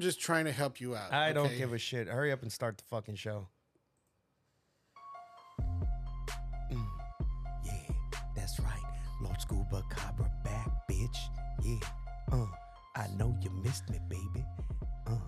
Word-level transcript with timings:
I 0.00 0.02
am 0.02 0.06
just 0.08 0.20
trying 0.22 0.46
to 0.46 0.52
help 0.52 0.80
you 0.80 0.96
out. 0.96 1.12
I 1.12 1.34
don't 1.34 1.54
give 1.58 1.74
a 1.74 1.78
shit. 1.78 2.08
Hurry 2.08 2.32
up 2.32 2.40
and 2.40 2.50
start 2.50 2.78
the 2.78 2.84
fucking 2.84 3.16
show. 3.16 3.48
Mm. 6.72 6.86
Yeah, 7.66 7.72
that's 8.34 8.58
right. 8.60 8.82
Lord 9.20 9.38
Scuba 9.38 9.84
Cabra 9.90 10.32
back, 10.42 10.70
bitch. 10.90 11.18
Yeah. 11.62 11.76
Uh, 12.32 12.46
I 12.96 13.08
know 13.18 13.36
you 13.42 13.50
missed 13.62 13.90
me, 13.90 13.98
baby. 14.08 14.42
Uh, 15.06 15.18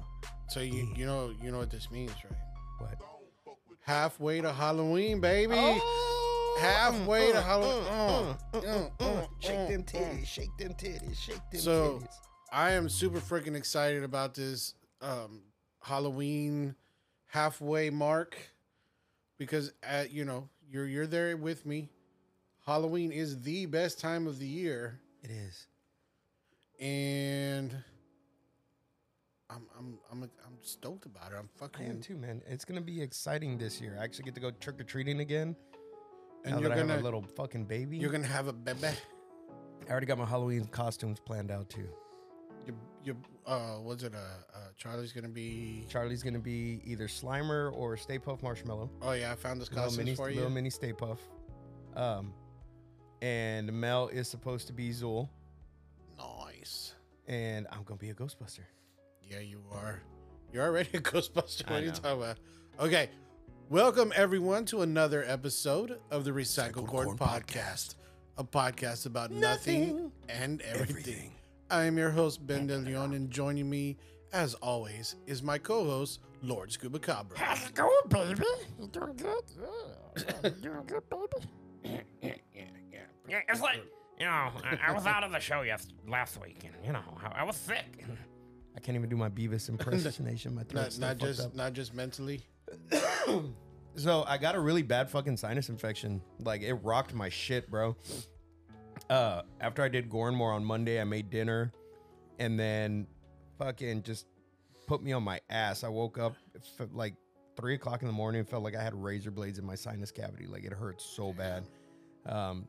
So 0.48 0.60
you 0.60 0.90
you 0.96 1.04
know 1.04 1.34
you 1.42 1.50
know 1.50 1.58
what 1.58 1.70
this 1.70 1.90
means, 1.90 2.12
right? 2.24 2.38
what? 2.78 3.56
Halfway 3.82 4.40
to 4.40 4.54
Halloween, 4.54 5.20
baby. 5.20 5.52
Oh! 5.54 6.56
Halfway 6.62 7.30
to 7.32 7.42
Halloween. 7.42 7.84
Uh, 7.90 8.34
uh, 8.54 8.58
uh, 8.58 8.88
uh, 9.00 9.04
uh, 9.04 9.26
shake 9.38 9.58
uh, 9.58 9.66
them 9.68 9.80
uh. 9.86 9.90
titties, 9.90 10.26
shake 10.26 10.56
them 10.58 10.72
titties, 10.72 11.18
shake 11.18 11.50
them 11.50 11.60
So- 11.60 11.98
titties. 11.98 12.31
I 12.52 12.72
am 12.72 12.88
super 12.88 13.18
freaking 13.18 13.56
excited 13.56 14.04
about 14.04 14.34
this 14.34 14.74
um, 15.00 15.40
Halloween 15.82 16.74
halfway 17.26 17.88
mark 17.88 18.36
because 19.38 19.72
at 19.82 20.12
you 20.12 20.24
know 20.26 20.48
you're 20.70 20.86
you're 20.86 21.06
there 21.06 21.34
with 21.36 21.64
me. 21.64 21.88
Halloween 22.66 23.10
is 23.10 23.42
the 23.42 23.66
best 23.66 23.98
time 23.98 24.26
of 24.26 24.38
the 24.38 24.46
year, 24.46 25.00
It 25.24 25.30
is. 25.30 25.66
and 26.78 27.74
I'm 29.50 29.66
I'm 29.78 29.98
I'm 30.10 30.22
I'm 30.22 30.58
stoked 30.60 31.06
about 31.06 31.32
it. 31.32 31.36
I'm 31.36 31.38
I 31.38 31.38
am 31.40 31.48
fucking 31.58 32.00
too, 32.02 32.16
man. 32.16 32.42
It's 32.46 32.64
gonna 32.66 32.80
be 32.82 33.00
exciting 33.00 33.56
this 33.58 33.80
year. 33.80 33.96
I 33.98 34.04
actually 34.04 34.24
get 34.24 34.34
to 34.34 34.40
go 34.40 34.50
trick 34.50 34.78
or 34.78 34.84
treating 34.84 35.20
again. 35.20 35.56
and 36.44 36.54
now 36.54 36.60
you're 36.60 36.68
that 36.68 36.74
I 36.74 36.78
have 36.80 36.88
gonna 36.88 37.00
a 37.00 37.02
little 37.02 37.22
fucking 37.22 37.64
baby. 37.64 37.96
you're 37.96 38.12
gonna 38.12 38.26
have 38.26 38.46
a 38.46 38.52
baby. 38.52 38.88
I 39.88 39.90
already 39.90 40.06
got 40.06 40.18
my 40.18 40.26
Halloween 40.26 40.66
costumes 40.66 41.18
planned 41.18 41.50
out 41.50 41.68
too. 41.70 41.88
You 42.66 42.74
you 43.04 43.16
uh 43.46 43.76
what's 43.76 44.02
it 44.04 44.14
uh, 44.14 44.18
uh 44.18 44.58
Charlie's 44.76 45.12
gonna 45.12 45.28
be 45.28 45.84
Charlie's 45.88 46.22
gonna 46.22 46.38
be 46.38 46.80
either 46.84 47.08
Slimer 47.08 47.72
or 47.72 47.96
Stay 47.96 48.18
Puft 48.18 48.42
Marshmallow. 48.42 48.90
oh 49.02 49.12
yeah 49.12 49.32
I 49.32 49.34
found 49.34 49.60
this 49.60 49.68
Little 49.70 49.84
costume 49.84 50.04
mini, 50.04 50.16
for 50.16 50.28
little 50.28 50.44
you 50.44 50.50
mini 50.50 50.70
Stay 50.70 50.92
Puft. 50.92 51.18
Um, 51.96 52.32
and 53.20 53.72
Mel 53.72 54.08
is 54.08 54.28
supposed 54.28 54.66
to 54.68 54.72
be 54.72 54.90
Zuul, 54.90 55.28
nice 56.18 56.94
and 57.26 57.66
I'm 57.70 57.82
gonna 57.82 57.98
be 57.98 58.10
a 58.10 58.14
Ghostbuster. 58.14 58.64
yeah 59.28 59.40
you 59.40 59.60
are 59.72 60.00
you're 60.52 60.64
already 60.64 60.90
a 60.94 61.00
Ghostbuster 61.00 61.68
what 61.68 61.80
are 61.80 61.84
you 61.84 61.90
talking 61.90 62.22
about 62.22 62.38
okay 62.80 63.10
welcome 63.68 64.12
everyone 64.14 64.64
to 64.66 64.82
another 64.82 65.24
episode 65.26 65.98
of 66.10 66.24
the 66.24 66.30
Recycle 66.30 66.72
Recycled 66.72 66.86
Corn, 66.86 67.16
Corn 67.16 67.18
Podcast 67.18 67.96
a 68.38 68.44
podcast 68.44 69.04
about 69.06 69.30
nothing, 69.30 69.80
Nothing. 69.88 70.12
and 70.30 70.62
everything. 70.62 70.90
Everything. 70.90 71.32
I 71.72 71.84
am 71.84 71.96
your 71.96 72.10
host 72.10 72.46
Ben 72.46 72.66
De 72.66 72.76
Leon 72.76 73.14
and 73.14 73.30
joining 73.30 73.70
me 73.70 73.96
as 74.34 74.52
always 74.56 75.16
is 75.26 75.42
my 75.42 75.56
co-host 75.56 76.20
Lord 76.42 76.70
Scuba 76.70 76.98
Cabra 76.98 77.38
How's 77.38 77.66
it 77.66 77.74
going, 77.74 77.90
baby? 78.10 78.42
You 78.78 78.88
doing 78.88 79.16
good? 79.16 79.42
Yeah, 79.56 80.24
you 80.44 80.50
doing 80.50 80.82
good, 80.86 81.02
baby? 81.08 81.48
yeah 81.82 82.00
yeah 82.22 82.64
yeah 82.92 82.98
Yeah, 83.26 83.40
it's 83.48 83.62
like, 83.62 83.82
you 84.20 84.26
know, 84.26 84.50
I, 84.62 84.78
I 84.88 84.92
was 84.92 85.06
out 85.06 85.24
of 85.24 85.32
the 85.32 85.40
show 85.40 85.62
yes, 85.62 85.88
last 86.06 86.38
week, 86.42 86.62
and, 86.62 86.74
you 86.84 86.92
know, 86.92 87.00
I, 87.24 87.40
I 87.40 87.42
was 87.42 87.56
sick. 87.56 88.04
I 88.76 88.80
can't 88.80 88.98
even 88.98 89.08
do 89.08 89.16
my 89.16 89.30
Beavis 89.30 89.70
impersonation. 89.70 90.54
My 90.54 90.64
throat's 90.68 90.98
not, 90.98 91.16
still 91.16 91.26
not 91.26 91.34
just 91.34 91.40
up. 91.40 91.54
not 91.54 91.72
just 91.72 91.94
mentally 91.94 92.42
So 93.96 94.24
I 94.26 94.38
got 94.38 94.54
a 94.54 94.60
really 94.60 94.82
bad 94.82 95.10
fucking 95.10 95.36
sinus 95.38 95.68
infection. 95.68 96.20
Like 96.38 96.62
it 96.62 96.74
rocked 96.74 97.14
my 97.14 97.28
shit, 97.30 97.70
bro. 97.70 97.96
Uh, 99.10 99.42
after 99.60 99.82
I 99.82 99.88
did 99.88 100.08
Gornmore 100.08 100.54
on 100.54 100.64
Monday, 100.64 101.00
I 101.00 101.04
made 101.04 101.30
dinner, 101.30 101.72
and 102.38 102.58
then 102.58 103.06
fucking 103.58 104.02
just 104.02 104.26
put 104.86 105.02
me 105.02 105.12
on 105.12 105.22
my 105.22 105.40
ass. 105.50 105.84
I 105.84 105.88
woke 105.88 106.18
up 106.18 106.34
like 106.92 107.14
three 107.56 107.74
o'clock 107.74 108.02
in 108.02 108.08
the 108.08 108.12
morning. 108.12 108.44
Felt 108.44 108.62
like 108.62 108.76
I 108.76 108.82
had 108.82 108.94
razor 108.94 109.30
blades 109.30 109.58
in 109.58 109.64
my 109.64 109.74
sinus 109.74 110.10
cavity. 110.10 110.46
Like 110.46 110.64
it 110.64 110.72
hurt 110.72 111.00
so 111.00 111.32
bad. 111.32 111.64
Um, 112.26 112.68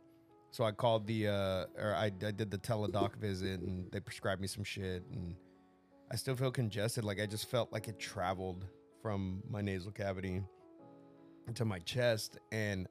so 0.52 0.64
I 0.64 0.72
called 0.72 1.08
the 1.08 1.28
uh, 1.28 1.66
or 1.78 1.96
I, 1.96 2.06
I 2.06 2.32
did 2.32 2.52
the 2.52 2.58
teledoc 2.58 3.16
visit, 3.16 3.62
and 3.62 3.92
they 3.92 4.00
prescribed 4.00 4.42
me 4.42 4.48
some 4.48 4.64
shit, 4.64 5.04
and 5.12 5.36
I 6.12 6.16
still 6.16 6.36
feel 6.36 6.52
congested. 6.52 7.04
Like 7.04 7.20
I 7.20 7.26
just 7.26 7.50
felt 7.50 7.72
like 7.72 7.88
it 7.88 8.00
traveled 8.00 8.66
from 9.02 9.42
my 9.50 9.62
nasal 9.62 9.92
cavity 9.92 10.44
to 11.56 11.66
my 11.66 11.80
chest 11.80 12.38
and 12.52 12.88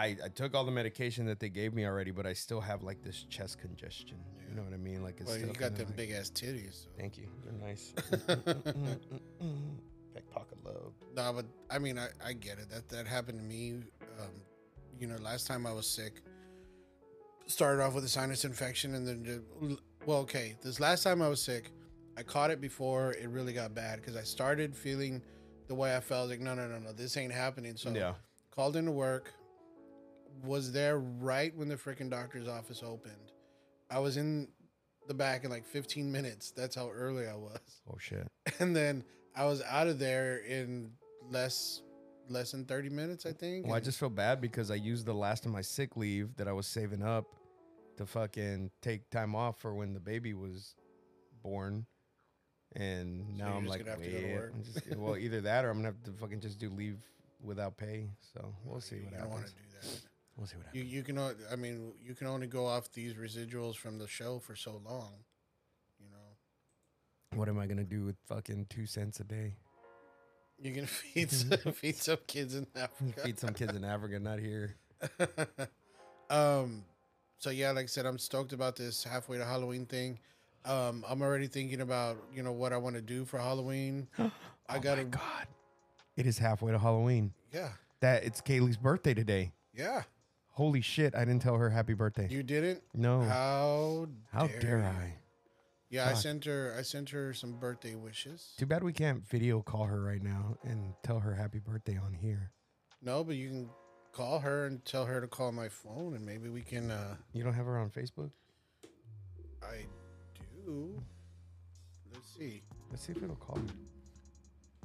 I, 0.00 0.16
I 0.24 0.28
took 0.28 0.54
all 0.54 0.64
the 0.64 0.70
medication 0.72 1.26
that 1.26 1.40
they 1.40 1.50
gave 1.50 1.74
me 1.74 1.84
already, 1.84 2.10
but 2.10 2.26
I 2.26 2.32
still 2.32 2.60
have 2.62 2.82
like 2.82 3.02
this 3.02 3.26
chest 3.28 3.58
congestion. 3.58 4.16
You 4.48 4.54
know 4.56 4.62
what 4.62 4.72
I 4.72 4.78
mean? 4.78 5.02
Like 5.02 5.20
it's 5.20 5.28
well 5.28 5.38
you 5.38 5.46
got 5.46 5.76
them 5.76 5.88
like- 5.88 5.96
big 5.96 6.10
ass 6.10 6.30
titties 6.30 6.84
so. 6.84 6.88
Thank 6.98 7.18
you. 7.18 7.28
They're 7.44 7.68
nice. 7.68 7.92
Back 10.14 10.30
pocket 10.30 10.58
love. 10.64 10.94
No, 11.14 11.32
but 11.34 11.44
I 11.70 11.78
mean, 11.78 11.98
I, 11.98 12.08
I 12.24 12.32
get 12.32 12.58
it. 12.58 12.70
That 12.70 12.88
that 12.88 13.06
happened 13.06 13.40
to 13.40 13.44
me. 13.44 13.74
Um, 14.18 14.28
you 14.98 15.06
know, 15.06 15.16
last 15.16 15.46
time 15.46 15.66
I 15.66 15.72
was 15.72 15.86
sick, 15.86 16.22
started 17.46 17.82
off 17.82 17.94
with 17.94 18.04
a 18.04 18.08
sinus 18.08 18.46
infection, 18.46 18.94
and 18.94 19.06
then 19.06 19.24
just, 19.24 19.80
well, 20.06 20.18
okay. 20.20 20.56
This 20.62 20.80
last 20.80 21.02
time 21.02 21.20
I 21.20 21.28
was 21.28 21.42
sick, 21.42 21.72
I 22.16 22.22
caught 22.22 22.50
it 22.50 22.60
before 22.60 23.12
it 23.12 23.28
really 23.28 23.52
got 23.52 23.74
bad 23.74 24.00
because 24.00 24.16
I 24.16 24.22
started 24.22 24.74
feeling 24.74 25.20
the 25.68 25.74
way 25.74 25.94
I 25.94 26.00
felt. 26.00 26.30
Like, 26.30 26.40
no, 26.40 26.54
no, 26.54 26.66
no, 26.66 26.78
no, 26.78 26.92
this 26.92 27.18
ain't 27.18 27.32
happening. 27.32 27.76
So 27.76 27.90
yeah. 27.90 28.14
called 28.50 28.76
into 28.76 28.92
work. 28.92 29.34
Was 30.44 30.72
there 30.72 30.98
right 30.98 31.54
when 31.56 31.68
the 31.68 31.76
freaking 31.76 32.10
doctor's 32.10 32.48
office 32.48 32.82
opened. 32.84 33.32
I 33.90 33.98
was 33.98 34.16
in 34.16 34.48
the 35.08 35.14
back 35.14 35.44
in 35.44 35.50
like 35.50 35.66
15 35.66 36.10
minutes. 36.10 36.52
That's 36.52 36.76
how 36.76 36.90
early 36.90 37.26
I 37.26 37.34
was 37.34 37.58
Oh 37.92 37.96
shit. 37.98 38.26
and 38.60 38.74
then 38.74 39.04
I 39.34 39.44
was 39.44 39.62
out 39.62 39.86
of 39.86 39.98
there 39.98 40.38
in 40.38 40.92
less 41.30 41.82
less 42.28 42.52
than 42.52 42.64
30 42.64 42.90
minutes, 42.90 43.26
I 43.26 43.32
think. 43.32 43.66
Well, 43.66 43.74
I 43.74 43.80
just 43.80 43.98
feel 43.98 44.10
bad 44.10 44.40
because 44.40 44.70
I 44.70 44.76
used 44.76 45.04
the 45.04 45.12
last 45.12 45.46
of 45.46 45.52
my 45.52 45.62
sick 45.62 45.96
leave 45.96 46.36
that 46.36 46.46
I 46.46 46.52
was 46.52 46.66
saving 46.66 47.02
up 47.02 47.26
to 47.96 48.06
fucking 48.06 48.70
take 48.80 49.10
time 49.10 49.34
off 49.34 49.58
for 49.58 49.74
when 49.74 49.92
the 49.94 50.00
baby 50.00 50.32
was 50.32 50.76
born. 51.42 51.86
And 52.76 53.26
So 53.36 53.44
now 53.44 53.56
I'm 53.56 53.66
like, 53.66 53.80
gonna 53.80 53.90
have 53.90 54.02
to 54.02 54.08
go 54.08 54.20
to 54.20 54.26
wait, 54.26 54.34
work? 54.34 54.52
I'm 54.54 54.62
just, 54.62 54.96
well, 54.96 55.16
either 55.16 55.40
that 55.40 55.64
or 55.64 55.70
I'm 55.70 55.78
gonna 55.78 55.88
have 55.88 56.02
to 56.04 56.12
fucking 56.12 56.40
just 56.40 56.60
do 56.60 56.70
leave 56.70 56.98
without 57.42 57.76
pay. 57.76 58.10
So 58.32 58.54
we'll 58.64 58.80
see 58.80 59.00
what 59.00 59.18
don't 59.18 59.28
want 59.30 59.42
happens. 59.42 60.06
To 60.38 60.40
do 60.40 60.40
that. 60.40 60.40
We'll 60.40 60.46
see 60.46 60.56
what 60.56 60.74
You 60.74 60.80
happens. 60.82 60.94
you 60.94 61.02
can 61.02 61.18
o- 61.18 61.34
I 61.52 61.56
mean 61.56 61.92
you 62.02 62.14
can 62.14 62.26
only 62.26 62.46
go 62.46 62.66
off 62.66 62.90
these 62.92 63.14
residuals 63.14 63.76
from 63.76 63.98
the 63.98 64.06
show 64.08 64.38
for 64.38 64.56
so 64.56 64.80
long, 64.84 65.12
you 65.98 66.06
know. 66.10 67.36
What 67.38 67.48
am 67.48 67.58
I 67.58 67.66
gonna 67.66 67.84
do 67.84 68.04
with 68.04 68.16
fucking 68.26 68.66
two 68.70 68.86
cents 68.86 69.20
a 69.20 69.24
day? 69.24 69.54
You 70.62 70.72
can 70.74 70.86
feed 70.86 71.30
some, 71.30 71.50
feed 71.72 71.96
some 71.96 72.18
kids 72.26 72.54
in 72.54 72.66
Africa. 72.76 73.20
Feed 73.22 73.38
some 73.38 73.54
kids 73.54 73.74
in 73.74 73.84
Africa, 73.84 74.18
not 74.18 74.38
here. 74.38 74.76
um, 76.30 76.84
so 77.38 77.50
yeah, 77.50 77.70
like 77.70 77.84
I 77.84 77.86
said, 77.86 78.06
I'm 78.06 78.18
stoked 78.18 78.52
about 78.52 78.76
this 78.76 79.04
halfway 79.04 79.38
to 79.38 79.44
Halloween 79.44 79.86
thing. 79.86 80.18
Um, 80.66 81.04
I'm 81.08 81.22
already 81.22 81.46
thinking 81.46 81.80
about 81.80 82.18
you 82.34 82.42
know 82.42 82.52
what 82.52 82.72
I 82.72 82.76
want 82.76 82.96
to 82.96 83.02
do 83.02 83.24
for 83.24 83.38
Halloween. 83.38 84.08
I 84.18 84.76
oh 84.76 84.80
gotta, 84.80 85.02
my 85.04 85.08
god, 85.08 85.46
it 86.16 86.26
is 86.26 86.38
halfway 86.38 86.72
to 86.72 86.78
Halloween. 86.78 87.32
yeah, 87.52 87.70
That 88.00 88.24
it's 88.24 88.40
Kailey's 88.40 88.76
birthday 88.76 89.14
today. 89.14 89.52
yeah. 89.74 90.02
Holy 90.60 90.82
shit! 90.82 91.14
I 91.14 91.20
didn't 91.24 91.40
tell 91.40 91.56
her 91.56 91.70
happy 91.70 91.94
birthday. 91.94 92.28
You 92.30 92.42
didn't? 92.42 92.82
no, 92.92 93.22
How 93.22 94.08
how 94.30 94.46
dare. 94.46 94.84
I? 94.84 95.14
Yeah, 95.88 96.04
I 96.04 96.08
Fuck. 96.12 96.18
sent 96.18 96.44
her. 96.44 96.74
I 96.78 96.82
sent 96.82 97.08
her 97.08 97.32
some 97.32 97.54
birthday 97.54 97.94
wishes. 97.94 98.52
Too 98.58 98.66
bad 98.66 98.84
we 98.84 98.92
can't 98.92 99.26
video 99.26 99.62
call 99.62 99.84
her 99.84 100.02
right 100.02 100.22
now 100.22 100.58
and 100.62 100.92
tell 101.02 101.18
her 101.18 101.32
happy 101.34 101.60
birthday 101.60 101.96
on 101.96 102.12
here. 102.12 102.52
No, 103.00 103.24
but 103.24 103.36
you 103.36 103.48
can 103.48 103.70
call 104.12 104.38
her 104.40 104.66
and 104.66 104.84
tell 104.84 105.06
her 105.06 105.22
to 105.22 105.26
call 105.26 105.50
my 105.50 105.70
phone, 105.70 106.12
and 106.14 106.26
maybe 106.26 106.50
we 106.50 106.60
can. 106.60 106.90
uh 106.90 107.16
You 107.32 107.42
don't 107.42 107.54
have 107.54 107.64
her 107.64 107.78
on 107.78 107.88
Facebook? 107.88 108.30
I 109.62 109.86
do. 110.66 111.00
Let's 112.12 112.28
see. 112.36 112.64
Let's 112.90 113.06
see 113.06 113.12
if 113.12 113.22
it'll 113.22 113.34
call 113.36 113.56
her. 113.56 113.62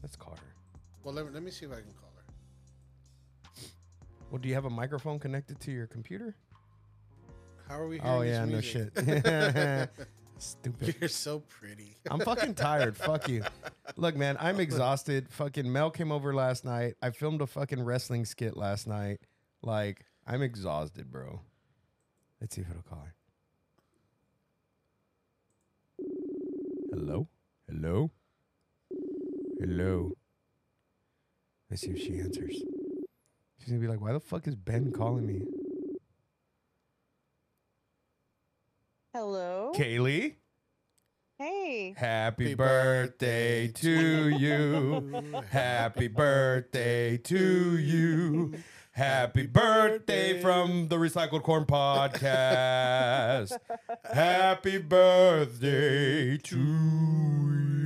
Let's 0.01 0.15
call 0.15 0.35
her. 0.35 0.79
Well, 1.03 1.13
let 1.13 1.25
me, 1.25 1.31
let 1.33 1.43
me 1.43 1.51
see 1.51 1.65
if 1.65 1.71
I 1.73 1.81
can 1.81 1.91
call 1.99 2.13
her. 2.14 2.14
Well, 4.35 4.41
do 4.41 4.49
you 4.49 4.55
have 4.55 4.65
a 4.65 4.69
microphone 4.69 5.17
connected 5.17 5.61
to 5.61 5.71
your 5.71 5.87
computer? 5.87 6.35
How 7.69 7.79
are 7.79 7.87
we? 7.87 8.01
Oh, 8.01 8.19
hearing 8.19 8.19
Oh 8.19 8.21
yeah, 8.21 8.43
no 8.43 8.59
shit. 8.59 8.91
Stupid. 10.39 10.97
You're 10.99 11.07
so 11.07 11.39
pretty. 11.39 11.95
I'm 12.11 12.19
fucking 12.19 12.55
tired. 12.55 12.97
Fuck 12.97 13.29
you. 13.29 13.45
Look, 13.95 14.17
man, 14.17 14.35
I'm 14.41 14.59
exhausted. 14.59 15.29
Fucking 15.29 15.71
Mel 15.71 15.89
came 15.89 16.11
over 16.11 16.33
last 16.33 16.65
night. 16.65 16.95
I 17.01 17.11
filmed 17.11 17.39
a 17.39 17.47
fucking 17.47 17.81
wrestling 17.81 18.25
skit 18.25 18.57
last 18.57 18.87
night. 18.87 19.21
Like, 19.61 20.03
I'm 20.27 20.41
exhausted, 20.41 21.09
bro. 21.09 21.39
Let's 22.41 22.57
see 22.57 22.61
if 22.63 22.69
it'll 22.69 22.81
call 22.81 23.05
her. 23.05 23.15
Hello? 26.91 27.29
Hello? 27.69 28.11
Hello? 29.61 30.11
Let's 31.69 31.83
see 31.83 31.91
if 31.91 32.01
she 32.01 32.19
answers. 32.19 32.61
She's 33.65 33.71
gonna 33.71 33.81
be 33.81 33.87
like, 33.87 33.99
why 33.99 34.13
the 34.13 34.19
fuck 34.19 34.47
is 34.47 34.55
Ben 34.55 34.91
calling 34.91 35.25
me? 35.25 35.41
Hello. 39.11 39.71
Kailey? 39.75 40.35
Hey. 41.39 41.95
Happy 41.97 42.43
Happy 42.43 42.53
birthday 42.53 43.65
birthday 43.65 43.81
to 43.81 44.29
you. 44.29 45.41
Happy 45.49 46.07
birthday 46.07 47.17
to 47.23 47.77
you. 47.79 48.53
Happy 48.91 49.47
birthday 49.47 50.39
from 50.39 50.87
the 50.89 50.97
Recycled 50.97 51.41
Corn 51.41 51.65
Podcast. 51.65 53.57
Happy 54.13 54.77
birthday 54.77 56.37
to 56.37 56.55
you. 56.57 57.85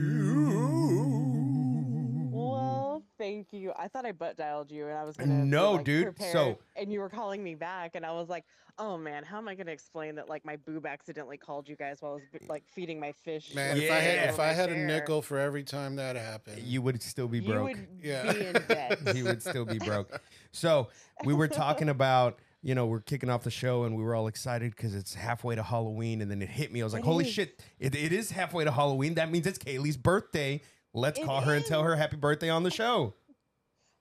Well, 3.19 3.27
thank 3.27 3.47
you. 3.51 3.71
I 3.77 3.87
thought 3.87 4.05
I 4.05 4.11
butt 4.11 4.37
dialed 4.37 4.71
you 4.71 4.87
and 4.87 4.97
I 4.97 5.03
was 5.03 5.17
gonna 5.17 5.41
be, 5.41 5.47
No, 5.47 5.73
like, 5.73 5.85
dude. 5.85 6.03
prepared, 6.05 6.31
So- 6.31 6.59
and 6.75 6.91
you 6.91 6.99
were 6.99 7.09
calling 7.09 7.43
me 7.43 7.55
back 7.55 7.91
and 7.95 8.05
I 8.05 8.11
was 8.11 8.29
like, 8.29 8.45
oh 8.77 8.97
man, 8.97 9.23
how 9.25 9.37
am 9.37 9.49
I 9.49 9.55
gonna 9.55 9.71
explain 9.71 10.15
that 10.15 10.29
like 10.29 10.45
my 10.45 10.55
boob 10.55 10.85
accidentally 10.85 11.37
called 11.37 11.67
you 11.67 11.75
guys 11.75 12.01
while 12.01 12.13
I 12.13 12.15
was 12.39 12.47
like 12.49 12.63
feeding 12.73 12.99
my 12.99 13.11
fish? 13.11 13.53
Man, 13.53 13.75
like, 13.75 13.83
if 13.85 13.91
I 13.91 13.95
had 13.95 14.29
if 14.29 14.39
I 14.39 14.47
had 14.53 14.69
a 14.71 14.77
nickel 14.77 15.21
for 15.21 15.37
every 15.37 15.63
time 15.63 15.95
that 15.97 16.15
happened, 16.15 16.61
You 16.63 16.81
would 16.81 17.01
still 17.03 17.27
be 17.27 17.39
you 17.39 17.51
broke. 17.51 17.63
would 17.69 17.87
Yeah. 18.01 18.31
be 18.31 18.45
in 18.45 18.53
debt. 18.67 18.99
he 19.15 19.23
would 19.23 19.41
still 19.41 19.65
be 19.65 19.79
broke. 19.79 20.21
So 20.51 20.87
we 21.25 21.33
were 21.33 21.47
talking 21.49 21.89
about, 21.89 22.39
you 22.61 22.73
know, 22.73 22.85
we're 22.85 23.01
kicking 23.01 23.29
off 23.29 23.43
the 23.43 23.51
show 23.51 23.83
and 23.83 23.97
we 23.97 24.03
were 24.03 24.15
all 24.15 24.27
excited 24.27 24.73
because 24.75 24.95
it's 24.95 25.13
halfway 25.13 25.55
to 25.55 25.63
Halloween. 25.63 26.21
And 26.21 26.31
then 26.31 26.41
it 26.41 26.49
hit 26.49 26.71
me. 26.71 26.81
I 26.81 26.83
was 26.85 26.93
like, 26.93 27.03
It 27.03 27.05
holy 27.05 27.25
is. 27.27 27.33
shit, 27.33 27.61
it, 27.79 27.95
it 27.95 28.13
is 28.13 28.31
halfway 28.31 28.63
to 28.63 28.71
Halloween. 28.71 29.15
That 29.15 29.29
means 29.29 29.45
it's 29.45 29.59
Kailey's 29.59 29.97
birthday. 29.97 30.61
Let's 30.93 31.19
It 31.19 31.25
call 31.25 31.41
her 31.41 31.53
and 31.53 31.65
tell 31.65 31.83
her 31.83 31.95
happy 31.95 32.17
birthday 32.17 32.49
on 32.49 32.63
the 32.63 32.71
show. 32.71 33.13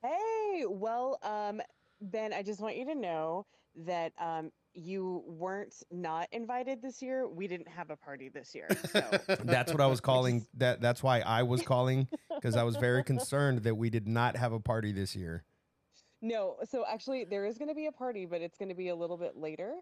Hey, 0.02 0.64
well, 0.66 1.18
um, 1.22 1.60
Ben, 2.00 2.32
I 2.32 2.42
just 2.42 2.60
want 2.60 2.76
you 2.76 2.86
to 2.86 2.94
know 2.94 3.46
that 3.86 4.12
um, 4.18 4.50
you 4.74 5.22
weren't 5.26 5.74
not 5.90 6.28
invited 6.32 6.80
this 6.80 7.02
year. 7.02 7.28
We 7.28 7.46
didn't 7.46 7.68
have 7.68 7.90
a 7.90 7.96
party 7.96 8.28
this 8.28 8.54
year. 8.54 8.68
So 8.90 9.02
That's 9.44 9.72
what 9.72 9.80
I 9.80 9.86
was 9.86 10.00
calling. 10.02 10.46
That 10.54 10.80
that's 10.80 11.02
why 11.02 11.20
I 11.20 11.42
was 11.42 11.62
calling 11.62 12.08
because 12.34 12.56
I 12.56 12.62
was 12.62 12.76
very 12.76 13.02
concerned 13.04 13.64
that 13.64 13.74
we 13.74 13.90
did 13.90 14.08
not 14.08 14.36
have 14.36 14.52
a 14.52 14.60
party 14.60 14.92
this 14.92 15.14
year. 15.14 15.44
no, 16.22 16.56
so 16.68 16.84
actually 16.88 17.24
there 17.24 17.44
is 17.44 17.58
going 17.58 17.68
to 17.68 17.74
be 17.74 17.86
a 17.86 17.92
party, 17.92 18.24
but 18.24 18.40
it's 18.40 18.56
going 18.56 18.70
to 18.70 18.74
be 18.74 18.88
a 18.88 18.96
little 18.96 19.16
bit 19.16 19.36
later. 19.36 19.74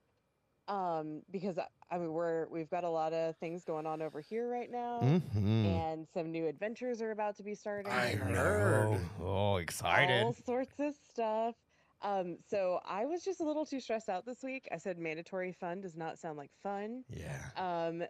Um, 0.68 1.22
because 1.30 1.58
I- 1.58 1.68
I 1.90 1.98
mean 1.98 2.12
we're 2.12 2.46
we've 2.48 2.68
got 2.70 2.82
a 2.82 2.88
lot 2.88 3.12
of 3.12 3.36
things 3.36 3.64
going 3.64 3.86
on 3.86 4.02
over 4.02 4.20
here 4.20 4.48
right 4.50 4.70
now, 4.70 4.98
Mhm. 5.00 5.64
and 5.66 6.08
some 6.08 6.32
new 6.32 6.48
adventures 6.48 7.00
are 7.00 7.12
about 7.12 7.36
to 7.36 7.44
be 7.44 7.54
starting. 7.54 7.92
I 7.92 8.14
heard. 8.16 9.00
Oh, 9.20 9.56
excited. 9.58 10.24
all 10.24 10.32
sorts 10.32 10.78
of 10.80 10.94
stuff. 10.96 11.54
Um, 12.02 12.38
so 12.48 12.80
I 12.84 13.04
was 13.06 13.24
just 13.24 13.40
a 13.40 13.44
little 13.44 13.64
too 13.64 13.78
stressed 13.80 14.08
out 14.08 14.26
this 14.26 14.42
week. 14.42 14.68
I 14.72 14.76
said 14.78 14.98
mandatory 14.98 15.52
fun 15.52 15.80
does 15.80 15.96
not 15.96 16.18
sound 16.18 16.36
like 16.36 16.50
fun. 16.62 17.04
Yeah. 17.08 17.40
Um, 17.56 18.04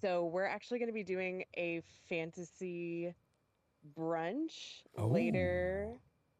so 0.00 0.26
we're 0.26 0.44
actually 0.46 0.78
going 0.78 0.88
to 0.88 0.94
be 0.94 1.02
doing 1.04 1.44
a 1.56 1.80
fantasy 2.08 3.14
brunch 3.96 4.82
Oh. 4.96 5.06
later. 5.08 5.92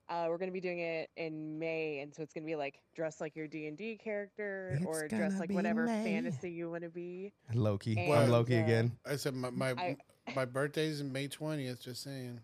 Uh, 0.08 0.26
we're 0.28 0.38
going 0.38 0.48
to 0.48 0.52
be 0.52 0.60
doing 0.60 0.78
it 0.78 1.10
in 1.16 1.58
May, 1.58 1.98
and 1.98 2.14
so 2.14 2.22
it's 2.22 2.32
going 2.32 2.44
to 2.44 2.46
be 2.46 2.54
like 2.54 2.80
dress 2.94 3.20
like 3.20 3.34
your 3.34 3.48
D 3.48 3.66
and 3.66 3.76
D 3.76 3.96
character, 3.96 4.76
It's 4.76 4.86
or 4.86 5.08
dress 5.08 5.38
like 5.40 5.50
whatever 5.50 5.86
May. 5.86 6.04
fantasy 6.04 6.50
you 6.50 6.70
want 6.70 6.84
to 6.84 6.90
be. 6.90 7.32
Loki. 7.52 8.10
I'm 8.12 8.30
Loki 8.30 8.56
uh, 8.56 8.62
again. 8.62 8.92
I 9.04 9.16
said 9.16 9.34
my 9.34 9.50
my, 9.50 9.70
I- 9.70 9.96
my 10.34 10.44
birthday's 10.44 11.00
in 11.00 11.12
May 11.12 11.26
twentieth. 11.26 11.82
Just 11.82 12.04
saying. 12.04 12.40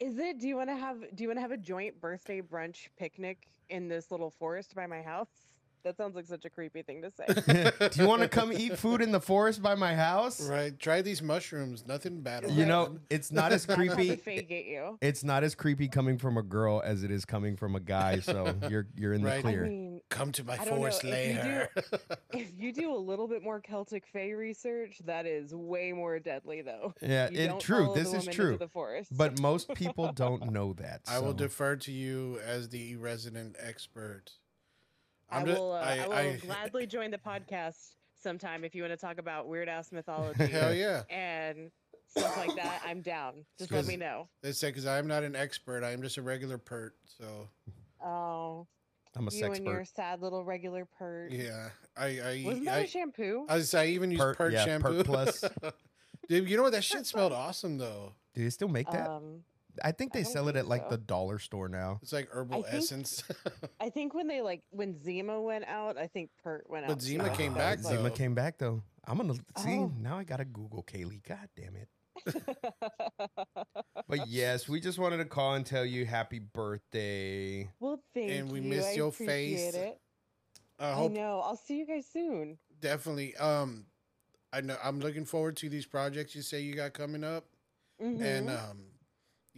Is 0.00 0.18
it? 0.18 0.38
Do 0.38 0.48
you 0.48 0.56
want 0.56 0.70
to 0.70 0.76
have? 0.76 1.00
Do 1.14 1.22
you 1.24 1.28
want 1.28 1.36
to 1.38 1.42
have 1.42 1.52
a 1.52 1.56
joint 1.58 2.00
birthday 2.00 2.40
brunch 2.40 2.88
picnic 2.98 3.48
in 3.68 3.88
this 3.88 4.10
little 4.10 4.30
forest 4.30 4.74
by 4.74 4.86
my 4.86 5.02
house? 5.02 5.47
That 5.88 5.96
sounds 5.96 6.14
like 6.14 6.26
such 6.26 6.44
a 6.44 6.50
creepy 6.50 6.82
thing 6.82 7.00
to 7.00 7.10
say. 7.10 7.88
Do 7.88 8.02
you 8.02 8.06
want 8.06 8.20
to 8.20 8.28
come 8.28 8.52
eat 8.52 8.76
food 8.78 9.00
in 9.00 9.10
the 9.10 9.20
forest 9.22 9.62
by 9.62 9.74
my 9.74 9.94
house? 9.94 10.46
Right. 10.46 10.78
Try 10.78 11.00
these 11.00 11.22
mushrooms. 11.22 11.86
Nothing 11.86 12.20
bad. 12.20 12.44
will 12.44 12.50
You 12.50 12.66
know, 12.66 12.80
happen. 12.80 13.00
it's 13.08 13.32
not 13.32 13.52
as 13.52 13.64
That's 13.64 13.78
how 13.78 13.82
the 13.86 13.94
creepy. 13.94 14.16
Fae 14.16 14.42
get 14.42 14.66
you. 14.66 14.98
It's 15.00 15.24
not 15.24 15.44
as 15.44 15.54
creepy 15.54 15.88
coming 15.88 16.18
from 16.18 16.36
a 16.36 16.42
girl 16.42 16.82
as 16.84 17.04
it 17.04 17.10
is 17.10 17.24
coming 17.24 17.56
from 17.56 17.74
a 17.74 17.80
guy. 17.80 18.20
So 18.20 18.54
you're 18.68 18.86
you're 18.96 19.14
in 19.14 19.22
the 19.22 19.28
Right. 19.28 19.38
I 19.38 19.40
clear. 19.40 19.62
mean, 19.64 20.02
come 20.10 20.30
to 20.32 20.44
my 20.44 20.58
I 20.58 20.64
know, 20.66 20.76
forest 20.76 21.04
if 21.04 21.06
you 21.06 21.10
do- 21.10 21.48
lair. 21.48 21.70
if 22.34 22.48
you 22.58 22.72
do 22.74 22.94
a 22.94 22.98
little 22.98 23.26
bit 23.26 23.42
more 23.42 23.60
Celtic 23.62 24.04
Fae 24.12 24.32
research, 24.32 25.00
that 25.06 25.24
is 25.24 25.54
way 25.54 25.92
more 25.92 26.18
deadly, 26.18 26.60
though. 26.60 26.92
yeah, 27.00 27.30
You 27.30 27.38
it 27.40 27.60
true. 27.60 27.92
This 27.94 28.10
the 28.10 28.18
is 28.18 28.26
true. 28.26 28.58
The 28.58 28.68
forest. 28.68 29.16
But 29.16 29.40
most 29.40 29.72
people 29.72 30.12
don't 30.12 30.52
know 30.52 30.74
that. 30.74 31.00
I 31.08 31.18
will 31.20 31.32
defer 31.32 31.76
to 31.76 31.92
you 31.92 32.40
as 32.46 32.68
the 32.68 32.96
resident 32.96 33.56
expert. 33.58 34.32
I 35.30 35.38
I'm 35.40 35.46
ju- 35.46 35.52
will. 35.52 35.72
Uh, 35.72 35.76
I, 35.80 36.06
will 36.06 36.12
I- 36.14 36.36
gladly 36.46 36.86
join 36.86 37.10
the 37.10 37.18
podcast 37.18 37.94
sometime 38.20 38.64
if 38.64 38.74
you 38.74 38.82
want 38.82 38.92
to 38.92 38.96
talk 38.96 39.18
about 39.18 39.46
weird 39.48 39.68
ass 39.68 39.92
mythology 39.92 40.46
Hell 40.46 40.74
yeah. 40.74 41.02
and 41.10 41.70
stuff 42.08 42.36
like 42.36 42.54
that. 42.56 42.82
I'm 42.86 43.00
down. 43.02 43.44
Just 43.58 43.70
let 43.72 43.86
me 43.86 43.96
know. 43.96 44.28
They 44.42 44.52
say 44.52 44.68
because 44.68 44.86
I'm 44.86 45.06
not 45.06 45.22
an 45.22 45.36
expert. 45.36 45.84
I 45.84 45.90
am 45.92 46.02
just 46.02 46.16
a 46.16 46.22
regular 46.22 46.58
pert. 46.58 46.94
So 47.06 47.48
Oh, 48.04 48.66
I'm 49.16 49.26
a 49.28 49.30
you 49.32 49.52
and 49.52 49.64
your 49.64 49.84
sad 49.84 50.20
little 50.22 50.44
regular 50.44 50.84
pert. 50.98 51.32
yeah, 51.32 51.70
I 51.96 52.06
I 52.06 52.42
Wasn't 52.46 52.64
that 52.66 52.74
I, 52.78 52.80
a 52.80 52.86
shampoo? 52.86 53.46
I, 53.48 53.56
was- 53.56 53.74
I 53.74 53.86
even 53.86 54.10
use 54.12 54.20
Pert, 54.20 54.36
pert, 54.38 54.52
yeah, 54.52 54.64
shampoo. 54.64 54.96
Pert 55.02 55.06
Plus. 55.06 55.44
Dude, 56.28 56.48
you 56.48 56.56
know 56.56 56.62
what? 56.62 56.72
That 56.72 56.84
shit 56.84 57.06
smelled 57.06 57.32
awesome 57.32 57.78
though. 57.78 58.12
Do 58.34 58.44
they 58.44 58.50
still 58.50 58.68
make 58.68 58.88
that? 58.90 59.08
um, 59.08 59.40
I 59.84 59.92
think 59.92 60.12
they 60.12 60.22
don't 60.22 60.32
sell 60.32 60.48
it 60.48 60.52
think 60.54 60.64
at 60.64 60.68
like 60.68 60.82
so. 60.84 60.90
the 60.90 60.98
dollar 60.98 61.38
store 61.38 61.68
now. 61.68 61.98
It's 62.02 62.12
like 62.12 62.28
herbal 62.30 62.62
think- 62.64 62.74
essence. 62.74 63.22
I 63.80 63.90
think 63.90 64.14
when 64.14 64.26
they 64.28 64.40
like 64.40 64.62
when 64.70 65.00
Zima 65.02 65.40
went 65.40 65.64
out, 65.66 65.96
I 65.98 66.06
think 66.06 66.30
Pert 66.42 66.64
went 66.68 66.84
out. 66.84 66.88
But 66.88 67.02
Zima 67.02 67.28
too. 67.30 67.34
came 67.36 67.54
That 67.54 67.58
back, 67.58 67.78
was, 67.78 67.86
Zima 67.88 68.10
came 68.10 68.34
back 68.34 68.58
though. 68.58 68.82
I'm 69.06 69.16
gonna 69.16 69.34
see 69.58 69.76
Oh. 69.78 69.92
now. 70.00 70.18
I 70.18 70.24
gotta 70.24 70.44
Google 70.44 70.82
Kailey. 70.82 71.22
God 71.26 71.48
damn 71.56 71.76
it. 71.76 71.88
But 74.08 74.26
yes, 74.28 74.68
we 74.68 74.80
just 74.80 74.98
wanted 74.98 75.18
to 75.18 75.24
call 75.26 75.54
and 75.54 75.66
tell 75.66 75.84
you 75.84 76.06
happy 76.06 76.38
birthday. 76.38 77.68
well, 77.78 78.00
thank 78.14 78.30
And 78.30 78.50
we 78.50 78.60
you. 78.60 78.68
miss 78.70 78.86
I 78.86 78.92
your 78.92 79.08
appreciate 79.08 79.56
face. 79.72 79.74
It. 79.74 80.00
I 80.78 80.92
hope 80.92 81.10
I 81.10 81.14
know. 81.14 81.40
I'll 81.44 81.56
see 81.56 81.78
you 81.78 81.86
guys 81.86 82.06
soon. 82.10 82.56
definitely. 82.80 83.36
Um, 83.36 83.84
I 84.52 84.62
know 84.62 84.76
I'm 84.82 85.00
looking 85.00 85.24
forward 85.26 85.56
to 85.58 85.68
these 85.68 85.84
projects 85.84 86.34
you 86.34 86.40
say 86.42 86.60
you 86.60 86.74
got 86.74 86.94
coming 86.94 87.22
up. 87.24 87.44
and 88.00 88.18
Mhm. 88.20 88.70
um, 88.70 88.84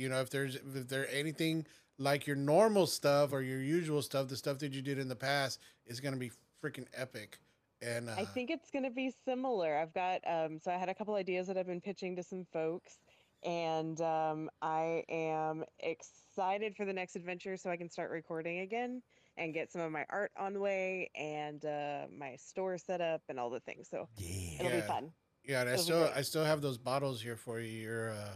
you 0.00 0.08
know 0.08 0.20
if 0.20 0.30
there's 0.30 0.56
if 0.56 0.88
there 0.88 1.06
anything 1.12 1.66
like 1.98 2.26
your 2.26 2.36
normal 2.36 2.86
stuff 2.86 3.32
or 3.32 3.42
your 3.42 3.60
usual 3.60 4.00
stuff, 4.00 4.28
the 4.28 4.36
stuff 4.36 4.58
that 4.58 4.72
you 4.72 4.80
did 4.80 4.98
in 4.98 5.08
the 5.08 5.16
past 5.16 5.60
is 5.86 6.00
gonna 6.00 6.16
be 6.16 6.30
freaking 6.62 6.86
epic. 6.94 7.38
And 7.82 8.08
uh, 8.08 8.14
I 8.18 8.24
think 8.24 8.50
it's 8.50 8.70
going 8.70 8.82
to 8.84 8.90
be 8.90 9.10
similar. 9.24 9.78
I've 9.78 9.94
got 9.94 10.20
um, 10.26 10.58
so 10.58 10.70
I 10.70 10.76
had 10.76 10.90
a 10.90 10.94
couple 10.94 11.14
ideas 11.14 11.46
that 11.46 11.56
I've 11.56 11.66
been 11.66 11.80
pitching 11.80 12.14
to 12.16 12.22
some 12.22 12.46
folks, 12.52 12.98
and 13.42 13.98
um, 14.02 14.50
I 14.60 15.02
am 15.08 15.64
excited 15.78 16.76
for 16.76 16.84
the 16.84 16.92
next 16.92 17.16
adventure 17.16 17.56
so 17.56 17.70
I 17.70 17.78
can 17.78 17.88
start 17.88 18.10
recording 18.10 18.60
again 18.60 19.00
and 19.38 19.54
get 19.54 19.72
some 19.72 19.80
of 19.80 19.90
my 19.92 20.04
art 20.10 20.30
on 20.38 20.52
the 20.52 20.60
way 20.60 21.10
and 21.14 21.64
uh, 21.64 22.02
my 22.14 22.36
store 22.36 22.76
set 22.76 23.00
up 23.00 23.22
and 23.30 23.40
all 23.40 23.48
the 23.48 23.60
things. 23.60 23.88
So 23.90 24.08
Yeah. 24.18 24.66
it'll 24.66 24.80
be 24.80 24.86
fun. 24.86 25.10
yeah, 25.42 25.60
and 25.62 25.70
I 25.70 25.72
it'll 25.72 25.84
still. 25.84 26.10
I 26.14 26.20
still 26.20 26.44
have 26.44 26.60
those 26.60 26.76
bottles 26.76 27.22
here 27.22 27.36
for 27.36 27.60
you. 27.60 27.80
Your 27.80 28.10
uh, 28.10 28.28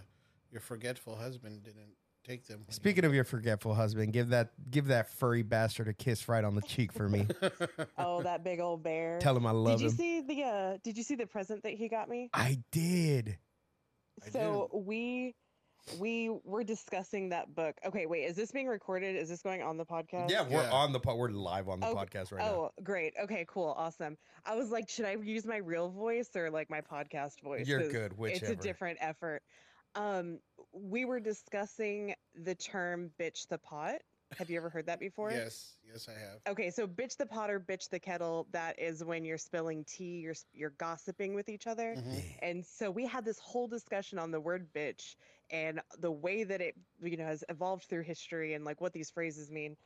your 0.54 0.60
forgetful 0.60 1.16
husband 1.16 1.62
didn't 1.64 1.92
take 2.26 2.46
them. 2.46 2.60
when 2.60 2.66
he- 2.68 2.72
Speaking 2.72 3.04
of 3.04 3.12
your 3.12 3.24
forgetful 3.24 3.74
husband, 3.74 4.12
give 4.12 4.28
that 4.30 4.50
give 4.70 4.86
that 4.86 5.10
furry 5.10 5.42
bastard 5.42 5.88
a 5.88 5.92
kiss 5.92 6.28
right 6.28 6.44
on 6.44 6.54
the 6.54 6.62
cheek 6.62 6.92
for 6.92 7.08
me. 7.08 7.26
Oh, 7.98 8.22
that 8.22 8.42
big 8.44 8.60
old 8.60 8.82
bear. 8.82 9.18
Tell 9.20 9.36
him 9.36 9.46
I 9.46 9.50
love 9.50 9.78
him. 9.78 9.78
did 9.78 9.82
you 9.82 9.90
him. 9.90 9.96
see 9.96 10.20
the 10.22 10.42
uh, 10.44 10.76
Did 10.82 10.96
you 10.96 11.02
see 11.02 11.16
the 11.16 11.26
present 11.26 11.62
that 11.64 11.72
he 11.74 11.88
got 11.88 12.08
me? 12.08 12.30
I 12.32 12.58
did. 12.72 13.36
I 14.24 14.30
so 14.30 14.70
we 14.72 15.34
we 15.98 16.30
were 16.44 16.64
discussing 16.64 17.28
that 17.30 17.54
book. 17.54 17.74
Okay, 17.84 18.06
wait, 18.06 18.22
is 18.24 18.36
this 18.36 18.50
being 18.50 18.68
recorded? 18.68 19.16
Is 19.16 19.28
this 19.28 19.42
going 19.42 19.60
on 19.62 19.76
the 19.76 19.84
podcast? 19.84 20.30
Yeah, 20.30 20.42
we're 20.48 20.62
Yeah. 20.62 20.70
on 20.72 20.92
the 20.92 21.00
po- 21.00 21.16
we're 21.16 21.28
live 21.28 21.68
on 21.68 21.80
the 21.80 21.88
Oh, 21.88 21.94
podcast 21.94 22.32
right 22.32 22.40
now. 22.44 22.50
Oh, 22.52 22.70
great. 22.82 23.12
Okay, 23.22 23.44
cool. 23.48 23.74
Awesome. 23.76 24.16
I 24.46 24.54
was 24.54 24.70
like, 24.70 24.88
should 24.88 25.04
I 25.04 25.16
use 25.16 25.44
my 25.44 25.58
real 25.58 25.90
voice 25.90 26.30
or 26.36 26.50
like 26.50 26.70
my 26.70 26.80
podcast 26.80 27.40
voice? 27.42 27.66
You're 27.68 27.80
'Cause 27.82 27.92
good, 27.92 28.16
whichever. 28.18 28.52
It's 28.52 28.60
a 28.60 28.66
different 28.66 28.96
effort. 29.02 29.42
Um, 29.94 30.38
we 30.72 31.04
were 31.04 31.20
discussing 31.20 32.14
the 32.34 32.54
term 32.54 33.10
bitch 33.18 33.46
the 33.48 33.58
pot. 33.58 33.96
Have 34.38 34.50
you 34.50 34.56
ever 34.56 34.68
heard 34.68 34.86
that 34.86 34.98
before? 35.08 35.30
yes, 35.30 35.74
yes, 35.88 36.08
I 36.08 36.18
have. 36.18 36.40
Okay, 36.48 36.70
so 36.70 36.86
bitch 36.86 37.16
the 37.16 37.26
pot 37.26 37.50
or 37.50 37.60
bitch 37.60 37.88
the 37.90 38.00
kettle, 38.00 38.46
that 38.52 38.78
is 38.78 39.04
when 39.04 39.24
you're 39.24 39.38
spilling 39.38 39.84
tea, 39.84 40.18
you're 40.20 40.34
you're 40.52 40.70
gossiping 40.78 41.34
with 41.34 41.48
each 41.48 41.66
other. 41.66 41.94
Mhm. 41.96 42.22
And 42.42 42.66
so 42.66 42.90
we 42.90 43.06
had 43.06 43.24
this 43.24 43.38
whole 43.38 43.68
discussion 43.68 44.18
on 44.18 44.30
the 44.30 44.40
word 44.40 44.72
bitch 44.74 45.14
and 45.50 45.80
the 45.98 46.10
way 46.10 46.42
that 46.44 46.60
it 46.60 46.74
you 47.00 47.16
know 47.16 47.24
has 47.26 47.44
evolved 47.48 47.84
through 47.84 48.02
history 48.02 48.54
and 48.54 48.64
like 48.64 48.80
what 48.80 48.92
these 48.92 49.10
phrases 49.10 49.50
mean. 49.50 49.76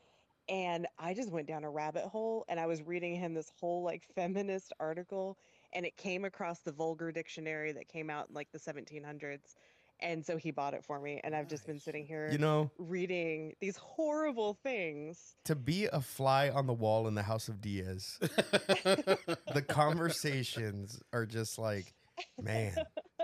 And 0.49 0.87
I 0.99 1.13
just 1.13 1.31
went 1.31 1.47
down 1.47 1.65
a 1.65 1.71
rabbit 1.71 2.05
hole 2.05 2.47
and 2.49 2.59
I 2.59 2.65
was 2.65 2.81
reading 2.83 3.15
him 3.15 3.35
this 3.35 3.53
whole 3.61 3.83
like 3.83 4.05
feminist 4.15 4.73
article 4.81 5.37
and 5.75 5.85
it 5.85 5.95
came 5.99 6.25
across 6.25 6.61
the 6.61 6.73
vulgar 6.73 7.13
dictionary 7.13 7.73
that 7.73 7.87
came 7.89 8.09
out 8.09 8.31
in 8.31 8.35
like 8.35 8.51
the 8.51 8.59
1700s. 8.59 9.57
And 10.01 10.25
so 10.25 10.37
he 10.37 10.51
bought 10.51 10.75
it 10.75 10.85
for 10.85 11.01
me 11.01 11.21
and 11.25 11.35
I've 11.35 11.49
just 11.49 11.67
been 11.67 11.81
sitting 11.81 12.07
here 12.07 12.29
You 12.31 12.39
know, 12.39 12.71
reading 12.79 13.55
these 13.61 13.77
horrible 13.77 14.55
things. 14.63 15.35
to 15.45 15.57
be 15.57 15.87
a 15.87 16.01
fly 16.01 16.51
on 16.51 16.67
the 16.67 16.73
wall 16.73 17.09
in 17.09 17.15
the 17.15 17.23
House 17.23 17.49
of 17.49 17.61
Diaz, 17.61 18.19
the 18.21 19.65
conversations 19.67 21.01
are 21.13 21.27
just 21.27 21.59
like, 21.59 21.95
man, 22.41 22.75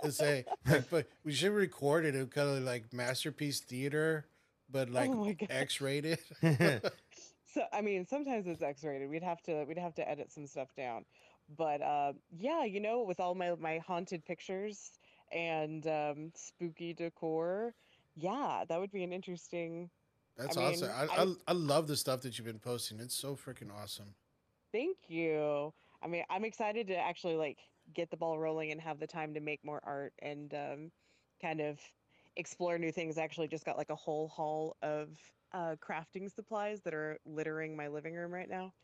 Let's 0.05 0.19
say, 0.19 0.45
but 0.91 1.07
we 1.25 1.33
should 1.33 1.53
record 1.53 2.05
it. 2.05 2.15
It 2.15 2.31
kind 2.31 2.49
of 2.49 2.63
like 2.63 2.93
masterpiece 2.93 3.61
theater, 3.61 4.27
but 4.71 4.91
like 4.91 5.11
oh. 5.11 5.33
X-rated. 5.49 6.19
So 7.55 7.63
I 7.73 7.83
mean, 7.83 8.05
sometimes 8.05 8.49
it's 8.49 8.63
X-rated. 8.63 9.09
We'd 9.09 9.23
have 9.23 9.41
to 9.43 9.63
we'd 9.69 9.79
have 9.79 9.95
to 9.95 10.11
edit 10.11 10.33
some 10.33 10.45
stuff 10.45 10.75
down. 10.77 11.05
But 11.57 11.83
uh, 11.83 12.15
yeah, 12.37 12.65
you 12.65 12.81
know, 12.81 13.05
with 13.05 13.21
all 13.21 13.37
my 13.37 13.55
my 13.61 13.79
haunted 13.79 14.25
pictures 14.25 14.91
and 15.35 15.87
um, 15.87 16.31
spooky 16.35 16.95
decor, 16.95 17.75
yeah, 18.17 18.65
that 18.69 18.81
would 18.81 18.93
be 18.93 19.03
an 19.05 19.13
interesting. 19.13 19.91
That's 20.37 20.57
I 20.57 20.63
awesome. 20.65 20.89
mean, 20.89 20.97
I, 20.97 21.05
I, 21.05 21.23
I- 21.25 21.35
I 21.49 21.53
love 21.53 21.87
the 21.87 21.97
stuff 21.97 22.21
that 22.23 22.39
you've 22.39 22.47
been 22.47 22.59
posting. 22.59 22.99
It's 23.01 23.15
so 23.15 23.35
freaking 23.37 23.71
awesome. 23.83 24.15
Thank 24.73 24.97
you. 25.09 25.73
I 26.03 26.07
mean, 26.07 26.25
I'm 26.31 26.45
excited 26.45 26.87
to 26.89 26.97
actually 26.97 27.37
like 27.37 27.59
get 27.95 28.11
the 28.11 28.17
ball 28.17 28.39
rolling 28.39 28.73
and 28.73 28.81
have 28.81 28.99
the 28.99 29.07
time 29.07 29.35
to 29.35 29.41
make 29.41 29.65
more 29.65 29.81
art 29.85 30.13
and 30.21 30.53
um, 30.55 30.91
kind 31.41 31.61
of 31.61 31.79
explore 32.37 32.79
new 32.79 32.91
things. 32.91 33.17
I 33.19 33.23
actually 33.23 33.49
just 33.49 33.65
got 33.65 33.77
like 33.79 33.91
a 33.91 33.95
whole 33.95 34.29
haul 34.29 34.77
of 34.83 35.09
uh, 35.53 35.77
crafting 35.81 36.33
supplies 36.35 36.81
that 36.83 36.95
are 36.95 37.19
littering 37.27 37.77
my 37.77 37.87
living 37.89 38.15
room 38.15 38.33
right 38.33 38.49
now. 38.49 38.73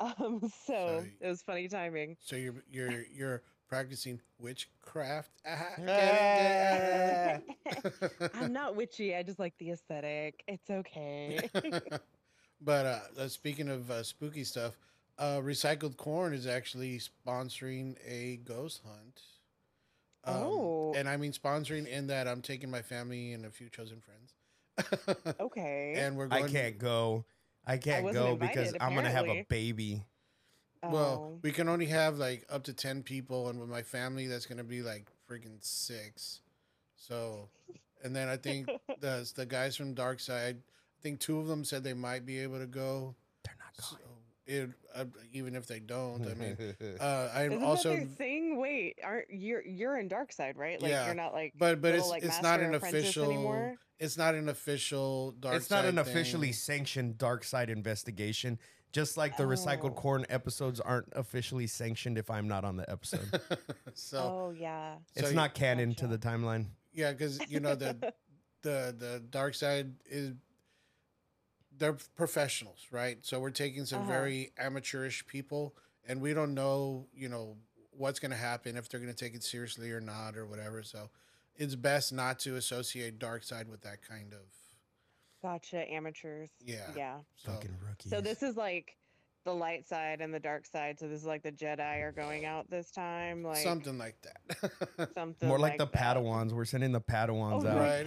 Um, 0.00 0.38
so 0.42 0.48
So- 0.66 1.04
it 1.20 1.26
was 1.28 1.42
funny 1.42 1.66
timing. 1.66 2.16
So 2.20 2.36
you're 2.36 2.54
you're 2.70 3.02
you're 3.12 3.42
practicing 3.68 4.20
witchcraft. 4.38 5.30
Ah, 5.46 5.66
get 5.76 7.42
it, 7.42 7.42
get 7.82 8.12
it. 8.20 8.30
I'm 8.34 8.52
not 8.52 8.76
witchy. 8.76 9.14
I 9.14 9.22
just 9.22 9.38
like 9.38 9.56
the 9.58 9.70
aesthetic. 9.70 10.42
It's 10.48 10.70
okay. 10.70 11.48
but 12.60 12.86
uh, 12.86 12.98
uh, 13.18 13.28
speaking 13.28 13.68
of 13.68 13.90
uh, 13.90 14.02
spooky 14.02 14.44
stuff, 14.44 14.76
uh, 15.18 15.38
Recycled 15.38 15.96
Corn 15.96 16.32
is 16.32 16.46
actually 16.46 17.00
sponsoring 17.00 17.96
a 18.06 18.36
ghost 18.44 18.80
hunt. 18.84 19.22
Um, 20.24 20.42
Oh. 20.44 20.92
And 20.96 21.08
I 21.08 21.16
mean 21.16 21.32
sponsoring 21.32 21.86
in 21.86 22.06
that 22.08 22.26
I'm 22.26 22.40
taking 22.40 22.70
my 22.70 22.82
family 22.82 23.32
and 23.32 23.44
a 23.44 23.50
few 23.50 23.68
chosen 23.68 24.00
friends. 24.00 24.34
okay. 25.40 25.94
and 25.96 26.16
we're 26.16 26.28
going. 26.28 26.44
I 26.44 26.48
can't 26.48 26.78
go. 26.78 27.24
I 27.66 27.76
can't 27.76 28.04
wasn't 28.04 28.24
go 28.24 28.36
because 28.36 28.68
invited, 28.68 28.82
I'm 28.82 28.94
gonna 28.94 29.10
have 29.10 29.28
a 29.28 29.40
apparently. 29.40 30.04
Baby. 30.82 30.92
Well, 30.94 31.32
Oh. 31.34 31.38
we 31.42 31.50
can 31.52 31.68
only 31.68 31.86
have 31.86 32.18
like 32.18 32.44
up 32.50 32.64
to 32.64 32.72
ten 32.72 33.02
people, 33.02 33.48
and 33.48 33.58
with 33.60 33.68
my 33.68 33.82
family, 33.82 34.26
that's 34.26 34.46
gonna 34.46 34.64
be 34.64 34.82
like 34.82 35.06
freaking 35.28 35.58
six. 35.62 36.40
So, 36.96 37.48
and 38.02 38.14
then 38.14 38.28
I 38.28 38.36
think 38.36 38.68
the 39.00 39.30
the 39.34 39.46
guys 39.46 39.76
from 39.76 39.94
Dark 39.94 40.20
Side, 40.20 40.56
I 40.58 41.02
think 41.02 41.20
two 41.20 41.38
of 41.38 41.46
them 41.46 41.64
said 41.64 41.84
they 41.84 41.94
might 41.94 42.24
be 42.26 42.38
able 42.40 42.58
to 42.58 42.66
go. 42.66 43.14
They're 43.44 43.56
not 43.58 43.74
So 43.84 43.96
going. 43.96 44.08
it 44.46 44.70
uh, 44.94 45.04
even 45.32 45.54
if 45.54 45.66
they 45.66 45.78
don't, 45.78 46.26
I 46.26 46.34
mean, 46.34 46.56
uh, 47.00 47.28
I 47.34 47.44
Isn't 47.44 47.62
also, 47.62 47.94
that 47.96 48.08
thing? 48.16 48.56
Wait, 48.58 48.98
aren't 49.04 49.30
you're 49.30 49.64
you're 49.64 49.98
in 49.98 50.08
dark 50.08 50.32
side, 50.32 50.56
right? 50.56 50.80
Like 50.80 50.90
Yeah, 50.90 51.06
you're 51.06 51.14
not 51.14 51.32
like 51.34 51.52
but 51.56 51.80
but 51.80 51.92
little, 51.92 52.00
it's 52.00 52.10
like, 52.10 52.22
it's 52.24 52.42
not 52.42 52.60
an 52.60 52.74
official. 52.74 53.24
anymore? 53.24 53.74
It's 54.00 54.16
not 54.16 54.34
an 54.34 54.48
official 54.48 55.32
Dark 55.40 55.56
it's 55.56 55.70
not 55.70 55.80
Side 55.82 55.88
an 55.88 55.98
officially 55.98 56.52
sanctioned 56.52 57.18
dark 57.18 57.42
side 57.42 57.68
investigation. 57.68 58.58
Just 58.92 59.16
like 59.16 59.36
the 59.36 59.44
recycled 59.44 59.90
Oh. 59.90 60.00
corn 60.00 60.24
episodes 60.30 60.80
aren't 60.80 61.08
officially 61.12 61.66
sanctioned 61.66 62.16
if 62.18 62.30
I'm 62.30 62.48
not 62.48 62.64
on 62.64 62.76
the 62.76 62.90
episode. 62.90 63.40
so 63.94 64.18
oh 64.18 64.54
yeah. 64.58 64.94
it's 65.14 65.28
So- 65.28 65.34
not 65.34 65.54
canon 65.54 65.94
to 65.96 66.06
Gotcha. 66.06 66.16
the 66.16 66.18
timeline. 66.28 66.66
yeah, 66.92 67.12
because 67.12 67.38
you 67.50 67.60
know 67.60 67.74
the 67.74 67.94
the 68.62 68.94
the 68.98 69.22
dark 69.30 69.54
side 69.54 69.92
is 70.06 70.32
they're 71.76 71.96
professionals, 72.16 72.86
right? 72.90 73.18
So 73.24 73.38
we're 73.40 73.50
taking 73.50 73.84
some 73.84 74.02
Uh-huh. 74.02 74.10
very 74.10 74.52
amateurish 74.58 75.26
people, 75.26 75.76
and 76.08 76.20
we 76.20 76.34
don't 76.34 76.54
know, 76.54 77.06
you 77.14 77.28
know, 77.28 77.56
what's 77.92 78.18
going 78.18 78.30
to 78.32 78.36
happen 78.36 78.76
if 78.76 78.88
they're 78.88 79.00
going 79.00 79.12
to 79.12 79.24
take 79.24 79.34
it 79.34 79.44
seriously 79.44 79.90
or 79.92 80.00
not 80.00 80.36
or 80.36 80.46
whatever. 80.46 80.82
So 80.82 81.10
it's 81.56 81.74
best 81.76 82.12
not 82.12 82.38
to 82.40 82.56
associate 82.56 83.18
dark 83.18 83.42
side 83.44 83.68
with 83.68 83.82
that 83.82 84.02
kind 84.02 84.32
of. 84.32 84.40
Gotcha, 85.42 85.88
amateurs. 85.90 86.48
Yeah. 86.64 86.76
Yeah. 86.96 87.16
So 87.36 87.52
Fucking 87.52 87.76
rookies. 87.86 88.10
So 88.10 88.20
this 88.20 88.42
is 88.42 88.56
like 88.56 88.96
the 89.44 89.54
light 89.54 89.86
side 89.88 90.20
and 90.20 90.34
the 90.34 90.40
dark 90.40 90.66
side. 90.66 90.98
So 90.98 91.06
this 91.08 91.20
is 91.20 91.26
like 91.26 91.42
the 91.42 91.52
Jedi 91.52 92.02
are 92.02 92.12
going 92.12 92.44
out 92.44 92.68
this 92.68 92.90
time, 92.90 93.42
like 93.44 93.58
something 93.58 93.96
like 93.96 94.16
that, 94.22 95.10
something 95.14 95.48
more 95.48 95.58
like, 95.58 95.78
the 95.78 95.86
that. 95.86 95.92
Padawans. 95.94 96.52
We're 96.52 96.64
sending 96.64 96.92
the 96.92 97.00
Padawans 97.00 97.64
Oh 97.64 97.68
out. 97.68 97.78
right? 97.78 98.06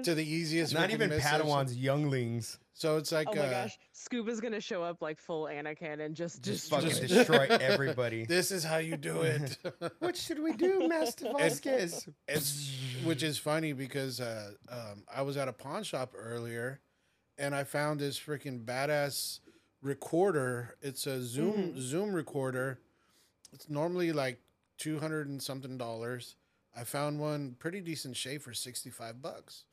to 0.04 0.14
the 0.14 0.24
easiest. 0.24 0.74
Not 0.74 0.88
freaking 0.90 0.92
even 0.92 1.08
missiles. 1.10 1.42
Padawans, 1.42 1.74
younglings. 1.76 2.58
So 2.74 2.98
it's 2.98 3.10
like 3.10 3.26
Oh 3.30 3.34
my 3.34 3.40
uh, 3.46 3.50
gosh, 3.62 3.78
Scuba's 3.92 4.38
gonna 4.38 4.60
show 4.60 4.82
up 4.82 5.00
like 5.00 5.18
full 5.18 5.44
Anakin 5.46 5.98
and 6.04 6.14
just 6.14 6.42
Just 6.42 6.70
destroy 6.70 6.76
fucking 6.82 6.90
Just- 7.08 7.14
destroy 7.14 7.46
everybody. 7.60 8.26
this 8.26 8.50
is 8.50 8.62
how 8.62 8.76
you 8.76 8.98
do 8.98 9.22
it. 9.22 9.56
what 10.00 10.14
should 10.14 10.38
we 10.42 10.52
do, 10.52 10.86
Master 10.86 11.32
Vasquez? 11.38 12.06
It's 12.28 12.70
which 13.04 13.22
is 13.22 13.38
funny 13.38 13.72
because 13.72 14.20
uh, 14.20 14.52
um, 14.70 15.04
I 15.14 15.22
was 15.22 15.36
at 15.36 15.48
a 15.48 15.52
pawn 15.52 15.82
shop 15.82 16.12
earlier, 16.16 16.80
and 17.38 17.54
I 17.54 17.64
found 17.64 18.00
this 18.00 18.18
freaking 18.18 18.64
badass 18.64 19.40
recorder. 19.82 20.76
It's 20.82 21.06
a 21.06 21.22
Zoom 21.22 21.80
Zoom 21.80 22.12
recorder. 22.12 22.78
It's 23.52 23.68
normally 23.68 24.12
like 24.12 24.38
two 24.78 24.98
hundred 24.98 25.28
and 25.28 25.42
something 25.42 25.78
dollars. 25.78 26.36
I 26.76 26.84
found 26.84 27.18
one 27.20 27.56
pretty 27.58 27.80
decent 27.80 28.16
shape 28.16 28.42
for 28.42 28.52
sixty 28.52 28.90
five 28.90 29.22
bucks. 29.22 29.64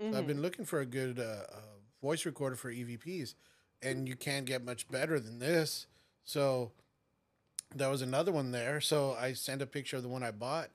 So 0.00 0.18
I've 0.18 0.26
been 0.26 0.42
looking 0.42 0.64
for 0.64 0.80
a 0.80 0.86
good 0.86 1.20
uh, 1.20 1.44
uh, 1.52 1.60
voice 2.00 2.26
recorder 2.26 2.56
for 2.56 2.72
EVPs, 2.72 3.34
and 3.82 4.08
you 4.08 4.16
can't 4.16 4.44
get 4.46 4.64
much 4.64 4.88
better 4.88 5.20
than 5.20 5.38
this. 5.38 5.86
So 6.24 6.72
there 7.74 7.88
was 7.88 8.02
another 8.02 8.32
one 8.32 8.50
there. 8.50 8.80
So 8.80 9.16
I 9.18 9.32
sent 9.34 9.62
a 9.62 9.66
picture 9.66 9.96
of 9.96 10.02
the 10.02 10.08
one 10.08 10.24
I 10.24 10.32
bought, 10.32 10.70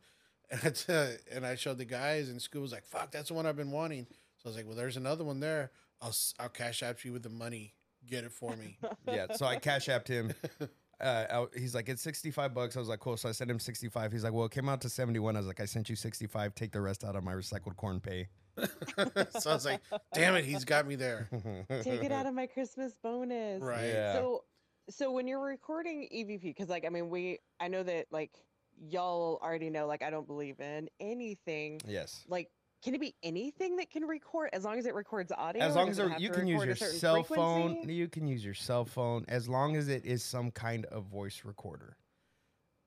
and 0.51 0.61
I, 0.63 0.69
t- 0.69 1.17
and 1.31 1.45
I 1.45 1.55
showed 1.55 1.77
the 1.77 1.85
guys, 1.85 2.29
and 2.29 2.41
Scoop 2.41 2.61
was 2.61 2.71
like, 2.71 2.85
"Fuck, 2.85 3.11
that's 3.11 3.27
the 3.29 3.33
one 3.33 3.45
I've 3.45 3.57
been 3.57 3.71
wanting." 3.71 4.07
So 4.37 4.45
I 4.45 4.49
was 4.49 4.55
like, 4.55 4.65
"Well, 4.65 4.75
there's 4.75 4.97
another 4.97 5.23
one 5.23 5.39
there. 5.39 5.71
I'll 6.01 6.09
s- 6.09 6.33
I'll 6.39 6.49
cash 6.49 6.83
out 6.83 7.03
you 7.03 7.11
with 7.13 7.23
the 7.23 7.29
money. 7.29 7.73
Get 8.05 8.23
it 8.23 8.31
for 8.31 8.55
me." 8.55 8.77
yeah, 9.07 9.27
so 9.35 9.45
I 9.45 9.57
cash 9.57 9.87
apped 9.87 10.07
him. 10.07 10.33
Uh, 10.99 11.25
out- 11.29 11.53
he's 11.55 11.75
like, 11.75 11.89
it's 11.89 12.01
65 12.01 12.55
bucks. 12.55 12.75
I 12.75 12.79
was 12.79 12.89
like, 12.89 12.99
cool. 13.01 13.17
So 13.17 13.29
I 13.29 13.31
sent 13.31 13.51
him 13.51 13.59
65. 13.59 14.11
He's 14.11 14.23
like, 14.23 14.33
well, 14.33 14.45
it 14.45 14.51
came 14.51 14.67
out 14.67 14.81
to 14.81 14.89
71. 14.89 15.35
I 15.35 15.39
was 15.39 15.45
like, 15.45 15.59
I 15.59 15.65
sent 15.65 15.91
you 15.91 15.95
65. 15.95 16.55
Take 16.55 16.71
the 16.71 16.81
rest 16.81 17.03
out 17.03 17.15
of 17.15 17.23
my 17.23 17.33
recycled 17.33 17.75
corn 17.75 17.99
pay. 17.99 18.27
so 19.37 19.51
I 19.51 19.53
was 19.53 19.63
like, 19.63 19.81
"Damn 20.15 20.33
it, 20.33 20.43
he's 20.43 20.65
got 20.65 20.87
me 20.87 20.95
there." 20.95 21.29
Take 21.83 22.03
it 22.03 22.11
out 22.11 22.25
of 22.25 22.33
my 22.33 22.47
Christmas 22.47 22.93
bonus. 23.03 23.61
Right. 23.61 23.85
Yeah. 23.89 24.13
So, 24.13 24.43
so 24.89 25.11
when 25.11 25.27
you're 25.27 25.39
recording 25.39 26.07
EVP, 26.11 26.41
because 26.41 26.67
like 26.67 26.83
I 26.83 26.89
mean, 26.89 27.11
we 27.11 27.37
I 27.59 27.67
know 27.67 27.83
that 27.83 28.07
like 28.09 28.31
y'all 28.79 29.39
already 29.41 29.69
know 29.69 29.87
like 29.87 30.01
I 30.01 30.09
don't 30.09 30.27
believe 30.27 30.59
in 30.59 30.89
anything 30.99 31.81
Yes. 31.85 32.23
like. 32.27 32.49
Can 32.83 32.93
it 32.93 33.01
be 33.01 33.15
anything 33.23 33.77
that 33.77 33.89
can 33.89 34.05
record 34.05 34.51
as 34.53 34.63
long 34.63 34.77
as 34.77 34.85
it 34.85 34.93
records 34.93 35.31
audio? 35.35 35.63
As 35.63 35.75
long 35.75 35.89
as 35.89 35.97
it 35.97 36.11
it- 36.11 36.19
you 36.19 36.29
can 36.29 36.45
use 36.47 36.63
your 36.63 36.75
certain 36.75 36.99
cell 36.99 37.23
phone, 37.23 37.89
you 37.89 38.07
can 38.07 38.27
use 38.27 38.45
your 38.45 38.53
cell 38.53 38.85
phone 38.85 39.25
as 39.27 39.49
long 39.49 39.75
as 39.75 39.87
it 39.87 40.05
is 40.05 40.23
some 40.23 40.51
kind 40.51 40.85
of 40.85 41.05
voice 41.05 41.41
recorder. 41.43 41.97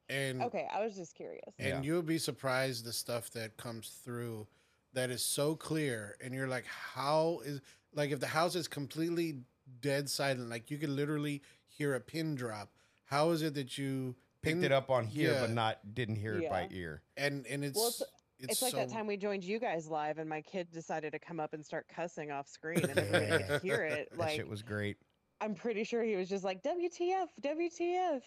And 0.08 0.42
Okay, 0.42 0.68
I 0.72 0.84
was 0.84 0.94
just 0.94 1.16
curious. 1.16 1.52
and 1.58 1.68
Yeah. 1.68 1.82
you'll 1.82 2.02
be 2.02 2.18
surprised 2.18 2.84
the 2.84 2.92
stuff 2.92 3.30
that 3.32 3.56
comes 3.56 3.88
through 4.04 4.46
that 4.92 5.10
is 5.10 5.24
so 5.24 5.56
clear 5.56 6.16
and 6.20 6.32
you're 6.34 6.48
like 6.48 6.66
how 6.66 7.40
is 7.44 7.60
like 7.92 8.10
if 8.12 8.20
the 8.20 8.26
house 8.28 8.54
is 8.54 8.68
completely 8.68 9.40
dead 9.80 10.08
silent 10.08 10.48
like 10.48 10.70
you 10.70 10.78
could 10.78 10.88
literally 10.90 11.42
hear 11.66 11.94
a 11.96 12.00
pin 12.00 12.34
drop 12.36 12.72
how 13.06 13.30
is 13.30 13.42
it 13.42 13.54
that 13.54 13.76
you 13.76 14.16
Picked 14.42 14.56
pin- 14.56 14.64
it 14.64 14.72
up 14.72 14.90
on 14.90 15.06
here, 15.06 15.36
but 15.40 15.50
not 15.50 15.78
didn't 15.94 16.16
hear 16.16 16.34
it 16.38 16.48
by 16.48 16.68
ear. 16.70 17.02
and 17.16 17.46
and 17.46 17.64
it's 17.64 17.76
Well, 17.76 17.88
it's- 17.88 18.02
it's, 18.42 18.52
It's, 18.52 18.62
like 18.62 18.72
that 18.72 18.88
time 18.88 19.06
we 19.06 19.18
joined 19.18 19.44
you 19.44 19.58
guys 19.58 19.86
live, 19.86 20.16
and 20.16 20.26
my 20.26 20.40
kid 20.40 20.70
decided 20.72 21.12
to 21.12 21.18
come 21.18 21.38
up 21.38 21.52
and 21.52 21.62
start 21.62 21.86
cussing 21.94 22.30
off 22.30 22.48
screen, 22.48 22.78
and 22.82 22.98
everybody 22.98 23.44
could 23.44 23.60
hear 23.62 23.82
it. 23.84 24.16
Like 24.16 24.38
it 24.38 24.48
was 24.48 24.62
great. 24.62 24.96
I'm 25.42 25.54
pretty 25.54 25.84
sure 25.84 26.02
he 26.02 26.16
was 26.16 26.26
just 26.28 26.42
like 26.42 26.62
WTF, 26.62 27.26
WTF, 27.42 28.22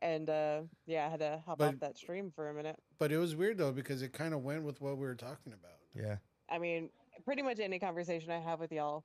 and 0.00 0.30
uh, 0.30 0.62
yeah, 0.86 1.06
I 1.06 1.10
had 1.10 1.20
to 1.20 1.42
hop 1.44 1.60
off 1.60 1.78
that 1.80 1.98
stream 1.98 2.30
for 2.30 2.48
a 2.48 2.54
minute. 2.54 2.76
but 2.98 3.12
it 3.12 3.18
was 3.18 3.36
weird 3.36 3.58
though 3.58 3.72
because 3.72 4.00
it 4.00 4.14
kind 4.14 4.32
of 4.32 4.42
went 4.42 4.62
with 4.62 4.80
what 4.80 4.96
we 4.96 5.04
were 5.06 5.14
talking 5.14 5.52
about 5.52 5.76
Yeah. 5.94 6.16
I 6.50 6.58
mean, 6.58 6.88
pretty 7.26 7.42
much 7.42 7.58
any 7.60 7.78
conversation 7.78 8.30
I 8.30 8.40
have 8.40 8.60
with 8.60 8.72
y'all, 8.72 9.04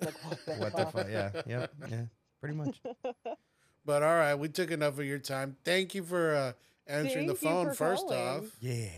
like 0.00 0.14
what 0.24 0.38
the 0.46 0.52
What 0.54 0.72
the 0.72 0.84
fuck? 0.84 0.92
fuck? 0.92 1.08
Yeah. 1.10 1.42
Yep. 1.46 1.72
Yeah. 1.90 2.02
Pretty 2.40 2.54
much. 2.54 2.80
but 3.88 4.02
all 4.02 4.14
right 4.16 4.34
we 4.34 4.48
took 4.50 4.70
enough 4.70 4.98
of 4.98 5.04
your 5.06 5.18
time 5.18 5.56
thank 5.64 5.94
you 5.94 6.02
for 6.02 6.34
uh 6.34 6.52
answering 6.86 7.26
the 7.26 7.34
Thank 7.34 7.42
you 7.42 7.64
phone 7.64 7.74
first 7.74 8.06
calling. 8.06 8.44
off 8.44 8.44
Yeah. 8.60 8.88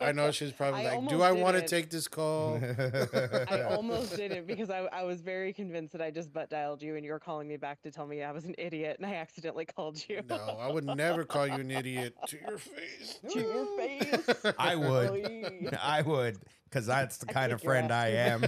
i 0.00 0.10
know 0.12 0.32
she's 0.32 0.50
probably 0.52 0.86
I 0.86 0.96
like 0.96 1.08
do 1.08 1.22
i 1.22 1.30
want 1.30 1.56
to 1.56 1.66
take 1.66 1.88
this 1.88 2.08
call 2.08 2.60
I 3.48 3.62
almost 3.70 4.16
didn't 4.16 4.46
because 4.48 4.70
I, 4.70 4.78
I 4.92 5.04
was 5.04 5.20
very 5.20 5.52
convinced 5.52 5.92
that 5.92 6.02
I 6.02 6.10
just 6.10 6.32
butt 6.32 6.50
dialed 6.50 6.82
you 6.82 6.96
and 6.96 7.04
you 7.04 7.12
were 7.12 7.18
calling 7.20 7.46
me 7.46 7.56
back 7.56 7.80
to 7.82 7.90
tell 7.92 8.06
me 8.06 8.22
I 8.24 8.32
was 8.32 8.44
an 8.44 8.54
idiot 8.58 8.96
and 8.98 9.06
I 9.06 9.14
accidentally 9.16 9.66
called 9.66 10.02
you. 10.08 10.22
no 10.28 10.36
i 10.60 10.70
would 10.70 10.84
never 10.84 11.24
call 11.24 11.46
you 11.46 11.54
an 11.54 11.70
idiot 11.70 12.14
to 12.28 12.38
your 12.40 12.58
face 12.58 13.20
to 13.32 13.38
your 13.40 13.66
face. 13.76 14.54
I 14.58 14.74
would. 14.76 15.78
I 15.82 16.02
would, 16.02 16.38
because 16.64 16.86
that's 16.86 17.18
the 17.18 17.28
I'd 17.30 17.34
kind 17.34 17.52
of 17.52 17.62
friend 17.62 17.92
I 17.92 18.08
am. 18.08 18.44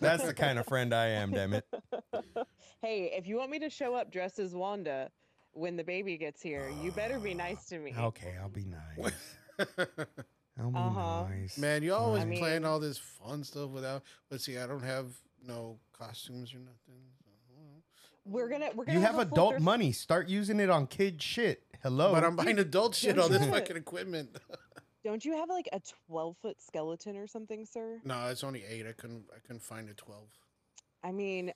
That's 0.00 0.24
the 0.24 0.34
kind 0.34 0.58
of 0.58 0.66
friend 0.66 0.92
I 0.94 1.06
am, 1.08 1.30
damn 1.32 1.54
it. 1.54 1.64
Hey, 2.84 3.10
if 3.16 3.26
you 3.26 3.38
want 3.38 3.50
me 3.50 3.58
to 3.60 3.70
show 3.70 3.94
up 3.94 4.12
dressed 4.12 4.38
as 4.38 4.54
Wanda 4.54 5.10
when 5.52 5.74
the 5.74 5.82
baby 5.84 6.18
gets 6.18 6.42
here, 6.42 6.70
you 6.82 6.92
better 6.92 7.18
be 7.18 7.32
nice 7.32 7.64
to 7.66 7.78
me. 7.78 7.94
Okay, 7.98 8.34
I'll 8.38 8.50
be 8.50 8.66
nice. 8.66 9.12
That'll 9.56 10.70
be 10.70 10.76
Uh-huh. 10.78 11.24
nice. 11.30 11.56
Man, 11.56 11.82
you 11.82 11.94
always 11.94 12.22
I 12.22 12.26
mean- 12.26 12.40
playing 12.40 12.66
all 12.66 12.78
this 12.78 12.98
fun 12.98 13.42
stuff 13.42 13.70
without. 13.70 14.02
But 14.28 14.42
see, 14.42 14.58
I 14.58 14.66
don't 14.66 14.82
have 14.82 15.06
no 15.46 15.78
costumes 15.98 16.52
or 16.52 16.58
nothing. 16.58 17.00
so. 17.48 17.54
We're 18.26 18.50
gonna 18.50 18.68
we're 18.74 18.84
gonna 18.84 18.98
You 18.98 19.04
have 19.06 19.14
a 19.18 19.24
full 19.24 19.32
adult 19.32 19.50
thrift- 19.52 19.64
money. 19.64 19.92
Start 19.92 20.28
using 20.28 20.60
it 20.60 20.68
on 20.68 20.86
kid 20.86 21.22
shit. 21.22 21.62
Hello. 21.82 22.12
But 22.12 22.22
I'm 22.22 22.36
buying 22.36 22.58
adult 22.58 22.94
shit, 22.94 23.16
don't 23.16 23.24
all 23.24 23.28
you 23.30 23.38
this 23.38 23.46
have 23.46 23.54
fucking 23.54 23.76
equipment. 23.78 24.36
Don't 25.04 25.22
you 25.22 25.36
have 25.36 25.50
like 25.50 25.68
a 25.72 25.80
twelve 26.08 26.34
foot 26.40 26.56
skeleton 26.62 27.16
or 27.18 27.26
something, 27.26 27.66
sir? 27.66 28.00
no, 28.04 28.26
it's 28.28 28.42
only 28.42 28.64
eight. 28.66 28.86
I 28.86 28.92
couldn't. 28.92 29.24
I 29.36 29.38
couldn't 29.40 29.62
find 29.62 29.90
a 29.90 29.92
twelve. 29.94 30.28
I 31.02 31.12
mean, 31.12 31.52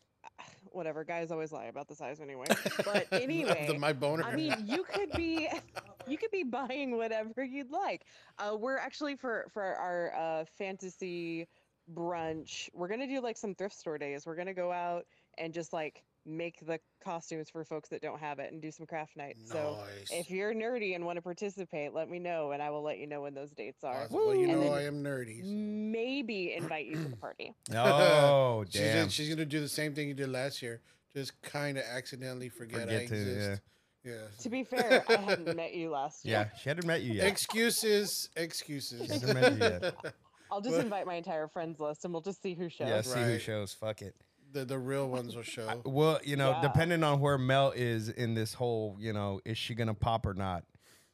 whatever. 0.72 1.04
Guys 1.04 1.30
always 1.30 1.52
lie 1.52 1.66
about 1.66 1.88
the 1.88 1.94
size 1.94 2.20
anyway. 2.20 2.46
But 2.84 3.08
The- 3.10 3.22
anyway, 3.22 3.76
my 3.78 3.92
boner. 3.92 4.25
I 4.25 4.34
mean, 4.34 4.54
you 4.64 4.84
could 4.84 5.12
be 5.12 5.48
you 6.06 6.18
could 6.18 6.30
be 6.30 6.42
buying 6.42 6.96
whatever 6.96 7.44
you'd 7.44 7.70
like. 7.70 8.04
Uh, 8.38 8.56
we're 8.56 8.78
actually 8.78 9.16
for 9.16 9.46
for 9.52 9.62
our 9.62 10.12
uh, 10.14 10.44
fantasy 10.56 11.46
brunch. 11.94 12.68
We're 12.75 12.88
gonna 12.88 13.06
do 13.06 13.20
like 13.20 13.37
some 13.37 13.54
thrift 13.54 13.76
store 13.78 13.98
days. 13.98 14.26
We're 14.26 14.37
gonna 14.37 14.54
go 14.54 14.72
out 14.72 15.06
and 15.38 15.52
just 15.52 15.72
like 15.72 16.02
make 16.28 16.64
the 16.66 16.78
costumes 17.02 17.49
for 17.50 17.64
folks 17.64 17.88
that 17.88 18.02
don't 18.02 18.20
have 18.20 18.38
it 18.38 18.52
and 18.52 18.61
do 18.62 18.70
some 18.70 18.87
craft 18.87 19.16
nights. 19.16 19.50
So 19.50 19.78
if 20.11 20.30
you're 20.30 20.54
nerdy 20.54 20.94
and 20.94 21.04
want 21.04 21.16
to 21.16 21.23
participate, 21.23 21.94
let 21.94 22.11
me 22.11 22.18
know 22.18 22.52
and 22.52 22.62
I 22.62 22.70
will 22.70 22.82
let 22.82 22.99
you 22.99 23.06
know 23.06 23.23
when 23.23 23.35
those 23.35 23.50
dates 23.52 23.82
are. 23.85 24.04
Awesome. 24.04 24.16
Well, 24.16 24.35
you 24.35 24.50
And 24.50 24.61
know 24.61 24.73
I 24.73 24.82
am 24.82 25.02
nerdy. 25.02 25.40
so. 25.42 25.49
Maybe 25.50 26.54
invite 26.54 26.87
you 26.87 26.94
to 26.97 27.08
the 27.08 27.16
party. 27.20 27.54
oh 27.75 28.64
She's, 28.70 28.80
damn. 28.82 29.08
she's 29.08 29.28
gonna 29.28 29.44
do 29.44 29.61
the 29.61 29.68
same 29.68 29.94
thing 29.94 30.08
you 30.08 30.14
did 30.14 30.28
last 30.30 30.62
year. 30.62 30.80
Just 31.14 31.40
kind 31.42 31.78
of 31.78 31.85
accidentally 31.85 32.49
forget, 32.49 32.82
I 32.82 32.85
to, 32.85 32.92
yeah. 32.92 32.99
exist. 33.00 33.62
Yeah. 34.04 34.12
To 34.40 34.49
be 34.50 34.62
fair, 34.64 35.04
I 35.08 35.16
hadn't 35.16 35.56
met 35.56 35.75
you 35.75 35.90
last 35.90 36.25
year. 36.25 36.49
Yeah, 36.52 36.58
she 36.58 36.68
hadn't 36.68 36.87
met 36.87 37.02
you 37.02 37.14
yet. 37.14 37.26
Excuses, 37.26 38.28
excuses. 38.37 39.02
She 39.06 39.12
hasn't 39.12 39.35
met 39.40 39.52
you 39.52 39.58
yet. 39.58 39.94
I'll 40.50 40.61
just 40.61 40.73
Well- 40.73 40.80
invite 40.82 41.06
my 41.06 41.14
entire 41.16 41.49
friends 41.49 41.78
list 41.80 42.04
and 42.04 42.12
we'll 42.14 42.23
just 42.23 42.40
see 42.42 42.54
who 42.54 42.68
shows. 42.68 42.88
Yeah, 42.88 43.00
see 43.02 43.20
who 43.23 43.38
shows. 43.38 43.73
Fuck 43.75 44.02
it. 44.02 44.14
The 44.52 44.64
the 44.64 44.78
real 44.78 45.08
ones 45.08 45.34
will 45.36 45.42
show. 45.42 45.68
I- 45.68 45.76
well, 45.84 46.20
you 46.24 46.36
know, 46.36 46.50
Yeah. 46.50 46.62
depending 46.62 47.02
on 47.04 47.20
where 47.20 47.38
Mel 47.38 47.72
is 47.74 48.08
in 48.08 48.34
this 48.34 48.54
whole, 48.54 48.96
you 48.98 49.12
know, 49.12 49.40
is 49.44 49.58
she 49.58 49.74
gonna 49.74 49.94
pop 49.94 50.26
or 50.26 50.34
not? 50.34 50.64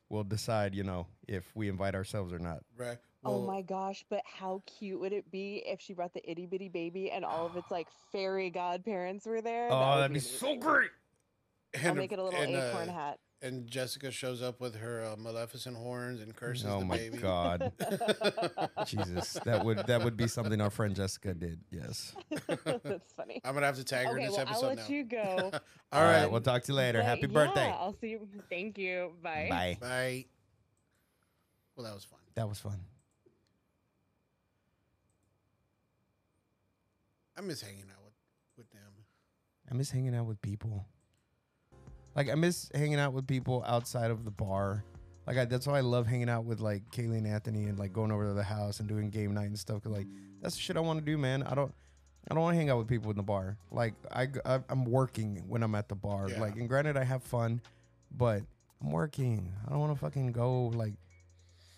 We'll 0.09 0.25
decide, 0.25 0.75
you 0.75 0.85
know, 0.85 1.07
if 1.27 1.51
we 1.57 1.69
invite 1.69 1.95
ourselves 1.95 2.33
or 2.33 2.39
not. 2.39 2.63
right. 2.77 2.99
Oh 3.27 3.41
my 3.47 3.63
gosh, 3.63 4.05
but 4.11 4.21
how 4.27 4.63
cute 4.67 5.01
would 5.01 5.15
it 5.15 5.31
be 5.31 5.63
if 5.67 5.81
she 5.81 5.95
brought 5.95 6.13
the 6.13 6.31
itty 6.31 6.45
bitty 6.45 6.69
baby 6.69 7.11
and 7.11 7.25
all 7.25 7.47
of 7.47 7.57
its 7.57 7.71
like 7.71 7.89
fairy 8.13 8.51
godparents 8.51 9.25
were 9.25 9.41
there? 9.41 9.69
Oh, 9.73 9.79
would 9.79 9.97
that'd 10.03 10.13
be 10.13 10.19
amazing. 10.19 10.39
so 10.39 10.57
great. 10.57 10.91
And, 11.73 11.87
I'll 11.87 11.95
make 11.95 12.13
it 12.13 12.19
a 12.19 12.23
little 12.23 12.39
acorn 12.39 12.89
uh, 12.91 12.93
hat. 12.93 13.19
And 13.45 13.67
Jessica 13.69 14.11
shows 14.11 14.43
up 14.43 14.61
with 14.61 14.75
her 14.77 15.05
uh, 15.05 15.17
Maleficent 15.17 15.77
horns 15.77 16.21
and 16.21 16.35
curses 16.35 16.67
Oh 16.69 16.81
the 16.81 16.85
my 16.87 16.97
baby. 16.97 17.19
god, 17.19 17.71
Jesus, 18.87 19.35
that 19.45 19.65
would 19.65 19.79
that 19.87 20.03
would 20.03 20.17
be 20.17 20.27
something 20.27 20.61
our 20.61 20.71
friend 20.71 20.97
Jessica 20.97 21.35
did. 21.35 21.61
Yes. 21.71 22.15
That's 22.65 23.13
funny. 23.13 23.41
I'm 23.45 23.55
gonna 23.55 23.67
have 23.67 23.77
to 23.77 23.85
tag 23.85 24.07
her 24.07 24.15
Okay, 24.15 24.23
in 24.25 24.29
this 24.31 24.37
well, 24.39 24.47
I'll 24.47 24.53
episode 24.53 24.67
let 24.67 24.79
now. 24.79 24.95
you 24.95 25.05
go. 25.05 25.51
All 25.93 26.03
right. 26.03 26.27
We'll 26.27 26.41
talk 26.41 26.63
to 26.65 26.73
you 26.73 26.77
later. 26.77 26.99
But 27.01 27.05
Happy 27.07 27.21
yeah, 27.23 27.27
birthday. 27.29 27.71
I'll 27.79 27.97
see 28.01 28.09
you. 28.11 28.29
Thank 28.49 28.79
you. 28.79 29.13
Bye. 29.23 29.47
Bye. 29.51 29.77
Bye. 29.81 30.25
Well, 31.77 31.85
that 31.87 31.95
was 31.95 32.05
fun. 32.05 32.19
That 32.35 32.49
was 32.49 32.59
fun. 32.59 32.81
I 37.37 37.41
miss 37.41 37.61
hanging 37.61 37.83
out 37.91 38.03
with 38.05 38.15
with 38.57 38.71
them. 38.71 38.93
I 39.71 39.75
miss 39.75 39.91
hanging 39.91 40.15
out 40.15 40.27
with 40.27 40.41
people. 40.41 40.87
Like 42.17 42.31
I 42.31 42.35
miss 42.35 42.71
hanging 42.75 42.99
out 43.01 43.13
with 43.13 43.27
people 43.27 43.65
outside 43.67 44.11
of 44.11 44.25
the 44.25 44.31
bar. 44.31 44.85
Like 45.27 45.39
I, 45.39 45.45
that's 45.47 45.67
why 45.67 45.79
I 45.79 45.81
love 45.81 46.07
hanging 46.07 46.29
out 46.29 46.45
with 46.45 46.61
like 46.61 46.83
Kailey 46.91 47.19
and 47.19 47.27
Anthony 47.27 47.65
and 47.65 47.79
like 47.79 47.93
going 47.93 48.13
over 48.13 48.27
to 48.27 48.35
the 48.35 48.43
house 48.43 48.81
and 48.81 48.89
doing 48.89 49.11
game 49.11 49.33
night 49.35 49.47
and 49.47 49.59
stuff. 49.59 49.83
Cause 49.83 49.93
like 49.93 50.07
that's 50.43 50.55
the 50.55 50.61
shit 50.61 50.77
I 50.77 50.81
want 50.81 50.99
to 51.01 51.05
do, 51.05 51.17
man. 51.17 51.43
I 51.43 51.55
don't, 51.55 51.73
I 52.31 52.35
don't 52.35 52.43
want 52.43 52.55
to 52.55 52.59
hang 52.59 52.71
out 52.71 52.79
with 52.79 52.89
people 52.89 53.11
in 53.11 53.17
the 53.17 53.23
bar. 53.23 53.57
Like 53.71 53.95
I, 54.13 54.29
I 54.45 54.61
am 54.69 54.85
working 54.85 55.43
when 55.49 55.63
I'm 55.63 55.75
at 55.75 55.89
the 55.89 55.95
bar. 55.95 56.29
Yeah. 56.31 56.41
Like 56.41 56.57
and 56.57 56.69
granted 56.69 56.97
I 56.97 57.05
have 57.05 57.23
fun, 57.23 57.61
but 58.17 58.43
I'm 58.83 58.91
working. 58.91 59.51
I 59.67 59.71
don't 59.71 59.81
want 59.81 59.95
to 59.95 59.99
fucking 59.99 60.33
go 60.33 60.67
like 60.67 60.93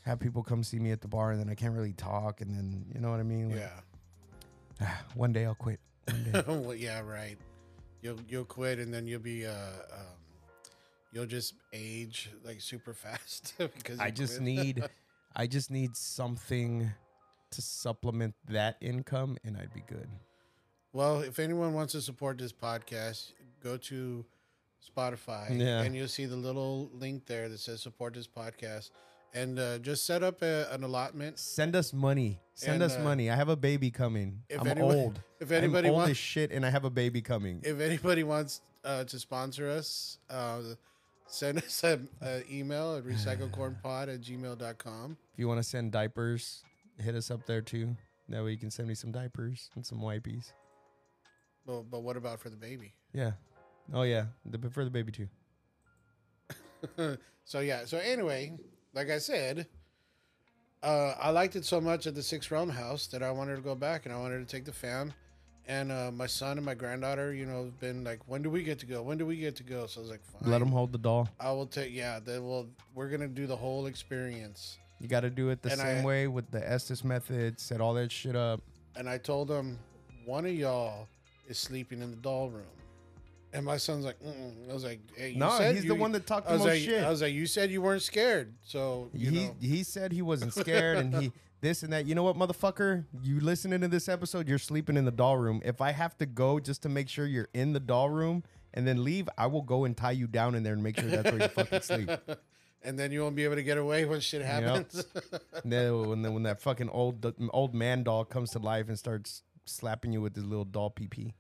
have 0.05 0.18
people 0.20 0.42
come 0.42 0.62
see 0.62 0.79
me 0.79 0.90
at 0.90 1.01
the 1.01 1.09
bar 1.09 1.31
and 1.33 1.40
then 1.40 1.49
I 1.49 1.55
can't 1.55 1.75
really 1.75 1.92
talk 1.92 2.40
and 2.40 2.51
then 2.51 2.85
you 2.94 3.01
know 3.01 3.11
what 3.11 3.20
I 3.20 3.25
mean. 3.25 3.51
Like, 3.51 3.61
Yeah. 4.81 4.88
one 5.14 5.33
day 5.33 5.44
I'll 5.46 5.55
quit. 5.55 5.81
One 6.09 6.25
day. 6.33 6.42
well, 6.49 6.75
yeah, 6.75 7.01
right. 7.01 7.37
You'll 8.03 8.18
you'll 8.29 8.44
quit 8.44 8.79
and 8.81 8.92
then 8.92 9.07
you'll 9.07 9.20
be 9.20 9.46
uh 9.46 9.51
um, 9.53 10.16
you'll 11.17 11.25
just 11.25 11.55
age 11.73 12.29
like 12.45 12.61
super 12.61 12.93
fast 12.93 13.55
because 13.79 13.99
I 13.99 14.11
just 14.11 14.39
need 14.39 14.85
I 15.35 15.47
just 15.47 15.71
need 15.71 15.97
something 15.97 16.91
to 17.53 17.63
supplement 17.63 18.35
that 18.51 18.77
income 18.83 19.39
and 19.45 19.57
I'd 19.57 19.73
be 19.73 19.83
good. 19.87 20.09
Well, 20.93 21.21
if 21.21 21.39
anyone 21.39 21.73
wants 21.73 21.93
to 21.93 22.03
support 22.03 22.37
this 22.37 22.53
podcast, 22.53 23.33
go 23.63 23.79
to 23.79 24.25
Spotify 24.95 25.59
Yeah. 25.59 25.81
and 25.83 25.95
you'll 25.97 26.09
see 26.09 26.27
the 26.27 26.37
little 26.37 26.91
link 26.93 27.25
there 27.25 27.49
that 27.49 27.61
says 27.61 27.81
support 27.81 28.13
this 28.15 28.27
podcast 28.29 28.91
and 29.35 29.59
uh, 29.59 29.79
just 29.79 30.05
set 30.07 30.23
up 30.23 30.43
a, 30.43 30.69
an 30.71 30.85
allotment. 30.85 31.39
Send 31.39 31.75
us 31.77 31.93
money. 31.95 32.41
Send 32.55 32.75
And, 32.75 32.83
us 32.85 32.97
uh, 32.97 33.01
money. 33.01 33.31
I 33.31 33.37
have 33.37 33.49
a 33.49 33.57
baby 33.57 33.91
coming. 33.91 34.43
if 34.51 34.61
I'm 34.61 34.67
anyone- 34.69 34.95
old. 34.97 35.21
If 35.41 35.51
anybody 35.51 35.89
I'm 35.89 35.95
old 35.95 36.03
wants 36.05 36.19
shit 36.19 36.51
and 36.53 36.65
I 36.65 36.71
have 36.71 36.85
a 36.85 36.91
baby 36.91 37.21
coming. 37.23 37.61
if 37.65 37.81
anybody 37.81 38.23
wants 38.23 38.61
uh, 38.85 39.05
to 39.05 39.19
sponsor 39.19 39.69
us, 39.69 40.19
uh, 40.31 40.61
send 41.27 41.59
us 41.65 41.85
an 41.85 42.09
email 42.51 42.97
at 42.97 43.05
recyclecornpod 43.05 44.15
at 44.15 44.21
gmail.com. 44.21 45.17
If 45.33 45.39
you 45.39 45.49
want 45.49 45.59
to 45.59 45.65
send 45.65 45.93
diapers, 45.93 46.62
hit 46.99 47.15
us 47.15 47.31
up 47.31 47.47
there 47.47 47.61
too. 47.61 47.97
That 48.29 48.43
way 48.45 48.53
you 48.53 48.59
can 48.59 48.71
send 48.71 48.89
me 48.89 48.95
some 48.95 49.12
diapers 49.12 49.71
and 49.75 49.87
some 49.87 50.01
wipies. 50.01 50.53
But, 51.67 51.91
but 51.91 52.03
what 52.03 52.17
about 52.17 52.41
for 52.41 52.51
the 52.51 52.57
baby? 52.57 52.95
Yeah. 53.12 53.33
Oh 53.93 54.03
yeah. 54.03 54.27
The, 54.45 54.71
for 54.71 54.85
the 54.85 54.91
baby 54.91 55.12
too. 55.12 55.29
so 57.45 57.61
yeah. 57.61 57.85
So 57.85 57.99
anyway, 57.99 58.57
like 58.95 59.11
I 59.11 59.19
said, 59.19 59.67
uh, 60.83 61.15
I 61.21 61.31
liked 61.31 61.57
it 61.57 61.65
so 61.65 61.81
much 61.81 62.07
at 62.07 62.15
the 62.15 62.23
Six 62.23 62.51
Realm 62.51 62.71
House 62.71 63.07
that 63.09 63.23
I 63.23 63.31
wanted 63.31 63.57
to 63.57 63.62
go 63.62 63.75
back 63.75 64.07
and 64.07 64.15
I 64.15 64.19
wanted 64.19 64.39
to 64.39 64.45
take 64.47 64.65
the 64.65 64.73
fam. 64.73 65.12
And 65.69 65.91
uh, 65.91 66.11
my 66.13 66.27
son 66.27 66.59
and 66.59 66.65
my 66.65 66.75
granddaughter, 66.75 67.35
you 67.35 67.45
know, 67.45 67.65
have 67.65 67.81
been 67.81 68.05
like, 68.05 68.21
when 68.27 68.41
do 68.43 68.51
we 68.51 68.63
get 68.63 68.79
to 68.81 68.87
go? 68.87 69.03
When 69.03 69.19
do 69.19 69.27
we 69.27 69.37
get 69.37 69.57
to 69.57 69.65
go? 69.65 69.87
So 69.87 70.01
I 70.01 70.03
was 70.03 70.11
like, 70.11 70.21
fine. 70.25 70.51
Let 70.51 70.59
them 70.61 70.69
hold 70.71 70.93
the 70.93 70.99
doll. 70.99 71.29
I 71.41 71.51
will 71.51 71.67
take. 71.67 71.93
Yeah, 71.93 72.21
they 72.25 72.39
will. 72.39 72.69
We're 72.95 73.09
gonna 73.09 73.27
do 73.27 73.47
the 73.49 73.57
whole 73.57 73.87
experience. 73.87 74.79
You 75.01 75.09
got 75.09 75.21
to 75.21 75.31
do 75.31 75.51
it 75.51 75.61
the 75.63 75.73
And 75.73 75.81
same 75.81 75.99
I- 76.03 76.05
way 76.05 76.27
with 76.29 76.51
the 76.51 76.67
Estes 76.71 77.05
method. 77.05 77.61
Set 77.61 77.81
all 77.81 77.95
that 77.95 78.11
shit 78.13 78.35
up. 78.37 78.61
And 78.95 79.09
I 79.11 79.19
told 79.19 79.49
them, 79.49 79.79
one 80.25 80.47
of 80.47 80.55
y'all 80.55 81.07
is 81.49 81.59
sleeping 81.59 82.01
in 82.01 82.11
the 82.13 82.17
doll 82.17 82.49
room. 82.49 82.65
And 83.53 83.65
my 83.65 83.77
son's 83.77 84.05
like, 84.05 84.19
Mm-mm. 84.23 84.71
I 84.71 84.73
was 84.75 84.85
like, 84.85 85.01
hey, 85.17 85.31
you 85.31 85.39
No, 85.39 85.51
said 85.59 85.75
he's 85.75 85.85
you- 85.85 85.89
the 85.91 85.95
one 85.97 86.13
that 86.13 86.27
talked 86.27 86.47
I 86.47 86.53
the 86.53 86.59
was 86.59 86.67
most 86.67 86.75
like, 86.75 86.83
shit. 86.83 87.03
I 87.05 87.11
was 87.11 87.23
like, 87.23 87.35
you 87.35 87.47
said 87.47 87.71
you 87.71 87.83
weren't 87.83 88.03
scared, 88.03 88.55
so 88.65 89.11
you 89.13 89.31
he 89.31 89.45
know. 89.47 89.57
he 89.61 89.83
said 89.83 90.13
he 90.13 90.23
wasn't 90.23 90.53
scared 90.55 90.99
and 90.99 91.15
he 91.15 91.33
this 91.61 91.83
and 91.83 91.92
that. 91.92 92.07
You 92.07 92.14
know 92.14 92.23
what, 92.23 92.37
motherfucker? 92.37 93.05
You 93.23 93.40
listening 93.40 93.81
to 93.81 93.88
this 93.88 94.09
episode, 94.09 94.49
you're 94.49 94.59
sleeping 94.59 94.97
in 94.97 95.05
the 95.05 95.11
doll 95.11 95.37
room. 95.38 95.61
If 95.64 95.81
I 95.81 95.92
have 95.92 96.16
to 96.19 96.27
go 96.27 96.59
just 96.61 96.83
to 96.83 96.88
make 96.88 97.09
sure 97.09 97.27
you're 97.27 97.49
in 97.55 97.73
the 97.73 97.81
doll 97.81 98.11
room 98.11 98.45
and 98.75 98.87
then 98.87 99.03
leave, 99.05 99.29
I 99.38 99.47
will 99.47 99.62
go 99.62 99.85
and 99.85 99.97
tie 99.97 100.11
you 100.12 100.27
down 100.27 100.55
in 100.55 100.62
there 100.62 100.73
and 100.75 100.83
make 100.83 100.99
sure 101.01 101.09
that's 101.09 101.31
where 101.31 101.40
you 101.42 101.49
fucking 101.49 101.81
sleep. 101.81 102.11
and 102.83 102.99
then 102.99 103.11
you 103.11 103.23
won't 103.23 103.35
be 103.37 103.45
able 103.45 103.57
to 103.57 103.62
get 103.62 103.79
away 103.79 104.05
when 104.05 104.21
shit 104.21 104.42
happens. 104.42 105.05
And 105.64 105.73
then 105.73 106.09
when, 106.09 106.35
when 106.35 106.42
that 106.45 106.61
fucking 106.61 106.88
old 106.90 107.25
old 107.51 107.75
man 107.75 108.03
doll 108.05 108.25
comes 108.25 108.51
to 108.51 108.59
life 108.59 108.88
and 108.88 108.99
starts 108.99 109.42
slapping 109.64 110.12
you 110.12 110.21
with 110.21 110.37
his 110.37 110.45
little 110.45 110.64
doll 110.64 110.90
pee 110.90 111.09
pee. 111.09 111.35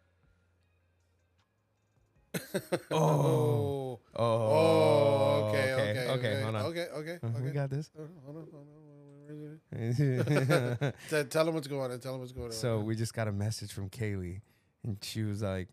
oh. 2.90 4.00
Oh, 4.14 4.18
Oh, 4.18 5.48
okay, 5.48 5.72
okay, 5.74 5.90
okay, 5.90 6.08
okay, 6.10 6.42
hold 6.42 6.54
on. 6.56 6.62
okay, 6.66 6.86
okay, 6.94 7.18
Uh, 7.22 7.28
We 7.42 7.50
got 7.50 7.70
this. 7.70 7.90
Uh, 7.96 8.02
hold 8.24 8.36
on, 8.38 8.46
hold 8.50 8.66
on, 8.66 8.85
where 9.34 9.60
is 9.72 10.00
it? 10.00 10.94
so 11.08 11.24
Tell- 11.24 11.48
him 11.48 11.54
what's 11.54 11.66
going 11.66 11.90
on. 11.90 11.98
Tell 12.00 12.14
him 12.14 12.20
what's 12.20 12.32
going 12.32 12.46
on. 12.46 12.52
So 12.52 12.78
we 12.80 12.94
just 12.96 13.14
got 13.14 13.28
a 13.28 13.32
message 13.32 13.72
from 13.72 13.88
Kailey, 13.90 14.40
and 14.84 14.98
she 15.02 15.22
was 15.22 15.42
like, 15.42 15.68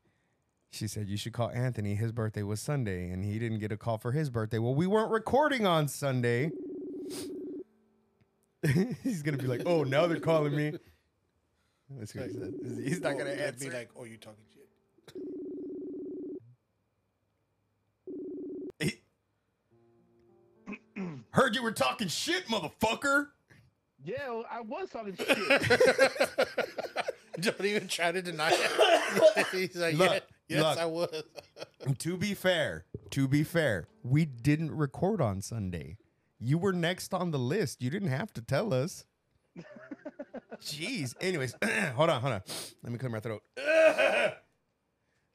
she 0.72 0.88
said 0.88 1.08
you 1.08 1.18
should 1.18 1.34
call 1.34 1.50
Anthony. 1.52 1.96
His 1.96 2.12
birthday 2.12 2.44
was 2.44 2.60
Sunday, 2.60 3.10
and 3.12 3.24
he 3.24 3.38
didn't 3.40 3.60
get 3.60 3.72
a 3.72 3.78
call 3.78 3.98
for 3.98 4.12
his 4.12 4.30
birthday. 4.30 4.58
Well, 4.60 4.76
we 4.76 4.88
weren't 4.88 5.12
recording 5.12 5.66
on 5.68 5.88
Sunday. 5.88 6.52
He's 9.04 9.22
gonna 9.22 9.38
be 9.38 9.48
like, 9.48 9.64
oh, 9.66 9.84
now 9.84 10.08
they're 10.08 10.20
calling 10.20 10.56
me. 10.56 10.74
That's 12.00 12.16
what 12.16 12.28
he 12.28 12.34
said. 12.34 12.54
He's 12.84 13.02
not 13.02 13.14
Oh, 13.14 13.18
gonna 13.20 13.32
answer. 13.32 13.70
Be 13.70 13.76
like, 13.76 13.90
oh, 13.96 14.06
you're 14.06 14.18
talking 14.18 14.44
shit. 18.80 18.94
Heard 21.32 21.56
you 21.56 21.64
were 21.64 21.72
talking 21.72 22.08
shit, 22.08 22.48
motherfucker. 22.48 23.28
Yeah, 24.04 24.30
well, 24.30 24.46
I 24.52 24.62
was 24.62 24.90
talking 24.90 25.16
shit. 25.18 26.48
Don't 27.40 27.66
even 27.66 27.88
try 27.88 28.12
to 28.12 28.22
deny 28.22 28.52
it. 28.52 29.48
He's 29.52 29.76
like, 29.76 29.96
Look, 29.96 30.12
yeah, 30.12 30.20
yes, 30.48 30.62
look. 30.62 30.78
I 30.78 30.86
was. 30.86 31.24
to 32.00 32.18
be 32.18 32.34
fair, 32.34 32.86
to 33.12 33.28
be 33.28 33.44
fair, 33.44 33.88
we 34.04 34.26
didn't 34.26 34.72
record 34.72 35.22
on 35.22 35.42
Sunday. 35.42 35.98
You 36.40 36.58
were 36.58 36.74
next 36.74 37.14
on 37.14 37.32
the 37.32 37.40
list. 37.40 37.82
You 37.82 37.90
didn't 37.90 38.10
have 38.10 38.34
to 38.34 38.42
tell 38.42 38.74
us. 38.74 39.06
Jeez. 40.62 41.16
Anyways, 41.22 41.56
hold 41.96 42.10
on, 42.10 42.22
hold 42.22 42.34
on. 42.34 42.42
Let 42.84 42.92
me 42.92 43.00
clear 43.00 43.10
my 43.10 43.20
throat. 43.20 43.42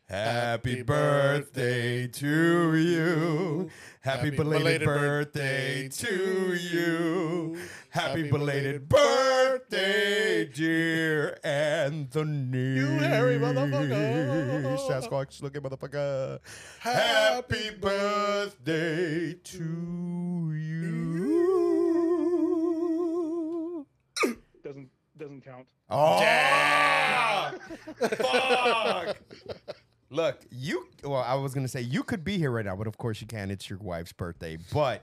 Happy 0.08 0.82
birthday 0.82 2.06
to 2.06 2.74
you. 2.74 3.68
Happy 4.00 4.30
belated 4.30 4.86
birthday 4.86 5.86
to 5.88 6.54
you. 6.54 7.58
Happy 7.90 8.30
belated 8.30 8.88
birthday, 8.88 10.46
dear 10.46 11.38
Anthony. 11.44 12.76
You 12.76 12.86
hairy 12.86 13.38
motherfucker. 13.38 14.78
Sasquatch 14.88 15.42
looking 15.42 15.60
motherfucker. 15.60 16.38
Happy 16.80 17.68
birthday 17.78 19.34
to 19.34 20.52
you. 20.54 21.18
Doesn't 24.64 24.88
doesn't 25.18 25.44
count. 25.44 25.66
Oh, 25.90 26.18
fuck. 28.00 29.18
Look, 30.10 30.40
you. 30.50 30.86
Well, 31.04 31.22
I 31.22 31.34
was 31.34 31.54
gonna 31.54 31.68
say 31.68 31.82
you 31.82 32.02
could 32.02 32.24
be 32.24 32.38
here 32.38 32.50
right 32.50 32.64
now, 32.64 32.76
but 32.76 32.86
of 32.86 32.96
course 32.96 33.20
you 33.20 33.26
can't. 33.26 33.50
It's 33.50 33.68
your 33.68 33.78
wife's 33.78 34.12
birthday. 34.12 34.58
But 34.72 35.02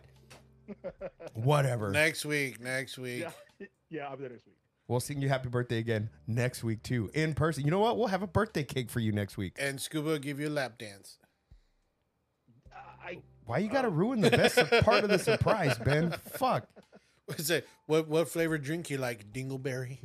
whatever. 1.34 1.92
Next 1.92 2.26
week, 2.26 2.60
next 2.60 2.98
week. 2.98 3.26
Yeah, 3.60 3.68
yeah, 3.90 4.08
I'll 4.08 4.16
be 4.16 4.22
there 4.22 4.32
next 4.32 4.46
week. 4.48 4.56
We'll 4.88 5.00
sing 5.00 5.22
you 5.22 5.30
happy 5.30 5.50
birthday 5.50 5.80
again 5.80 6.10
next 6.28 6.64
week 6.64 6.84
too, 6.84 7.10
in 7.14 7.34
person. 7.34 7.66
You 7.66 7.72
know 7.72 7.80
what? 7.80 7.98
We'll 7.98 8.08
have 8.08 8.22
a 8.22 8.28
birthday 8.28 8.64
cake 8.64 8.90
for 8.90 9.00
you 9.00 9.12
next 9.12 9.36
week. 9.38 9.56
And 9.60 9.82
Scuba 9.82 10.10
will 10.10 10.20
give 10.20 10.40
you 10.40 10.48
a 10.48 10.50
lap 10.50 10.78
dance. 10.78 11.18
I 13.04 13.20
Why 13.46 13.60
you 13.60 13.70
gotta 13.70 13.88
oh. 13.88 13.92
ruin 13.92 14.22
the 14.22 14.32
best 14.32 14.58
part 14.84 15.04
of 15.04 15.10
the 15.10 15.20
surprise, 15.20 15.78
Ben? 15.78 16.12
Fuck. 16.26 16.68
What's 17.26 17.50
it? 17.50 17.68
What 17.86 18.08
what 18.08 18.30
flavor 18.30 18.58
drink 18.58 18.90
you 18.90 18.98
like? 18.98 19.32
Dingleberry. 19.32 20.00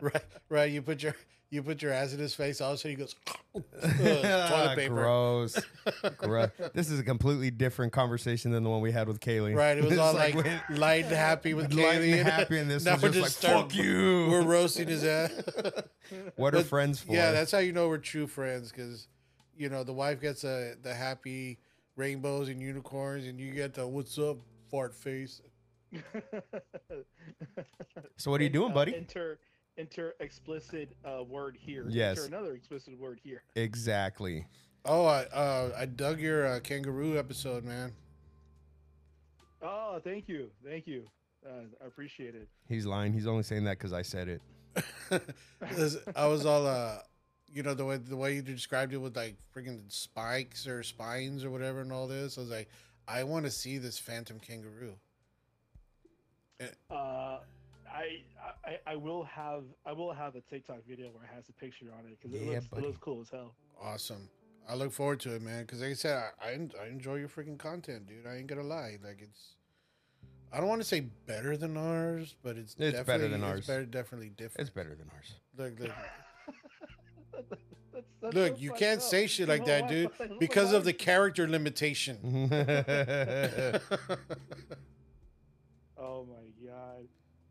Right, 0.00 0.24
right. 0.48 0.70
You 0.70 0.82
put 0.82 1.00
your 1.04 1.14
you 1.52 1.62
put 1.62 1.82
your 1.82 1.92
ass 1.92 2.14
in 2.14 2.18
his 2.18 2.34
face. 2.34 2.60
All 2.62 2.70
of 2.70 2.74
a 2.76 2.78
sudden 2.78 2.90
he 2.92 2.96
goes 2.96 3.14
Ugh, 3.54 3.62
toilet 3.82 4.74
paper. 4.76 4.94
Gross. 4.94 5.58
Gross. 6.16 6.50
This 6.72 6.90
is 6.90 6.98
a 6.98 7.02
completely 7.04 7.50
different 7.50 7.92
conversation 7.92 8.50
than 8.52 8.64
the 8.64 8.70
one 8.70 8.80
we 8.80 8.90
had 8.90 9.06
with 9.06 9.20
Kailey. 9.20 9.54
Right. 9.54 9.76
It 9.76 9.84
was 9.84 9.92
It's 9.92 10.00
all 10.00 10.14
like, 10.14 10.34
when- 10.34 10.60
light 10.70 11.04
and 11.04 11.14
happy 11.14 11.52
with 11.52 11.72
light 11.74 12.00
Kailey. 12.00 12.18
and 12.18 12.26
happy, 12.28 12.58
and 12.58 12.70
this 12.70 12.84
Now 12.86 12.94
was 12.94 13.02
we're 13.02 13.08
just 13.10 13.20
like, 13.22 13.30
starting- 13.32 13.68
fuck 13.68 13.74
you. 13.84 14.28
We're 14.30 14.42
roasting 14.42 14.88
his 14.88 15.04
ass. 15.04 15.30
what 16.36 16.54
are 16.54 16.58
But, 16.58 16.66
friends 16.66 17.00
for? 17.00 17.12
Yeah, 17.12 17.32
that's 17.32 17.52
how 17.52 17.58
you 17.58 17.72
know 17.72 17.86
we're 17.88 17.98
true 17.98 18.26
friends 18.26 18.70
because, 18.72 19.06
you 19.54 19.68
know, 19.68 19.84
the 19.84 19.92
wife 19.92 20.22
gets 20.22 20.44
a, 20.44 20.74
the 20.82 20.94
happy 20.94 21.58
rainbows 21.96 22.48
and 22.48 22.62
unicorns, 22.62 23.26
and 23.26 23.38
you 23.38 23.52
get 23.52 23.74
the 23.74 23.86
what's 23.86 24.18
up 24.18 24.38
fart 24.70 24.94
face. 24.94 25.42
so 28.16 28.30
what 28.30 28.40
are 28.40 28.44
you 28.44 28.46
And, 28.46 28.54
doing, 28.54 28.70
uh, 28.70 28.74
buddy? 28.74 28.94
Enter 28.96 29.38
enter 29.78 30.14
explicit 30.20 30.94
uh, 31.04 31.22
word 31.24 31.56
here. 31.58 31.86
Yes. 31.88 32.18
Enter 32.18 32.36
another 32.36 32.54
explicit 32.54 32.98
word 32.98 33.20
here. 33.22 33.42
Exactly. 33.56 34.46
Oh, 34.84 35.06
I 35.06 35.22
uh, 35.32 35.70
I 35.76 35.86
dug 35.86 36.20
your 36.20 36.46
uh, 36.46 36.60
kangaroo 36.60 37.18
episode, 37.18 37.64
man. 37.64 37.92
Oh, 39.62 40.00
thank 40.02 40.28
you, 40.28 40.50
thank 40.64 40.86
you. 40.86 41.04
Uh, 41.46 41.64
I 41.82 41.86
appreciate 41.86 42.34
it. 42.34 42.48
He's 42.68 42.86
lying. 42.86 43.12
He's 43.12 43.26
only 43.26 43.44
saying 43.44 43.64
that 43.64 43.78
because 43.78 43.92
I 43.92 44.02
said 44.02 44.28
it. 44.28 44.42
I 46.16 46.26
was 46.26 46.46
all 46.46 46.66
uh, 46.66 46.98
you 47.52 47.62
know, 47.62 47.74
the 47.74 47.84
way 47.84 47.98
the 47.98 48.16
way 48.16 48.34
you 48.34 48.42
described 48.42 48.92
it 48.92 48.96
with 48.96 49.16
like 49.16 49.36
freaking 49.54 49.80
spikes 49.88 50.66
or 50.66 50.82
spines 50.82 51.44
or 51.44 51.50
whatever 51.50 51.80
and 51.80 51.92
all 51.92 52.06
this. 52.06 52.38
I 52.38 52.40
was 52.40 52.50
like, 52.50 52.68
I 53.06 53.24
want 53.24 53.44
to 53.44 53.50
see 53.50 53.78
this 53.78 53.98
phantom 53.98 54.40
kangaroo. 54.40 54.94
Uh, 56.90 57.38
I, 57.92 58.22
I 58.64 58.78
I 58.92 58.96
will 58.96 59.24
have 59.24 59.64
I 59.86 59.92
will 59.92 60.12
have 60.12 60.34
a 60.36 60.40
TikTok 60.40 60.78
video 60.88 61.08
where 61.10 61.24
it 61.24 61.30
has 61.34 61.48
a 61.48 61.52
picture 61.52 61.86
on 61.98 62.06
it 62.06 62.18
because 62.20 62.34
it, 62.34 62.42
Yeah, 62.44 62.54
looks, 62.54 62.66
it 62.76 62.82
looks 62.82 62.98
cool 63.00 63.20
as 63.20 63.28
hell. 63.30 63.54
Awesome. 63.80 64.28
I 64.68 64.74
look 64.74 64.92
forward 64.92 65.20
to 65.20 65.34
it, 65.34 65.42
man. 65.42 65.62
Because 65.62 65.80
like 65.82 65.90
I 65.90 65.94
said, 65.94 66.22
I, 66.42 66.50
I 66.82 66.86
enjoy 66.86 67.16
your 67.16 67.28
freaking 67.28 67.58
content, 67.58 68.06
dude. 68.06 68.26
I 68.26 68.36
ain't 68.36 68.46
gonna 68.46 68.62
lie. 68.62 68.96
Like 69.04 69.18
it's, 69.20 69.56
I 70.52 70.58
don't 70.58 70.68
want 70.68 70.80
to 70.80 70.86
say 70.88 71.00
better 71.26 71.56
than 71.56 71.76
ours, 71.76 72.34
but 72.42 72.56
it's 72.56 72.72
It's 72.74 72.78
better 72.78 72.92
definitely- 72.92 73.28
than 73.28 73.44
ours. 73.44 73.58
It's 73.58 73.66
better, 73.66 73.84
definitely 73.84 74.28
different. 74.30 74.60
It's 74.68 74.70
better 74.74 74.94
than 74.94 75.10
ours. 75.14 75.34
Look, 75.58 75.80
look, 75.80 75.88
That's- 77.32 77.60
that's 78.22 78.34
look, 78.34 78.56
so 78.56 78.62
you 78.62 78.70
can't 78.72 79.00
up. 79.00 79.06
say 79.06 79.26
shit 79.26 79.48
like 79.48 79.62
No, 79.62 79.66
that, 79.66 79.82
why- 79.82 79.88
dude, 79.88 80.10
why- 80.16 80.26
because 80.38 80.72
of 80.72 80.84
the 80.84 80.92
character 80.92 81.46
limitation. 81.48 82.18
Oh 86.04 86.24
my 86.28 86.34
god. 86.34 86.41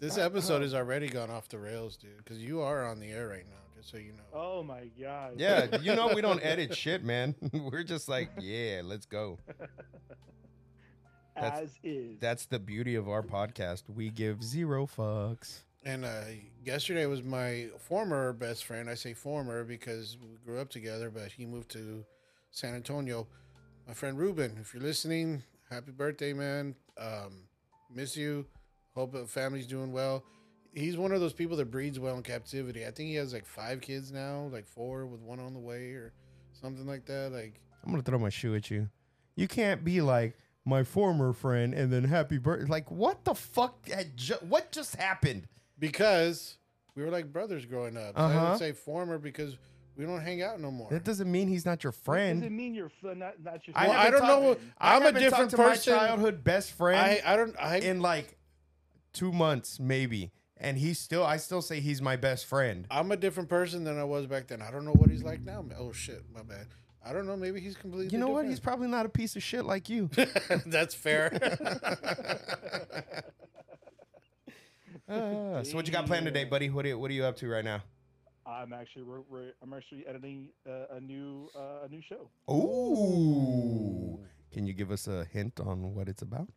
This 0.02 0.18
episode 0.18 0.62
has 0.64 0.74
already 0.74 1.08
gone 1.08 1.30
off 1.30 1.48
the 1.48 1.58
rails, 1.60 1.96
dude. 1.96 2.18
Because 2.18 2.40
you 2.40 2.60
are 2.62 2.86
on 2.86 3.00
the 3.00 3.10
air 3.10 3.30
right 3.30 3.46
now, 3.50 3.56
just 3.78 3.90
so 3.90 3.98
you 3.98 4.12
know. 4.12 4.24
Oh 4.34 4.62
my 4.64 4.90
god. 5.02 5.36
yeah, 5.38 5.78
you 5.78 5.96
know 5.96 6.12
we 6.14 6.20
don't 6.22 6.40
edit 6.44 6.76
shit, 6.76 7.04
man. 7.06 7.36
We're 7.54 7.84
just 7.84 8.10
like, 8.10 8.30
yeah, 8.40 8.82
let's 8.84 9.06
go. 9.06 9.40
that's- 11.36 11.62
As 11.64 11.80
is. 11.84 12.20
That's 12.20 12.46
the 12.48 12.60
beauty 12.60 12.96
of 12.96 13.08
our 13.08 13.24
podcast. 13.24 13.84
We 13.90 14.10
give 14.10 14.44
zero 14.44 14.86
fucks. 14.86 15.62
And 15.84 16.06
uh, 16.06 16.22
yesterday 16.64 17.08
was 17.08 17.24
my 17.24 17.70
former 17.80 18.34
best 18.34 18.66
friend. 18.66 18.88
I 18.90 18.94
say 18.94 19.14
former 19.16 19.64
because 19.64 20.16
we 20.22 20.38
grew 20.46 20.60
up 20.60 20.70
together, 20.70 21.10
but 21.10 21.32
he 21.32 21.46
moved 21.48 21.70
to 21.72 22.06
San 22.52 22.76
Antonio. 22.76 23.26
My 23.88 23.94
friend 23.96 24.16
Ruben, 24.16 24.58
if 24.62 24.76
you're 24.76 24.84
listening, 24.84 25.42
happy 25.72 25.92
birthday, 25.92 26.34
man. 26.34 26.76
Um, 27.00 27.46
miss 27.92 28.16
you. 28.16 28.46
Hope 28.96 29.12
the 29.14 29.26
family's 29.26 29.68
doing 29.68 29.92
well. 29.92 30.24
He's 30.74 30.98
one 30.98 31.12
of 31.12 31.20
those 31.20 31.34
people 31.34 31.58
that 31.58 31.70
breeds 31.72 32.00
well 32.00 32.16
in 32.16 32.24
captivity. 32.24 32.86
I 32.86 32.92
think 32.92 33.10
he 33.10 33.16
has 33.16 33.34
like 33.34 33.46
five 33.46 33.82
kids 33.82 34.12
now, 34.12 34.50
like 34.52 34.66
four 34.66 35.06
with 35.06 35.22
one 35.22 35.40
on 35.40 35.54
the 35.54 35.60
way 35.60 35.92
or 35.92 36.14
something 36.54 36.86
like 36.88 37.06
that. 37.06 37.32
Like, 37.32 37.60
I'm 37.84 37.92
gonna 37.92 38.04
throw 38.04 38.20
my 38.20 38.30
shoe 38.30 38.56
at 38.56 38.70
you. 38.72 38.90
You 39.36 39.48
can't 39.48 39.84
be 39.84 40.02
like 40.02 40.36
my 40.66 40.84
former 40.84 41.34
friend 41.34 41.74
and 41.74 41.92
then 41.92 42.04
happy 42.04 42.38
birthday. 42.38 42.68
Like, 42.68 42.90
what 42.92 43.24
the 43.26 43.34
fuck? 43.34 43.88
had 43.90 44.16
ju- 44.16 44.36
what 44.48 44.72
just 44.72 44.96
happened? 44.96 45.48
because 45.80 46.58
we 46.96 47.04
were 47.04 47.10
like 47.10 47.34
brothers 47.34 47.66
growing 47.66 47.98
up. 47.98 48.16
So 48.16 48.22
I 48.22 48.26
Uh-huh. 48.36 48.50
would 48.52 48.60
say 48.60 48.72
former 48.72 49.18
because 49.18 49.58
we 49.98 50.06
don't 50.06 50.22
hang 50.22 50.42
out 50.44 50.60
no 50.60 50.70
more. 50.70 50.90
That 50.92 51.04
doesn't 51.04 51.30
mean 51.32 51.48
he's 51.48 51.66
not 51.66 51.84
your 51.84 51.92
What 51.92 52.04
friend. 52.04 52.42
Does 52.42 52.48
it 52.48 52.54
mean 52.54 52.76
you're 52.76 52.92
f- 53.04 53.18
not 53.18 53.42
not 53.44 53.66
your? 53.68 53.76
I 53.76 53.88
Well, 53.88 53.94
friend? 53.94 54.08
I 54.08 54.12
don't 54.12 54.22
haven't 54.24 54.44
know. 54.44 54.54
talked- 54.54 54.66
I'm 54.80 55.02
a 55.06 55.12
different 55.12 55.32
talked 55.32 55.52
to 55.52 55.58
person. 55.58 55.94
My 55.94 56.00
childhood 56.08 56.44
best 56.44 56.72
friend 56.74 57.00
I, 57.00 57.22
I 57.26 57.36
don't. 57.36 57.56
I 57.60 57.78
in 57.78 58.00
like 58.02 58.38
two 59.14 59.32
months, 59.32 59.80
maybe, 59.80 60.32
and 60.58 60.78
he's 60.78 61.00
still. 61.00 61.24
I 61.24 61.38
still 61.38 61.62
say 61.62 61.80
he's 61.80 62.02
my 62.02 62.16
best 62.16 62.46
friend. 62.46 62.88
I'm 62.92 63.12
a 63.12 63.18
different 63.18 63.50
person 63.50 63.84
than 63.84 63.98
I 63.98 64.04
was 64.04 64.26
back 64.28 64.48
then. 64.48 64.62
I 64.62 64.72
don't 64.72 64.86
know 64.86 64.94
what 64.94 65.10
he's 65.10 65.24
like 65.24 65.42
now. 65.42 65.66
Oh 65.78 65.92
shit, 65.92 66.24
my 66.34 66.44
bad. 66.44 66.68
I 67.04 67.14
don't 67.14 67.26
know. 67.26 67.36
Maybe 67.36 67.60
he's 67.60 67.76
completely. 67.76 68.12
You 68.12 68.20
know 68.20 68.30
what? 68.30 68.46
He's 68.46 68.60
probably 68.60 68.88
not 68.88 69.06
a 69.06 69.10
piece 69.10 69.36
of 69.36 69.44
shit 69.44 69.66
like 69.66 69.90
you. 69.90 70.10
That's 70.66 70.94
fair. 70.94 71.32
Uh, 75.10 75.64
so 75.64 75.76
what 75.76 75.88
you 75.88 75.94
got 75.94 76.06
planned 76.06 76.26
today, 76.26 76.46
buddy? 76.46 76.70
What 76.70 76.86
are 76.86 76.90
you, 76.90 77.00
what 77.00 77.10
are 77.10 77.14
you 77.14 77.26
up 77.26 77.38
to 77.38 77.48
right 77.48 77.66
now? 77.66 77.82
I'm 78.46 78.74
actually 78.74 79.04
we're, 79.04 79.22
we're, 79.30 79.52
I'm 79.62 79.74
actually 79.74 80.06
editing 80.08 80.50
uh, 80.68 80.96
a 80.96 81.00
new 81.00 81.50
uh, 81.56 81.86
a 81.86 81.90
new 81.90 82.02
show. 82.02 82.30
Ooh. 82.52 84.20
Can 84.52 84.68
you 84.68 84.74
give 84.74 84.92
us 84.92 85.08
a 85.08 85.26
hint 85.26 85.60
on 85.60 85.96
what 85.96 86.10
it's 86.10 86.22
about? 86.22 86.50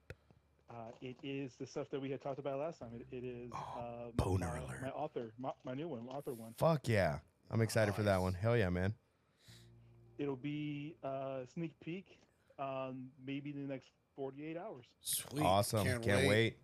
Uh, 0.75 0.91
it 1.01 1.17
is 1.23 1.55
the 1.61 1.67
stuff 1.67 1.89
that 1.91 2.01
we 2.01 2.11
had 2.11 2.21
talked 2.21 2.39
about 2.41 2.59
last 2.59 2.81
time. 2.81 2.91
It, 2.95 3.07
it 3.17 3.25
is 3.25 3.53
Oh, 3.55 3.79
um, 4.07 4.13
boner 4.17 4.47
my, 4.47 4.59
alert. 4.59 4.83
my 4.83 4.89
author, 4.89 5.33
my, 5.39 5.51
my 5.65 5.75
new 5.75 5.87
one, 5.87 6.09
author 6.09 6.33
one. 6.35 6.53
Fuck 6.59 6.89
yeah. 6.89 7.19
I'm 7.51 7.61
excited 7.61 7.95
for 7.95 8.03
that 8.03 8.21
one. 8.21 8.33
Hell 8.35 8.57
yeah, 8.57 8.71
man. 8.71 8.95
It'll 10.19 10.35
be 10.37 10.97
uh, 11.05 11.41
sneak 11.53 11.73
peek, 11.81 12.19
um, 12.59 13.09
maybe 13.25 13.51
in 13.51 13.67
the 13.67 13.73
next 13.73 13.91
48 14.17 14.57
hours. 14.57 14.85
Sweet. 15.01 15.43
awesome. 15.45 15.85
Can't, 16.03 16.27
wait. 16.27 16.57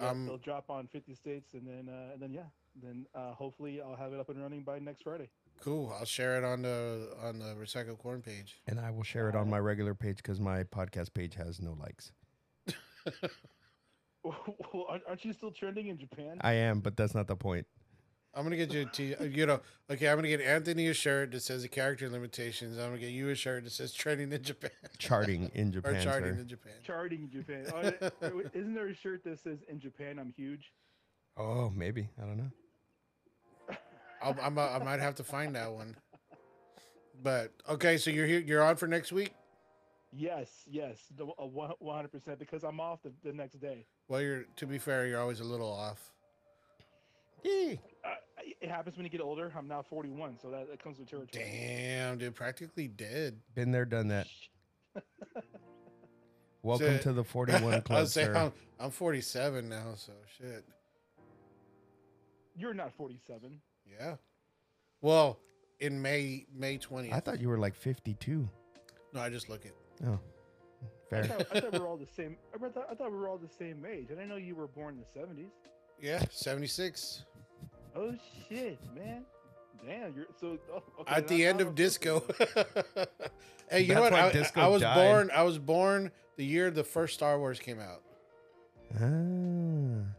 Yeah, 0.00 0.10
Um, 0.10 0.26
it'll 0.26 0.38
drop 0.38 0.70
on 0.70 0.86
50 0.88 1.14
states, 1.14 1.54
and 1.54 1.66
then 1.66 1.92
uh, 1.92 2.12
and 2.14 2.22
then 2.22 2.32
yeah, 2.32 2.42
then 2.80 3.06
uh, 3.14 3.32
hopefully 3.34 3.80
I'll 3.80 3.96
have 3.96 4.12
it 4.12 4.20
up 4.20 4.28
and 4.30 4.40
running 4.40 4.62
by 4.62 4.78
next 4.78 5.02
Friday. 5.02 5.28
Cool. 5.60 5.92
I'll 5.98 6.04
share 6.04 6.38
it 6.38 6.44
on 6.44 6.62
the 6.62 7.10
on 7.20 7.38
the 7.40 7.54
recycled 7.56 7.98
corn 7.98 8.22
page. 8.22 8.60
And 8.68 8.78
I 8.78 8.90
will 8.90 9.02
share 9.02 9.28
it 9.28 9.34
on 9.34 9.50
my 9.50 9.58
regular 9.58 9.94
page 9.94 10.18
because 10.18 10.38
my 10.40 10.62
podcast 10.62 11.12
page 11.14 11.34
has 11.34 11.60
no 11.60 11.72
likes. 11.72 12.12
well, 14.24 14.86
aren't- 14.88 15.04
aren't 15.08 15.24
you 15.24 15.32
still 15.32 15.50
trending 15.50 15.88
in 15.88 15.98
Japan? 15.98 16.38
I 16.40 16.52
am, 16.54 16.80
but 16.80 16.96
that's 16.96 17.14
not 17.14 17.26
the 17.26 17.36
point. 17.36 17.66
I'm 18.34 18.44
gonna 18.44 18.56
get 18.56 18.72
you 18.72 18.82
a 18.82 18.84
t. 18.84 19.14
You 19.20 19.46
know, 19.46 19.60
okay. 19.90 20.08
I'm 20.08 20.16
gonna 20.16 20.28
get 20.28 20.40
Anthony 20.42 20.86
a 20.88 20.94
shirt 20.94 21.32
that 21.32 21.40
says 21.40 21.62
the 21.62 21.68
character 21.68 22.08
limitations. 22.10 22.76
I'm 22.76 22.88
gonna 22.90 22.98
get 22.98 23.10
you 23.10 23.30
a 23.30 23.34
shirt 23.34 23.64
that 23.64 23.70
says 23.70 23.92
trending 23.92 24.30
in 24.32 24.42
Japan 24.42 24.70
Charting 24.98 25.50
in 25.54 25.68
or 25.68 25.80
Japan, 25.80 26.02
charting 26.02 26.34
sir. 26.34 26.40
in 26.42 26.48
Japan. 26.48 26.72
Charting 26.84 27.22
in 27.22 27.30
Japan. 27.30 27.66
Oh, 28.22 28.42
isn't 28.54 28.74
there 28.74 28.88
a 28.88 28.94
shirt 28.94 29.24
that 29.24 29.40
says 29.40 29.58
"In 29.68 29.80
Japan 29.80 30.18
I'm 30.18 30.32
huge"? 30.36 30.72
Oh, 31.36 31.70
maybe. 31.74 32.10
I 32.22 32.26
don't 32.26 32.36
know. 32.36 32.50
I'll, 34.22 34.36
I'm, 34.42 34.58
uh, 34.58 34.68
I 34.68 34.78
might 34.84 35.00
have 35.00 35.14
to 35.16 35.24
find 35.24 35.54
that 35.56 35.72
one. 35.72 35.96
But 37.22 37.52
okay, 37.68 37.96
so 37.96 38.10
you're 38.10 38.26
here. 38.26 38.40
You're 38.40 38.62
on 38.62 38.76
for 38.76 38.86
next 38.86 39.10
week. 39.10 39.32
Yes, 40.12 40.48
yes, 40.66 40.96
the- 41.16 41.26
one 41.26 41.72
hundred 41.94 42.12
percent 42.12 42.38
because 42.38 42.64
I'm 42.64 42.80
off 42.80 43.02
the, 43.02 43.12
the 43.22 43.32
next 43.32 43.60
day. 43.60 43.84
Well, 44.08 44.20
you're 44.22 44.44
to 44.56 44.66
be 44.66 44.78
fair, 44.78 45.06
you're 45.06 45.20
always 45.20 45.40
a 45.40 45.44
little 45.44 45.70
off. 45.70 46.12
Yeah. 47.44 47.74
Uh, 48.04 48.08
it 48.60 48.70
happens 48.70 48.96
when 48.96 49.04
you 49.04 49.10
get 49.10 49.20
older. 49.20 49.52
I'm 49.56 49.68
now 49.68 49.82
41, 49.82 50.38
so 50.40 50.50
that, 50.50 50.68
that 50.70 50.82
comes 50.82 50.98
with 50.98 51.08
territory. 51.08 51.44
Damn, 51.44 52.18
dude, 52.18 52.34
practically 52.34 52.88
dead. 52.88 53.38
Been 53.54 53.70
there, 53.70 53.84
done 53.84 54.08
that. 54.08 54.26
Welcome 56.62 56.94
Shit. 56.94 57.02
to 57.02 57.12
the 57.12 57.22
41 57.24 57.74
I 57.74 57.80
Club, 57.80 58.00
was 58.00 58.12
saying 58.12 58.28
sir. 58.28 58.36
I'm, 58.36 58.52
I'm 58.80 58.90
47 58.90 59.68
now, 59.68 59.94
so 59.94 60.12
shit. 60.38 60.64
You're 62.56 62.74
not 62.74 62.92
47. 62.94 63.60
Yeah. 63.86 64.16
Well, 65.00 65.38
in 65.78 66.02
May 66.02 66.46
May 66.52 66.78
20th. 66.78 67.12
I 67.12 67.20
thought 67.20 67.40
you 67.40 67.48
were 67.48 67.58
like 67.58 67.76
52. 67.76 68.48
no, 69.14 69.20
I 69.20 69.30
just 69.30 69.48
look 69.48 69.64
it. 69.64 69.74
Oh, 70.06 70.18
I 70.82 71.10
fair. 71.10 71.24
thought, 71.24 71.46
I 71.52 71.60
thought 71.60 71.72
we 71.72 71.78
were 71.78 71.86
all 71.86 71.96
the 71.96 72.06
same. 72.06 72.36
I 72.54 72.58
thought, 72.68 72.86
I 72.90 72.94
thought 72.94 73.10
we 73.10 73.18
were 73.18 73.28
all 73.28 73.38
the 73.38 73.48
same 73.48 73.84
age. 73.90 74.06
I 74.10 74.14
didn't 74.14 74.28
know 74.28 74.36
you 74.36 74.54
were 74.54 74.66
born 74.66 74.94
in 74.94 75.00
the 75.00 75.42
70s. 75.42 75.48
Yeah, 76.00 76.22
76. 76.30 77.24
Oh 77.96 78.14
shit, 78.48 78.78
man. 78.94 79.24
Damn, 79.86 80.14
you're 80.14 80.26
so. 80.40 80.58
Oh, 80.72 80.82
okay, 81.00 81.14
At 81.14 81.28
the 81.28 81.44
end 81.44 81.60
of 81.60 81.74
disco. 81.74 82.22
hey, 83.70 83.80
you 83.80 83.94
know 83.94 84.02
what? 84.02 84.12
I, 84.12 84.30
disco 84.32 84.60
I 84.60 84.66
was 84.68 84.82
died. 84.82 84.94
born. 84.94 85.30
I 85.34 85.42
was 85.42 85.58
born 85.58 86.10
the 86.36 86.44
year 86.44 86.70
the 86.70 86.84
first 86.84 87.14
Star 87.14 87.38
Wars 87.38 87.58
came 87.58 87.80
out. 87.80 88.02
Ah. 88.96 90.14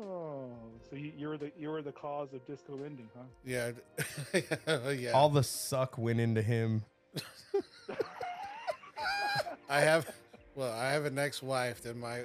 Oh, 0.00 0.50
so 0.88 0.96
you, 0.96 1.12
you 1.16 1.28
were 1.28 1.36
the 1.36 1.52
you 1.58 1.68
were 1.70 1.82
the 1.82 1.92
cause 1.92 2.32
of 2.32 2.46
disco 2.46 2.74
ending, 2.84 3.08
huh? 3.16 3.24
Yeah, 3.44 4.90
yeah. 4.92 5.10
All 5.12 5.28
the 5.28 5.42
suck 5.42 5.98
went 5.98 6.20
into 6.20 6.42
him. 6.42 6.84
I 9.68 9.80
have. 9.80 10.10
Well, 10.54 10.72
I 10.72 10.90
have 10.90 11.04
an 11.04 11.18
ex-wife 11.18 11.82
that 11.82 11.96
might 11.96 12.24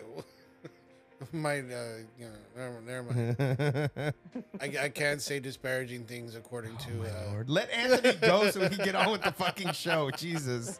might 1.31 1.65
uh, 1.71 2.01
you 2.17 2.25
know 2.25 2.31
never, 2.55 2.81
never 2.81 3.13
mind. 3.13 4.13
I, 4.61 4.85
I 4.85 4.89
can't 4.89 5.21
say 5.21 5.39
disparaging 5.39 6.05
things 6.05 6.35
according 6.35 6.77
to. 6.77 6.91
My 6.93 7.09
uh, 7.09 7.31
Lord. 7.31 7.49
Let 7.49 7.69
Anthony 7.71 8.13
go 8.15 8.49
so 8.49 8.61
we 8.61 8.69
can 8.69 8.83
get 8.83 8.95
on 8.95 9.11
with 9.11 9.23
the 9.23 9.31
fucking 9.31 9.73
show. 9.73 10.09
Jesus. 10.11 10.79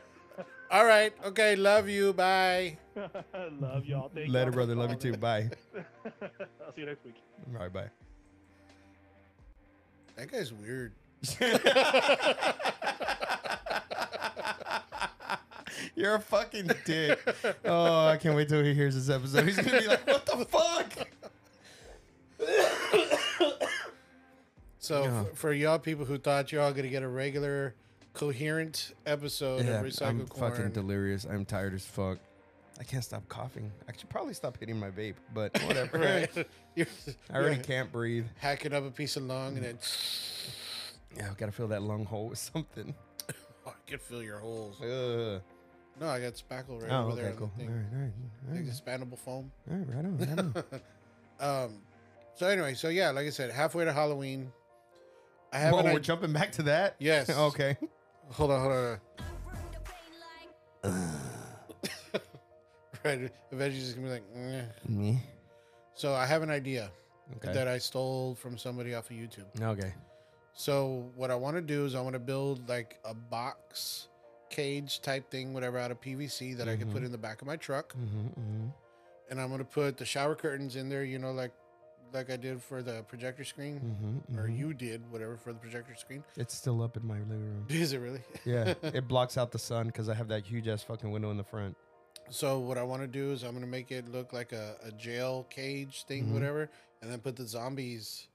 all 0.72 0.86
right. 0.86 1.14
Okay. 1.26 1.56
Love 1.56 1.90
you. 1.90 2.14
Bye. 2.14 2.78
love 3.60 3.86
y'all. 3.86 4.10
Thank 4.14 4.30
Later, 4.30 4.46
y'all 4.46 4.52
brother. 4.52 4.76
Love 4.76 4.92
you 4.92 4.98
too. 4.98 5.18
Bye. 5.18 5.50
I'll 6.06 6.74
see 6.74 6.82
you 6.82 6.86
next 6.86 7.04
week. 7.06 7.16
All 7.54 7.62
right, 7.62 7.74
bye. 7.74 7.90
That 10.16 10.32
guy's 10.32 10.54
weird. 10.54 10.94
You're 15.96 16.16
a 16.16 16.20
fucking 16.20 16.72
dick. 16.86 17.20
Oh, 17.66 18.08
I 18.08 18.18
can't 18.18 18.36
wait 18.36 18.50
till 18.50 18.64
he 18.64 18.74
hears 18.74 18.96
this 18.96 19.10
episode. 19.16 19.46
He's 19.46 19.58
gonna 19.58 19.80
be 19.80 19.88
like, 19.88 20.06
"What 20.08 20.26
the 20.26 20.46
fuck?" 20.46 21.08
So 24.80 25.04
Yeah. 25.04 25.22
f- 25.22 25.38
for 25.38 25.54
y'all 25.54 25.80
people 25.80 26.06
who 26.06 26.18
thought 26.18 26.52
you're 26.52 26.62
all 26.62 26.74
gonna 26.74 26.90
get 26.90 27.04
a 27.04 27.08
regular, 27.08 27.74
coherent 28.14 28.94
episode 29.06 29.66
Yeah, 29.66 29.80
of 29.80 29.86
Recycle 29.86 30.08
I'm 30.08 30.28
Corn, 30.28 30.52
fucking 30.52 30.72
delirious. 30.72 31.24
I'm 31.26 31.46
tired 31.46 31.74
as 31.74 31.86
fuck. 31.86 32.18
I 32.80 32.84
can't 32.84 33.04
stop 33.04 33.28
coughing. 33.30 33.72
I 33.88 33.94
should 33.96 34.10
probably 34.10 34.34
stop 34.34 34.58
hitting 34.60 34.80
my 34.80 34.90
vape, 34.90 35.16
but 35.34 35.58
whatever. 35.68 36.00
right? 36.00 36.48
You're, 36.76 36.88
I 37.30 37.36
already 37.38 37.56
you're 37.58 37.64
can't 37.64 37.92
breathe. 37.92 38.26
hacking 38.40 38.74
up 38.74 38.84
a 38.84 38.90
piece 38.92 39.16
of 39.16 39.24
lung 39.24 39.56
and 39.58 39.64
then 39.66 39.78
Yeah, 41.16 41.30
I 41.30 41.34
gotta 41.36 41.52
fill 41.52 41.68
that 41.68 41.84
lung 41.84 42.04
hole 42.06 42.30
with 42.30 42.40
something. 42.40 42.94
I 43.68 43.72
can 43.88 44.00
feel 44.00 44.24
your 44.24 44.40
holes. 44.40 44.82
Ugh. 44.82 45.42
No, 46.00 46.08
I 46.08 46.20
got 46.20 46.34
spackle 46.34 46.82
right 46.82 46.92
Oh, 46.92 47.08
over 47.08 47.16
there. 47.16 47.26
okay, 47.26 47.34
on 47.34 47.38
cool. 47.38 47.52
the 47.58 47.64
All 47.66 47.70
right, 47.70 47.86
all 47.94 48.00
right, 48.00 48.12
all 48.50 48.56
Like 48.56 48.66
right. 48.66 48.74
expandable 48.74 49.18
foam. 49.20 49.52
All 49.70 49.78
right, 49.78 49.88
right 49.88 50.06
on, 50.06 50.18
right 50.18 50.40
on. 50.40 50.82
Um, 51.66 51.82
so 52.36 52.48
anyway, 52.48 52.74
so 52.74 52.90
yeah, 52.90 53.10
like 53.12 53.28
I 53.28 53.30
said, 53.32 53.52
halfway 53.52 53.86
to 53.86 53.92
Halloween. 53.94 54.52
I 55.52 55.58
have 55.60 55.74
Whoa, 55.74 55.84
we're 55.84 55.90
idea. 55.90 56.00
jumping 56.00 56.32
back 56.34 56.52
to 56.54 56.64
that. 56.64 56.96
Yes. 57.00 57.30
okay. 57.50 57.78
Hold 58.30 58.52
on, 58.52 58.60
hold 58.62 58.74
on. 58.74 59.00
right, 63.04 63.32
eventually 63.52 63.80
just 63.84 63.96
gonna 63.96 64.08
be 64.08 64.14
like. 64.14 64.36
"Meh." 64.36 64.62
Me. 64.88 65.22
So 65.96 66.14
I 66.14 66.26
have 66.26 66.42
an 66.42 66.50
idea 66.50 66.90
Okay. 67.38 67.54
that 67.54 67.68
I 67.68 67.78
stole 67.78 68.36
from 68.36 68.58
somebody 68.58 68.94
off 68.96 69.10
of 69.10 69.16
YouTube. 69.16 69.46
Okay. 69.62 69.94
So 70.54 71.10
what 71.16 71.32
I 71.32 71.36
want 71.36 71.56
to 71.58 71.62
do 71.62 71.86
is 71.86 71.96
I 71.96 72.02
want 72.02 72.14
to 72.14 72.20
build 72.20 72.68
like 72.70 73.00
a 73.06 73.14
box 73.14 74.08
cage 74.58 75.02
type 75.02 75.30
thing, 75.32 75.54
whatever, 75.54 75.78
out 75.80 75.92
of 75.92 76.00
PVC 76.00 76.54
that 76.58 76.70
I 76.70 76.76
can 76.78 76.92
put 76.92 77.02
Mhm. 77.02 77.06
in 77.08 77.12
the 77.12 77.18
back 77.18 77.42
of 77.42 77.48
my 77.48 77.56
truck, 77.58 77.94
Mm-hmm, 77.96 78.28
mm-hmm. 78.40 78.68
and 79.30 79.42
I'm 79.42 79.50
gonna 79.50 79.64
put 79.66 79.98
the 79.98 80.06
shower 80.06 80.36
curtains 80.36 80.76
in 80.76 80.90
there. 80.90 81.04
You 81.04 81.20
know, 81.20 81.32
like 81.32 81.52
like 82.14 82.30
I 82.30 82.38
did 82.38 82.62
for 82.62 82.84
the 82.84 83.02
projector 83.08 83.44
screen, 83.44 83.80
Mm-hmm, 83.80 84.38
or 84.40 84.48
you 84.48 84.72
did, 84.76 85.02
whatever, 85.12 85.36
for 85.36 85.52
the 85.52 85.58
projector 85.60 85.96
screen. 85.96 86.24
It's 86.38 86.54
still 86.56 86.84
up 86.84 86.96
in 86.96 87.06
my 87.08 87.18
living 87.22 87.44
room. 87.54 87.66
Is 87.70 87.94
it 87.94 87.98
really? 88.00 88.22
Yeah, 88.46 88.76
it 88.84 89.08
blocks 89.08 89.36
out 89.38 89.52
the 89.52 89.58
sun 89.60 89.88
because 89.88 90.08
I 90.10 90.14
have 90.14 90.28
that 90.28 90.44
huge 90.46 90.68
ass 90.68 90.84
fucking 90.84 91.10
window 91.12 91.32
in 91.32 91.38
the 91.38 91.44
front. 91.44 91.76
So 92.30 92.60
what 92.60 92.78
I 92.78 92.84
want 92.84 93.02
to 93.02 93.08
do 93.08 93.32
is 93.32 93.42
I'm 93.44 93.54
gonna 93.56 93.66
make 93.80 93.92
it 93.92 94.08
look 94.10 94.32
like 94.32 94.52
a, 94.54 94.76
a 94.84 94.92
jail 94.92 95.46
cage 95.50 96.06
thing, 96.06 96.32
whatever, 96.34 96.70
and 97.02 97.12
then 97.12 97.20
put 97.20 97.36
the 97.36 97.48
zombies 97.48 98.28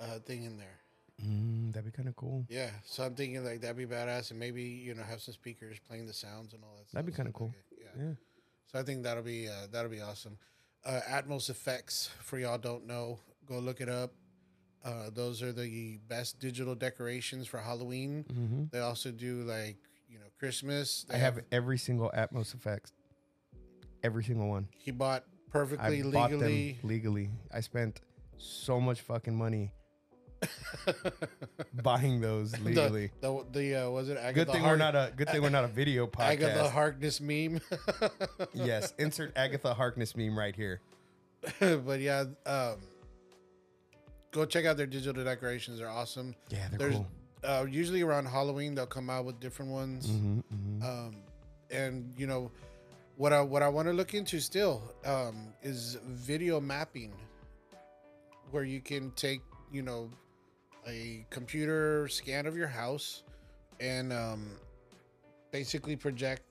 uh, 0.00 0.18
thing 0.20 0.44
in 0.44 0.56
there. 0.56 0.79
Mm, 1.24 1.72
that'd 1.72 1.84
be 1.84 1.90
kind 1.94 2.08
of 2.08 2.16
cool. 2.16 2.46
Yeah, 2.48 2.70
so 2.84 3.04
I'm 3.04 3.14
thinking 3.14 3.44
like 3.44 3.60
that'd 3.60 3.76
be 3.76 3.86
badass, 3.86 4.30
and 4.30 4.40
maybe 4.40 4.62
you 4.62 4.94
know 4.94 5.02
have 5.02 5.20
some 5.20 5.34
speakers 5.34 5.78
playing 5.86 6.06
the 6.06 6.12
sounds 6.12 6.54
and 6.54 6.62
all 6.64 6.76
that. 6.78 6.90
That'd 6.92 7.06
be 7.06 7.12
kinda 7.12 7.30
So, 7.30 7.38
cool. 7.38 7.54
like, 7.70 7.80
Yeah. 7.96 8.02
Yeah. 8.04 8.12
So 8.72 8.78
I 8.78 8.82
think 8.82 9.02
that'll 9.02 9.22
be 9.22 9.48
uh, 9.48 9.66
that'll 9.70 9.90
be 9.90 10.00
awesome. 10.00 10.38
Uh, 10.84 11.00
AtmosFX 11.08 12.08
for 12.22 12.38
y'all 12.38 12.56
don't 12.58 12.86
know, 12.86 13.18
go 13.46 13.58
look 13.58 13.80
it 13.80 13.88
up. 13.88 14.12
Uh, 14.82 15.10
those 15.12 15.42
are 15.42 15.52
the 15.52 15.98
best 16.08 16.38
digital 16.40 16.74
decorations 16.74 17.46
for 17.46 17.58
Halloween. 17.58 18.24
Mm-hmm. 18.32 18.64
They 18.72 18.78
also 18.78 19.10
do 19.10 19.42
like 19.42 19.76
you 20.08 20.18
know 20.18 20.26
Christmas. 20.38 21.04
They 21.08 21.16
I 21.16 21.18
have 21.18 21.40
every 21.52 21.76
single 21.78 22.10
AtmosFX. 22.16 22.92
Every 24.02 24.24
single 24.24 24.48
one. 24.48 24.68
He 24.78 24.90
bought 24.92 25.24
I 25.28 25.50
perfectly 25.52 26.02
bought 26.02 26.30
legally. 26.30 26.72
them 26.80 26.88
legally. 26.88 27.30
I 27.52 27.60
spent 27.60 28.00
so 28.38 28.80
much 28.80 29.02
fucking 29.02 29.36
money 29.36 29.72
buying 31.82 32.20
those 32.20 32.58
legally. 32.64 33.10
the 33.20 33.44
the, 33.52 33.58
the 33.60 33.86
uh, 33.86 33.90
was 33.90 34.08
it 34.08 34.16
Agatha 34.16 34.32
good 34.32 34.48
thing 34.50 34.62
Har- 34.62 34.72
we're 34.72 34.78
not 34.78 34.94
a 34.94 35.12
good 35.16 35.28
thing 35.28 35.42
we're 35.42 35.50
not 35.50 35.64
a 35.64 35.68
video 35.80 36.06
podcast. 36.06 36.30
Agatha. 36.30 36.70
Harkness 36.70 37.20
meme. 37.20 37.60
yes, 38.54 38.94
insert 38.98 39.36
Agatha 39.36 39.74
Harkness 39.74 40.16
meme 40.16 40.38
right 40.38 40.54
here. 40.56 40.80
but 41.58 42.00
yeah, 42.00 42.24
um, 42.46 42.76
go 44.30 44.44
check 44.44 44.64
out 44.66 44.76
their 44.76 44.86
digital 44.86 45.24
decorations. 45.24 45.78
They're 45.78 45.88
awesome. 45.88 46.34
Yeah, 46.50 46.68
they're 46.70 46.78
There's 46.78 46.94
cool. 46.94 47.06
uh, 47.44 47.66
usually 47.68 48.02
around 48.02 48.26
Halloween 48.26 48.74
they'll 48.74 48.86
come 48.86 49.10
out 49.10 49.24
with 49.24 49.40
different 49.40 49.70
ones. 49.70 50.06
Mm-hmm, 50.06 50.38
mm-hmm. 50.38 50.82
Um, 50.82 51.16
and 51.70 52.12
you 52.16 52.26
know 52.26 52.50
what 53.16 53.32
I 53.32 53.40
what 53.40 53.62
I 53.62 53.68
want 53.68 53.88
to 53.88 53.92
look 53.94 54.14
into 54.14 54.40
still 54.40 54.82
um, 55.04 55.48
is 55.62 55.98
video 56.06 56.60
mapping, 56.60 57.12
where 58.50 58.64
you 58.64 58.80
can 58.80 59.10
take 59.12 59.40
you 59.72 59.82
know 59.82 60.10
a 60.86 61.24
computer 61.30 62.08
scan 62.08 62.46
of 62.46 62.56
your 62.56 62.68
house 62.68 63.22
and 63.80 64.12
um, 64.12 64.50
basically 65.50 65.96
project 65.96 66.42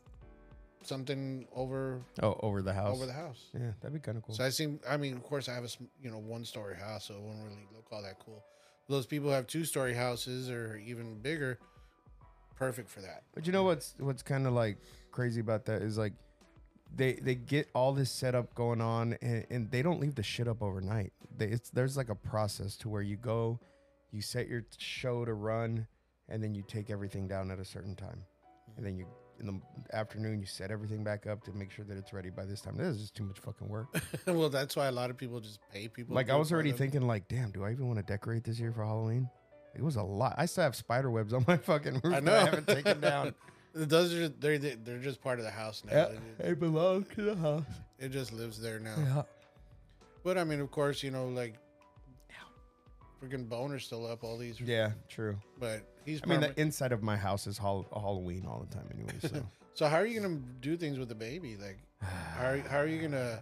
something 0.83 1.45
over 1.55 2.01
oh, 2.21 2.37
over 2.41 2.61
the 2.61 2.73
house. 2.73 2.95
over 2.95 3.05
the 3.05 3.13
house. 3.13 3.45
Yeah, 3.53 3.71
that'd 3.81 3.93
be 3.93 3.99
kind 3.99 4.17
of 4.17 4.23
cool. 4.23 4.35
So 4.35 4.43
I 4.43 4.49
seem, 4.49 4.79
I 4.87 4.97
mean, 4.97 5.13
of 5.13 5.23
course, 5.23 5.49
I 5.49 5.53
have 5.53 5.63
a 5.63 5.69
sm- 5.69 5.85
you 6.01 6.09
know 6.09 6.19
one 6.19 6.45
story 6.45 6.75
house, 6.75 7.05
so 7.05 7.15
it 7.15 7.21
wouldn't 7.21 7.43
really 7.43 7.67
look 7.73 7.85
all 7.91 8.01
that 8.01 8.19
cool. 8.19 8.43
Those 8.87 9.05
people 9.05 9.29
who 9.29 9.35
have 9.35 9.47
two 9.47 9.65
story 9.65 9.93
houses 9.93 10.49
or 10.49 10.81
even 10.83 11.19
bigger, 11.19 11.59
perfect 12.55 12.89
for 12.89 13.01
that. 13.01 13.23
But 13.33 13.45
you 13.45 13.53
know 13.53 13.63
what's 13.63 13.95
what's 13.99 14.23
kind 14.23 14.47
of 14.47 14.53
like 14.53 14.77
crazy 15.11 15.41
about 15.41 15.65
that 15.65 15.81
is 15.81 15.97
like 15.97 16.13
they 16.95 17.13
they 17.13 17.35
get 17.35 17.69
all 17.75 17.93
this 17.93 18.11
setup 18.11 18.53
going 18.55 18.81
on 18.81 19.17
and, 19.21 19.45
and 19.49 19.71
they 19.71 19.81
don't 19.81 19.99
leave 19.99 20.15
the 20.15 20.23
shit 20.23 20.47
up 20.47 20.61
overnight. 20.61 21.13
They, 21.37 21.47
it's 21.47 21.69
there's 21.69 21.97
like 21.97 22.09
a 22.09 22.15
process 22.15 22.75
to 22.77 22.89
where 22.89 23.01
you 23.01 23.17
go, 23.17 23.59
you 24.11 24.21
set 24.21 24.47
your 24.47 24.65
show 24.77 25.25
to 25.25 25.33
run, 25.33 25.87
and 26.27 26.43
then 26.43 26.53
you 26.53 26.63
take 26.67 26.89
everything 26.89 27.27
down 27.27 27.51
at 27.51 27.59
a 27.59 27.65
certain 27.65 27.95
time, 27.95 28.23
and 28.77 28.85
then 28.85 28.97
you 28.97 29.05
in 29.39 29.45
the 29.47 29.95
afternoon 29.95 30.39
you 30.39 30.45
set 30.45 30.69
everything 30.71 31.03
back 31.03 31.25
up 31.25 31.43
to 31.45 31.53
make 31.53 31.71
sure 31.71 31.85
that 31.85 31.97
it's 31.97 32.13
ready 32.13 32.29
by 32.29 32.45
this 32.45 32.61
time. 32.61 32.77
This 32.77 32.87
is 32.87 33.01
just 33.01 33.15
too 33.15 33.23
much 33.23 33.39
fucking 33.39 33.67
work. 33.67 33.87
well, 34.27 34.49
that's 34.49 34.75
why 34.75 34.87
a 34.87 34.91
lot 34.91 35.09
of 35.09 35.17
people 35.17 35.39
just 35.39 35.59
pay 35.73 35.87
people. 35.87 36.15
like 36.15 36.29
I 36.29 36.35
was 36.35 36.51
already 36.51 36.71
thinking 36.71 37.07
like, 37.07 37.27
damn, 37.27 37.51
do 37.51 37.63
I 37.63 37.71
even 37.71 37.87
want 37.87 37.99
to 37.99 38.03
decorate 38.03 38.43
this 38.43 38.59
year 38.59 38.71
for 38.71 38.83
Halloween? 38.83 39.29
It 39.75 39.83
was 39.83 39.95
a 39.95 40.03
lot. 40.03 40.35
I 40.37 40.45
still 40.45 40.63
have 40.63 40.75
spider 40.75 41.09
webs 41.09 41.33
on 41.33 41.45
my 41.47 41.57
fucking 41.57 42.01
roof 42.03 42.13
I 42.13 42.19
know. 42.19 42.35
I 42.35 42.39
haven't 42.39 42.67
taken 42.67 42.99
down. 42.99 43.33
Those 43.73 44.13
are 44.15 44.29
they're 44.29 44.57
they're 44.57 44.97
just 44.97 45.21
part 45.21 45.37
of 45.37 45.45
the 45.45 45.51
house 45.51 45.83
now. 45.85 46.09
Yeah, 46.39 46.47
it 46.47 46.59
belongs 46.59 47.05
to 47.13 47.21
the 47.21 47.35
house. 47.35 47.65
it 47.99 48.09
just 48.09 48.33
lives 48.33 48.59
there 48.59 48.79
now. 48.79 48.95
Yeah. 48.97 49.21
But 50.23 50.39
I 50.39 50.43
mean, 50.43 50.59
of 50.59 50.71
course, 50.71 51.03
you 51.03 51.11
know, 51.11 51.27
like 51.27 51.53
freaking 53.21 53.47
boner's 53.47 53.85
still 53.85 54.05
up. 54.05 54.23
All 54.23 54.37
these, 54.37 54.59
Yeah, 54.61 54.91
true. 55.07 55.37
but 55.59 55.81
he's. 56.05 56.21
I 56.23 56.27
mean, 56.27 56.41
the 56.41 56.59
inside 56.59 56.91
of 56.91 57.03
my 57.03 57.17
house 57.17 57.47
is 57.47 57.57
hall- 57.57 57.87
Halloween 57.93 58.45
all 58.47 58.65
the 58.67 58.75
time, 58.75 58.87
anyway. 58.93 59.13
So 59.21 59.45
so 59.73 59.87
how 59.87 59.97
are 59.97 60.05
you 60.05 60.19
gonna 60.21 60.39
do 60.61 60.77
things 60.77 60.97
with 60.99 61.09
the 61.09 61.15
baby? 61.15 61.57
Like, 61.57 61.77
how 62.01 62.45
are, 62.51 62.57
how 62.59 62.77
are 62.79 62.87
you 62.87 63.01
gonna 63.01 63.41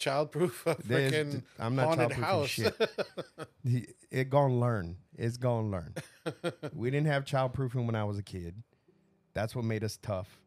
childproof 0.00 0.66
a 0.66 0.76
There's- 0.86 1.12
freaking 1.12 1.42
I'm 1.58 1.74
not 1.76 1.86
haunted 1.98 2.10
childproofing 2.18 2.22
house? 2.22 2.48
shit. 2.48 2.74
He- 3.64 3.88
it 4.10 4.30
gonna 4.30 4.54
learn. 4.54 4.96
It's 5.16 5.36
gonna 5.36 5.68
learn. 5.68 5.94
we 6.74 6.90
didn't 6.90 7.08
have 7.08 7.24
childproofing 7.24 7.84
when 7.86 7.96
I 7.96 8.04
was 8.04 8.18
a 8.18 8.22
kid. 8.22 8.62
That's 9.34 9.54
what 9.56 9.64
made 9.64 9.82
us 9.84 9.98
tough. 10.00 10.40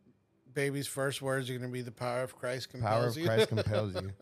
Baby's 0.53 0.87
first 0.87 1.21
words 1.21 1.49
are 1.49 1.57
gonna 1.57 1.67
be 1.71 1.81
the 1.81 1.91
power 1.91 2.23
of 2.23 2.35
Christ 2.35 2.69
compels 2.69 2.91
Power 2.93 3.07
of 3.07 3.17
you. 3.17 3.25
Christ 3.25 3.49
compels 3.49 3.95
you. 3.95 4.11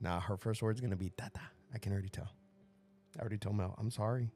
Nah, 0.00 0.20
her 0.20 0.36
first 0.36 0.62
word's 0.62 0.80
gonna 0.80 0.94
be 0.94 1.10
tata. 1.16 1.40
I 1.74 1.78
can 1.78 1.90
already 1.92 2.08
tell. 2.08 2.28
I 3.18 3.20
already 3.20 3.38
told 3.38 3.56
Mel. 3.56 3.74
I'm 3.78 3.90
sorry. 3.90 4.30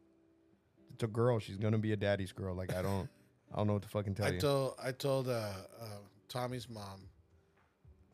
It's 0.92 1.04
a 1.04 1.06
girl. 1.06 1.38
She's 1.38 1.56
gonna 1.56 1.78
be 1.78 1.92
a 1.92 1.96
daddy's 1.96 2.32
girl. 2.32 2.54
Like 2.54 2.74
I 2.74 2.82
don't. 2.82 3.08
I 3.52 3.58
don't 3.58 3.66
know 3.66 3.74
what 3.74 3.82
to 3.82 3.88
fucking 3.88 4.14
tell 4.14 4.26
I 4.26 4.30
you. 4.30 4.40
told 4.40 4.74
I 4.82 4.92
told 4.92 5.28
uh, 5.28 5.50
uh, 5.80 5.84
Tommy's 6.28 6.68
mom 6.68 7.08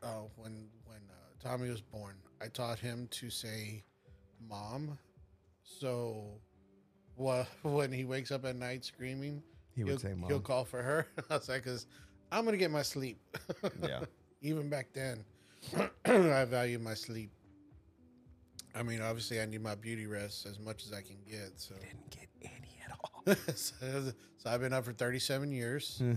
uh, 0.03 0.07
when 0.35 0.67
when 0.85 0.99
uh, 1.09 1.13
Tommy 1.39 1.69
was 1.69 1.81
born, 1.81 2.15
I 2.41 2.47
taught 2.47 2.79
him 2.79 3.07
to 3.11 3.29
say 3.29 3.83
"mom." 4.47 4.97
So, 5.63 6.39
wha- 7.15 7.45
when 7.63 7.91
he 7.91 8.05
wakes 8.05 8.31
up 8.31 8.45
at 8.45 8.55
night 8.55 8.85
screaming, 8.85 9.41
he 9.75 9.83
would 9.83 9.91
he'll, 9.91 9.99
say, 9.99 10.13
"Mom." 10.13 10.29
he'll 10.29 10.39
call 10.39 10.65
for 10.65 10.81
her. 10.81 11.07
I 11.29 11.35
was 11.35 11.49
like, 11.49 11.63
"Cause 11.63 11.87
I'm 12.31 12.45
gonna 12.45 12.57
get 12.57 12.71
my 12.71 12.83
sleep." 12.83 13.19
yeah. 13.81 14.01
Even 14.41 14.69
back 14.69 14.87
then, 14.93 15.23
I 16.05 16.45
value 16.45 16.79
my 16.79 16.93
sleep. 16.93 17.31
I 18.75 18.83
mean, 18.83 19.01
obviously, 19.01 19.41
I 19.41 19.45
need 19.45 19.61
my 19.61 19.75
beauty 19.75 20.05
rest 20.05 20.45
as 20.45 20.59
much 20.59 20.85
as 20.85 20.93
I 20.93 21.01
can 21.01 21.17
get. 21.27 21.53
So, 21.55 21.75
Didn't 21.75 22.09
get 22.11 22.27
any 22.41 22.81
at 22.85 22.91
all. 23.03 23.35
so, 23.55 24.13
so 24.37 24.49
I've 24.49 24.61
been 24.61 24.73
up 24.73 24.85
for 24.85 24.93
37 24.93 25.51
years. 25.51 26.01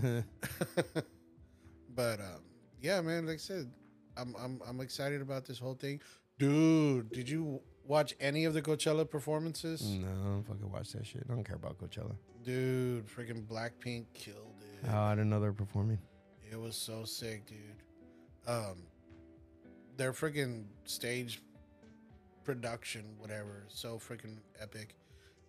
but 1.95 2.19
um, 2.19 2.43
yeah, 2.81 3.01
man, 3.01 3.25
like 3.25 3.35
I 3.35 3.37
said, 3.37 3.71
I'm 4.17 4.35
I'm 4.39 4.61
I'm 4.67 4.79
excited 4.81 5.21
about 5.21 5.45
this 5.45 5.59
whole 5.59 5.75
thing, 5.75 6.01
dude. 6.37 7.11
Did 7.11 7.27
you 7.27 7.61
watch 7.85 8.13
any 8.19 8.45
of 8.45 8.53
the 8.53 8.61
Coachella 8.61 9.09
performances, 9.09 9.81
no, 9.83 10.07
I 10.07 10.11
don't 10.25 10.43
fucking 10.43 10.71
watch 10.71 10.91
that 10.93 11.05
shit. 11.05 11.23
I 11.29 11.33
don't 11.33 11.43
care 11.43 11.55
about 11.55 11.77
Coachella. 11.77 12.15
dude? 12.43 13.07
Freaking 13.07 13.45
Blackpink 13.45 14.05
killed 14.13 14.61
it. 14.61 14.89
Oh, 14.89 14.97
I 14.97 15.15
didn't 15.15 15.29
know 15.29 15.39
they 15.39 15.47
were 15.47 15.53
performing. 15.53 15.99
It 16.49 16.59
was 16.59 16.75
so 16.75 17.03
sick, 17.03 17.45
dude. 17.45 17.57
Um, 18.47 18.83
their 19.97 20.13
freaking 20.13 20.65
stage 20.85 21.41
production, 22.43 23.03
whatever, 23.19 23.63
so 23.69 23.97
freaking 23.97 24.37
epic. 24.59 24.95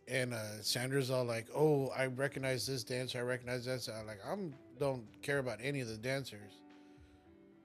And 0.06 0.34
uh, 0.34 0.60
Sandra's 0.60 1.10
all 1.10 1.24
like, 1.24 1.46
"Oh, 1.54 1.88
I 1.96 2.06
recognize 2.06 2.66
this 2.66 2.84
dancer. 2.84 3.18
I 3.18 3.22
recognize 3.22 3.64
that." 3.64 3.80
So 3.80 3.92
I'm 3.98 4.06
like, 4.06 4.20
I'm 4.30 4.54
don't 4.78 5.04
care 5.22 5.38
about 5.38 5.58
any 5.62 5.80
of 5.80 5.88
the 5.88 5.96
dancers. 5.96 6.52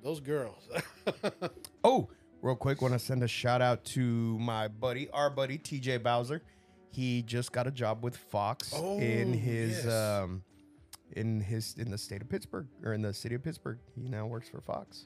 Those 0.04 0.20
girls. 0.20 0.68
Oh, 1.84 2.10
real 2.42 2.56
quick, 2.56 2.82
want 2.82 2.94
to 2.94 3.00
send 3.00 3.24
a 3.24 3.28
shout 3.28 3.62
out 3.62 3.84
to 3.86 4.38
my 4.40 4.68
buddy, 4.68 5.10
our 5.12 5.30
buddy 5.30 5.58
TJ 5.58 6.02
Bowser. 6.04 6.42
He 6.92 7.22
just 7.22 7.52
got 7.52 7.68
a 7.68 7.72
job 7.72 8.04
with 8.04 8.16
Fox 8.18 8.74
in 8.74 8.80
Oh, 9.34 9.38
his 9.38 9.86
yes. 9.86 9.88
um 9.94 10.44
in 11.14 11.42
his 11.42 11.76
in 11.78 11.90
the 11.92 11.98
state 11.98 12.22
of 12.22 12.30
Pittsburgh 12.30 12.68
or 12.84 12.94
in 12.94 13.02
the 13.02 13.14
city 13.14 13.36
of 13.36 13.44
Pittsburgh. 13.44 13.80
He 13.96 14.08
now 14.10 14.26
works 14.26 14.50
for 14.50 14.62
Fox 14.62 15.06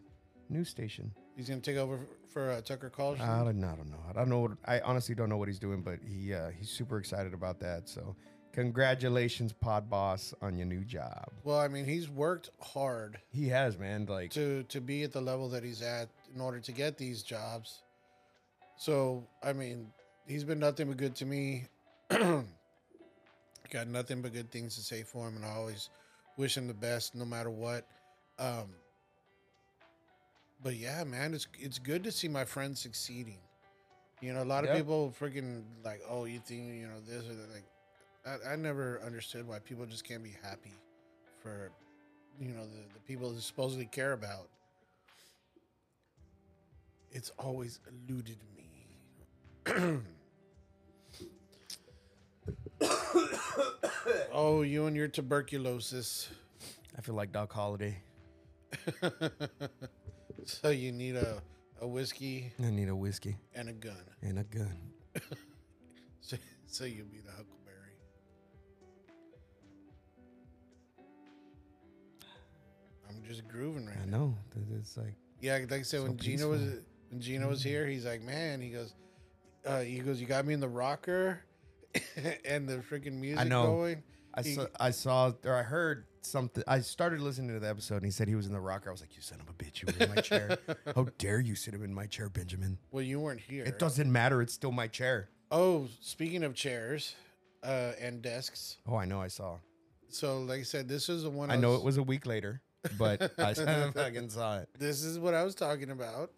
news 0.49 0.69
station. 0.69 1.11
He's 1.35 1.49
gonna 1.49 1.61
take 1.61 1.77
over 1.77 1.99
for 2.29 2.51
uh, 2.51 2.61
Tucker 2.61 2.89
Carlson. 2.89 3.25
I 3.27 3.43
don't, 3.43 3.63
I 3.63 3.75
don't 3.75 3.89
know. 3.91 3.97
I 4.09 4.13
don't 4.13 4.29
know. 4.29 4.39
What, 4.39 4.51
I 4.65 4.79
honestly 4.81 5.15
don't 5.15 5.29
know 5.29 5.37
what 5.37 5.47
he's 5.47 5.59
doing, 5.59 5.81
but 5.81 5.99
he 6.05 6.33
uh, 6.33 6.49
he's 6.57 6.69
super 6.69 6.97
excited 6.97 7.33
about 7.33 7.59
that. 7.61 7.89
So, 7.89 8.15
congratulations, 8.51 9.51
Pod 9.53 9.89
Boss, 9.89 10.33
on 10.41 10.55
your 10.57 10.67
new 10.67 10.83
job. 10.83 11.25
well, 11.43 11.59
I 11.59 11.67
mean, 11.67 11.85
he's 11.85 12.09
worked 12.09 12.51
hard 12.59 13.19
He 13.31 13.47
has, 13.49 13.77
man. 13.77 14.05
Like, 14.05 14.31
to 14.31 14.63
to 14.63 14.79
be 14.81 15.03
at 15.03 15.11
the 15.11 15.21
level 15.21 15.49
that 15.49 15.63
he's 15.63 15.81
at 15.81 16.09
in 16.33 16.41
order 16.41 16.59
to 16.59 16.71
get 16.71 16.97
these 16.97 17.23
jobs. 17.23 17.81
So 18.77 19.27
I 19.41 19.53
mean, 19.53 19.87
he's 20.27 20.43
been 20.43 20.59
nothing 20.59 20.87
but 20.87 20.97
good 20.97 21.15
to 21.15 21.25
me. 21.25 21.65
Got 23.71 23.87
nothing 23.87 24.21
but 24.21 24.33
good 24.33 24.51
things 24.51 24.75
to 24.75 24.81
say 24.81 25.01
for 25.03 25.27
him, 25.27 25.37
and 25.37 25.45
I 25.45 25.49
always 25.49 25.89
wish 26.37 26.55
him 26.57 26.67
the 26.67 26.73
best, 26.75 27.15
no 27.15 27.25
matter 27.25 27.49
what. 27.49 27.87
Um, 28.37 28.69
but 30.63 30.75
yeah, 30.75 31.03
man, 31.03 31.33
it's 31.33 31.47
it's 31.59 31.79
good 31.79 32.03
to 32.05 32.11
see 32.11 32.27
my 32.27 32.45
friends 32.45 32.79
succeeding. 32.79 33.39
You 34.21 34.33
know, 34.33 34.41
a 34.41 34.45
lot 34.45 34.63
of 34.63 34.69
Yep. 34.69 34.77
people 34.77 35.13
freaking 35.19 35.63
like, 35.83 36.01
oh, 36.09 36.25
you 36.25 36.39
think 36.39 36.73
you 36.75 36.87
know 36.87 36.99
this 37.05 37.23
or 37.29 37.33
that. 37.35 37.49
Like, 37.51 37.65
I, 38.25 38.53
I 38.53 38.55
never 38.55 39.01
understood 39.05 39.47
why 39.47 39.59
people 39.59 39.85
just 39.85 40.05
can't 40.05 40.23
be 40.23 40.35
happy 40.41 40.73
for, 41.41 41.71
you 42.39 42.49
know, 42.53 42.63
the, 42.63 42.93
the 42.93 42.99
people 43.05 43.29
they 43.31 43.41
supposedly 43.41 43.85
care 43.85 44.13
about. 44.13 44.47
It's 47.11 47.31
always 47.37 47.79
eluded 48.07 48.37
me. 48.55 49.99
oh, 54.33 54.61
you 54.61 54.85
and 54.87 54.95
your 54.95 55.07
tuberculosis. 55.07 56.29
I 56.97 57.01
feel 57.01 57.15
like 57.15 57.31
Doc 57.31 57.51
Holliday. 57.51 57.97
so 60.45 60.69
you 60.69 60.91
need 60.91 61.15
a, 61.15 61.41
a 61.81 61.87
whiskey 61.87 62.51
I 62.63 62.69
need 62.69 62.89
a 62.89 62.95
whiskey 62.95 63.35
and 63.55 63.69
a 63.69 63.73
gun. 63.73 63.95
and 64.21 64.39
a 64.39 64.43
gun. 64.43 64.77
So, 66.21 66.37
so 66.67 66.85
you'll 66.85 67.05
be 67.07 67.19
the 67.19 67.31
Huckleberry. 67.31 67.97
I'm 73.09 73.21
just 73.27 73.47
grooving 73.47 73.85
right 73.85 73.97
I 74.01 74.05
now. 74.05 74.17
know. 74.17 74.37
that 74.55 74.75
It's 74.79 74.97
like 74.97 75.15
Yeah, 75.41 75.57
like 75.57 75.71
I 75.73 75.77
said, 75.81 75.99
So 75.99 76.03
when 76.03 76.17
Gino 76.17 76.49
was 76.49 76.61
peaceful. 76.61 76.79
when 77.09 77.21
Gino 77.21 77.47
was 77.49 77.63
here, 77.63 77.85
he's 77.87 78.05
like, 78.05 78.21
man, 78.21 78.61
he 78.61 78.69
goes, 78.69 78.93
uh, 79.65 79.81
he 79.81 79.99
goes, 79.99 80.19
you 80.19 80.27
got 80.27 80.45
me 80.45 80.53
in 80.53 80.59
the 80.59 80.67
rocker, 80.67 81.41
and 82.45 82.67
the 82.67 82.77
freaking 82.77 83.13
music 83.13 83.47
know. 83.47 83.67
going. 83.67 84.03
I 84.33 84.41
He- 84.41 84.55
saw, 84.55 84.65
I 84.79 84.91
saw 84.91 85.31
or 85.43 85.55
I 85.55 85.61
heard 85.63 86.05
something. 86.25 86.63
I 86.67 86.79
started 86.81 87.19
listening 87.21 87.49
to 87.53 87.59
the 87.59 87.69
episode, 87.69 87.97
and 87.97 88.05
he 88.05 88.11
said 88.11 88.27
he 88.27 88.35
was 88.35 88.47
in 88.47 88.53
the 88.53 88.59
rocker. 88.59 88.89
I 88.89 88.91
was 88.91 89.01
like, 89.01 89.15
"You 89.15 89.21
son 89.21 89.39
of 89.41 89.49
a 89.49 89.53
bitch! 89.53 89.81
You 89.81 89.87
were 89.97 90.05
in 90.05 90.15
my 90.15 90.21
chair. 90.21 90.57
How 90.95 91.07
dare 91.17 91.39
you 91.39 91.55
sit 91.55 91.73
him 91.73 91.83
in 91.83 91.93
my 91.93 92.05
chair, 92.05 92.29
Benjamin? 92.29 92.77
Well, 92.91 93.03
you 93.03 93.19
weren't 93.19 93.41
here. 93.41 93.63
It 93.65 93.79
doesn't 93.79 94.11
matter. 94.11 94.41
It's 94.41 94.53
still 94.53 94.71
my 94.71 94.87
chair." 94.87 95.29
Oh, 95.51 95.87
speaking 96.01 96.43
of 96.43 96.55
chairs, 96.55 97.15
uh, 97.63 97.91
and 98.01 98.21
desks. 98.21 98.77
Oh, 98.87 98.95
I 98.95 99.05
know. 99.05 99.21
I 99.21 99.27
saw. 99.27 99.57
So, 100.09 100.39
like 100.41 100.59
I 100.59 100.63
said, 100.63 100.87
this 100.87 101.09
is 101.09 101.23
the 101.23 101.29
one. 101.29 101.51
I 101.51 101.55
know 101.55 101.75
it 101.75 101.83
was 101.83 101.97
a 101.97 102.03
week 102.03 102.25
later, 102.25 102.61
but 102.97 103.33
I 103.39 103.53
fucking 103.93 104.29
saw 104.29 104.59
it. 104.59 104.69
This 104.77 105.03
is 105.03 105.19
what 105.19 105.33
I 105.33 105.43
was 105.43 105.55
talking 105.55 105.89
about. 105.91 106.31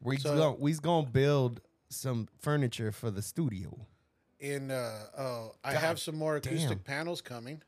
We 0.00 0.16
So- 0.18 0.36
gonna 0.36 0.56
we's 0.58 0.80
gonna 0.80 1.06
build 1.06 1.60
some 1.88 2.28
furniture 2.40 2.92
for 2.92 3.10
the 3.10 3.22
studio. 3.22 3.86
In 4.40 4.70
uh, 4.72 4.98
oh, 5.18 5.52
I 5.62 5.74
have 5.74 6.00
some 6.00 6.16
more 6.16 6.36
acoustic 6.36 6.68
damn. 6.68 6.78
panels 6.80 7.20
coming. 7.20 7.62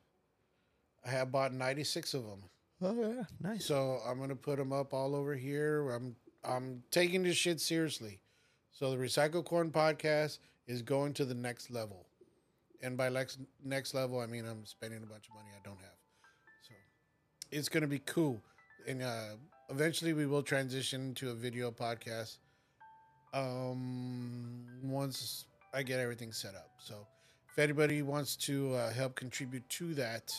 I 1.05 1.11
have 1.11 1.31
bought 1.31 1.53
ninety 1.53 1.85
six 1.85 2.15
of 2.15 2.25
them. 2.25 2.43
Oh 2.83 2.95
yeah, 2.95 3.25
nice. 3.41 3.65
So 3.65 4.01
I'm 4.07 4.19
gonna 4.19 4.37
put 4.37 4.59
them 4.59 4.73
up 4.73 4.93
all 4.93 5.15
over 5.15 5.35
here. 5.35 5.91
I'm 5.91 6.17
I'm 6.45 6.83
taking 6.91 7.23
this 7.23 7.37
shit 7.37 7.61
seriously. 7.61 8.21
So 8.73 8.91
the 8.91 8.97
Recycle 8.97 9.45
Corn 9.45 9.71
podcast 9.71 10.39
is 10.67 10.83
going 10.83 11.13
to 11.15 11.25
the 11.25 11.35
next 11.35 11.71
level, 11.71 12.07
and 12.83 12.97
by 12.97 13.09
next 13.09 13.39
next 13.65 13.95
level, 13.95 14.21
I 14.21 14.27
mean 14.27 14.47
I'm 14.47 14.65
spending 14.67 15.03
a 15.03 15.07
bunch 15.07 15.29
of 15.29 15.35
money 15.35 15.49
I 15.55 15.63
don't 15.65 15.79
have. 15.79 15.99
So 16.63 16.75
it's 17.51 17.69
gonna 17.69 17.87
be 17.87 18.01
cool, 18.01 18.43
and 18.87 19.03
uh, 19.03 19.37
eventually 19.71 20.13
we 20.13 20.27
will 20.27 20.43
transition 20.43 21.15
to 21.15 21.31
a 21.31 21.35
video 21.35 21.71
podcast. 21.71 22.39
Um, 23.33 24.65
once 24.85 25.47
I 25.73 25.83
get 25.83 25.99
everything 25.99 26.33
set 26.33 26.55
up. 26.55 26.71
So 26.79 27.07
if 27.51 27.59
anybody 27.59 28.01
wants 28.03 28.37
to 28.37 28.75
uh, 28.75 28.93
help 28.93 29.17
contribute 29.17 29.69
to 29.71 29.93
that, 29.95 30.33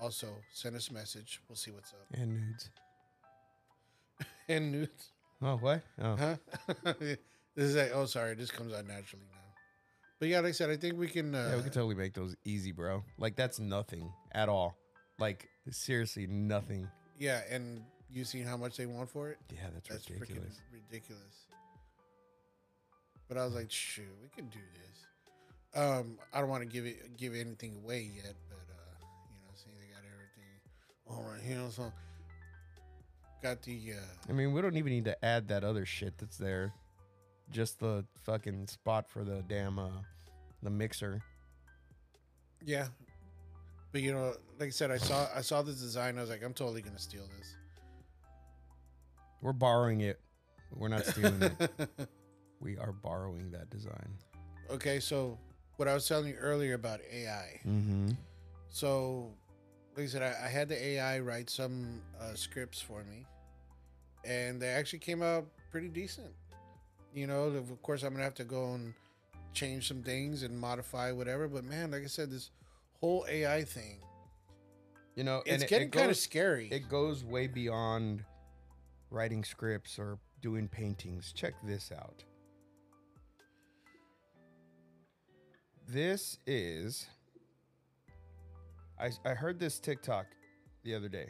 also 0.00 0.28
send 0.52 0.76
us 0.76 0.88
a 0.90 0.92
message. 0.94 1.40
We'll 1.48 1.56
see 1.56 1.70
what's 1.70 1.92
up. 1.92 2.06
and 2.14 2.34
nudes. 2.34 2.70
And 4.48 4.72
nudes. 4.72 5.10
Oh 5.42 5.56
what? 5.56 5.82
Oh, 6.00 6.16
Huh? 6.16 6.36
this 7.00 7.18
is 7.56 7.76
like, 7.76 7.90
oh, 7.94 8.06
sorry. 8.06 8.34
This 8.34 8.50
comes 8.50 8.72
out 8.72 8.86
naturally 8.86 9.24
now. 9.30 9.38
But 10.18 10.28
yeah, 10.28 10.38
like 10.40 10.48
I 10.50 10.52
said, 10.52 10.70
I 10.70 10.76
think 10.76 10.98
we 10.98 11.08
can. 11.08 11.34
Uh, 11.34 11.48
yeah, 11.50 11.56
we 11.56 11.62
can 11.62 11.72
totally 11.72 11.94
make 11.94 12.14
those 12.14 12.34
easy, 12.44 12.72
bro. 12.72 13.02
Like 13.18 13.36
that's 13.36 13.58
nothing 13.58 14.10
at 14.32 14.48
all. 14.48 14.76
Like 15.18 15.48
seriously, 15.70 16.26
nothing. 16.26 16.88
yeah, 17.18 17.42
and 17.50 17.82
you 18.10 18.24
seen 18.24 18.44
how 18.44 18.56
much 18.56 18.76
they 18.76 18.86
want 18.86 19.10
for 19.10 19.30
it? 19.30 19.38
Yeah, 19.52 19.60
that's, 19.74 19.88
That's 19.88 20.08
ridiculous. 20.10 20.60
ridiculous. 20.72 21.46
But 23.28 23.36
I 23.36 23.44
was 23.44 23.54
like, 23.54 23.70
shoot, 23.70 24.06
we 24.22 24.28
can 24.28 24.48
do 24.48 24.58
this. 24.74 25.80
Um, 25.82 26.18
I 26.32 26.40
don't 26.40 26.48
want 26.48 26.62
to 26.62 26.68
give 26.68 26.86
it 26.86 27.16
give 27.18 27.34
anything 27.34 27.80
away 27.84 28.10
yet, 28.14 28.34
but 28.48 28.58
all 31.08 31.22
right 31.22 31.40
here. 31.42 31.60
So 31.70 31.92
got 33.42 33.62
the 33.62 33.92
uh, 33.92 34.28
I 34.28 34.32
mean, 34.32 34.52
we 34.52 34.60
don't 34.60 34.76
even 34.76 34.92
need 34.92 35.04
to 35.06 35.24
add 35.24 35.48
that 35.48 35.64
other 35.64 35.86
shit 35.86 36.18
that's 36.18 36.36
there. 36.36 36.72
Just 37.50 37.78
the 37.78 38.04
fucking 38.24 38.66
spot 38.66 39.08
for 39.08 39.24
the 39.24 39.44
damn 39.48 39.78
uh 39.78 39.88
the 40.62 40.70
mixer. 40.70 41.22
Yeah. 42.64 42.86
But 43.92 44.02
you 44.02 44.12
know, 44.12 44.34
like 44.58 44.68
I 44.68 44.70
said, 44.70 44.90
I 44.90 44.98
saw 44.98 45.28
I 45.34 45.40
saw 45.40 45.62
this 45.62 45.76
design. 45.76 46.18
I 46.18 46.20
was 46.20 46.30
like, 46.30 46.42
I'm 46.42 46.54
totally 46.54 46.82
gonna 46.82 46.98
steal 46.98 47.28
this. 47.38 47.54
We're 49.42 49.52
borrowing 49.52 50.00
it. 50.00 50.20
We're 50.74 50.88
not 50.88 51.04
stealing 51.06 51.42
it. 51.42 51.88
We 52.58 52.78
are 52.78 52.92
borrowing 52.92 53.50
that 53.50 53.68
design. 53.70 54.16
okay, 54.70 54.98
so 54.98 55.38
what 55.76 55.88
I 55.88 55.94
was 55.94 56.08
telling 56.08 56.28
you 56.28 56.36
earlier 56.36 56.74
about 56.74 57.00
AI. 57.12 57.60
Mm-hmm. 57.66 58.12
So, 58.70 59.30
like 59.96 60.04
I 60.04 60.08
said, 60.08 60.22
I, 60.22 60.46
I 60.46 60.48
had 60.48 60.68
the 60.68 60.82
AI 60.84 61.20
write 61.20 61.50
some 61.50 62.02
uh, 62.20 62.34
scripts 62.34 62.80
for 62.80 63.02
me, 63.04 63.24
and 64.24 64.60
they 64.60 64.68
actually 64.68 64.98
came 65.00 65.22
out 65.22 65.46
pretty 65.70 65.88
decent. 65.88 66.32
You 67.14 67.26
know, 67.26 67.44
of 67.44 67.82
course, 67.82 68.02
I'm 68.02 68.12
gonna 68.12 68.24
have 68.24 68.34
to 68.34 68.44
go 68.44 68.74
and 68.74 68.92
change 69.54 69.88
some 69.88 70.02
things 70.02 70.42
and 70.42 70.58
modify 70.58 71.12
whatever. 71.12 71.48
But 71.48 71.64
man, 71.64 71.90
like 71.92 72.02
I 72.02 72.06
said, 72.06 72.30
this 72.30 72.50
whole 73.00 73.24
AI 73.28 73.64
thing, 73.64 73.98
You 75.14 75.24
know, 75.24 75.42
it's 75.46 75.62
it- 75.62 75.68
getting 75.70 75.88
it 75.88 75.92
kind 75.92 76.10
of 76.10 76.16
scary. 76.16 76.68
It 76.70 76.88
goes 76.90 77.24
way 77.24 77.46
beyond 77.46 78.24
writing 79.10 79.44
scripts 79.44 79.98
or 79.98 80.18
doing 80.42 80.68
paintings. 80.68 81.32
Check 81.32 81.54
this 81.64 81.90
out. 81.90 82.22
This 85.88 86.38
is. 86.46 87.06
I, 88.98 89.10
I 89.24 89.34
heard 89.34 89.58
this 89.58 89.78
TikTok 89.78 90.26
the 90.84 90.94
other 90.94 91.08
day. 91.08 91.26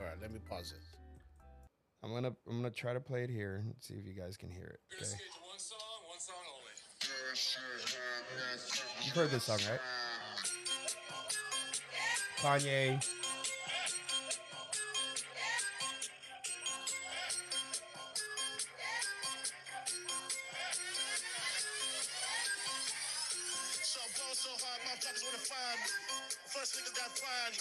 All 0.00 0.06
right, 0.06 0.16
let 0.20 0.32
me 0.32 0.38
pause 0.48 0.72
this. 0.72 0.96
I'm 2.02 2.12
gonna 2.12 2.32
I'm 2.48 2.56
gonna 2.56 2.70
try 2.70 2.92
to 2.92 3.00
play 3.00 3.22
it 3.22 3.30
here 3.30 3.62
and 3.64 3.74
see 3.80 3.94
if 3.94 4.06
you 4.06 4.14
guys 4.14 4.36
can 4.36 4.50
hear 4.50 4.66
it. 4.66 4.80
Okay. 4.96 5.10
One 5.10 5.58
song, 5.58 5.78
one 6.08 6.18
song. 6.18 6.34
You've 9.04 9.14
heard 9.14 9.30
this 9.30 9.44
song, 9.44 9.58
right? 9.70 9.80
Kanye. 12.38 13.21
Niggas 26.72 26.96
got 26.96 27.12
find 27.20 27.52
me. 27.52 27.60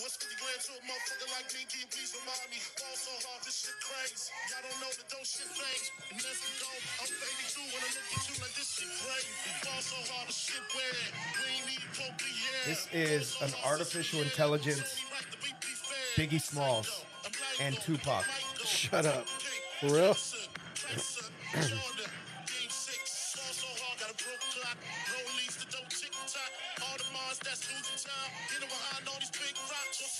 What's 0.00 0.16
50 0.16 0.40
grand 0.40 0.60
to 0.64 0.72
a 0.72 0.80
motherfucker 0.88 1.28
like 1.36 1.52
me? 1.52 1.68
Can 1.68 1.84
you 1.84 1.88
please 1.92 2.16
remind 2.16 2.48
me? 2.48 2.56
Ball 2.80 2.96
so 2.96 3.12
hard, 3.28 3.44
this 3.44 3.60
shit 3.60 3.76
crazy. 3.84 4.32
Y'all 4.48 4.64
don't 4.64 4.78
know 4.80 4.88
that 4.88 5.08
those 5.12 5.28
shit 5.28 5.52
let's 5.52 6.40
go. 6.56 6.70
I'm 6.96 7.12
82 7.12 7.60
when 7.68 7.82
I 7.84 7.90
look 7.92 8.08
at 8.08 8.24
you 8.24 8.36
like 8.40 8.54
this 8.56 8.70
shit 8.72 8.88
crazy. 9.04 9.28
Ball 9.68 9.82
so 9.84 10.00
hard, 10.08 10.32
this 10.32 10.40
shit 10.40 10.64
weird. 10.72 10.96
We 11.44 11.60
need 11.68 11.84
poker, 11.92 12.24
yeah. 12.24 12.72
This 12.72 12.88
is 12.96 13.36
an 13.44 13.52
artificial 13.68 14.24
intelligence 14.24 14.96
Biggie 16.16 16.40
Smalls 16.40 17.04
and 17.60 17.76
Tupac. 17.84 18.24
Shut 18.64 19.04
up. 19.04 19.28
For 19.80 19.92
real? 19.92 20.16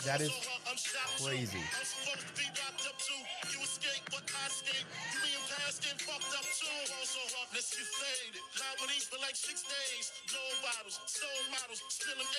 That 0.09 0.22
is 0.22 0.32
crazy. 1.20 1.61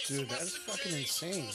Dude, 0.07 0.29
that's 0.29 0.57
fucking 0.57 0.97
insane. 0.97 1.45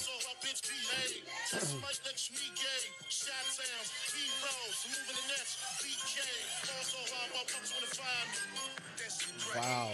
Wow. 9.56 9.90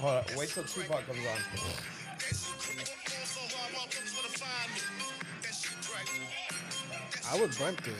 Hold 0.00 0.12
on, 0.12 0.24
wait 0.36 0.50
till 0.50 0.64
Tupac 0.64 1.06
comes 1.06 1.26
on. 1.26 2.52
I 7.32 7.40
would 7.40 7.56
bump 7.58 7.82
this. 7.82 7.94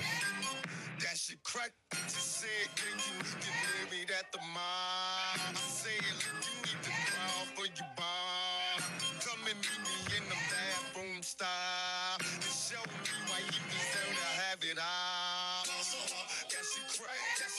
That 1.00 1.16
shit 1.16 1.42
crack. 1.42 1.72
Said, 2.06 2.48
can 2.76 2.98
you 2.98 3.18
meet 3.18 3.38
the 3.40 3.96
limit 3.96 4.10
at 4.18 4.32
the 4.32 4.38
mall? 4.54 5.36
I 5.36 5.54
said, 5.54 5.92
look, 6.16 6.44
you 6.44 6.72
need 6.72 6.82
to 6.84 6.90
crawl 6.90 7.46
for 7.54 7.66
your 7.66 7.88
bar. 7.96 8.82
Come 9.20 9.40
and 9.48 9.58
meet 9.58 9.80
me 9.84 10.16
in 10.18 10.24
the 10.28 10.36
bathroom 10.52 11.22
style. 11.22 12.18
And 12.20 12.42
show 12.44 12.82
me 12.82 13.14
why 13.28 13.38
you 13.46 13.62
deserve 13.70 14.16
to 14.16 14.28
have 14.42 14.60
it 14.62 14.78
all. 14.78 15.21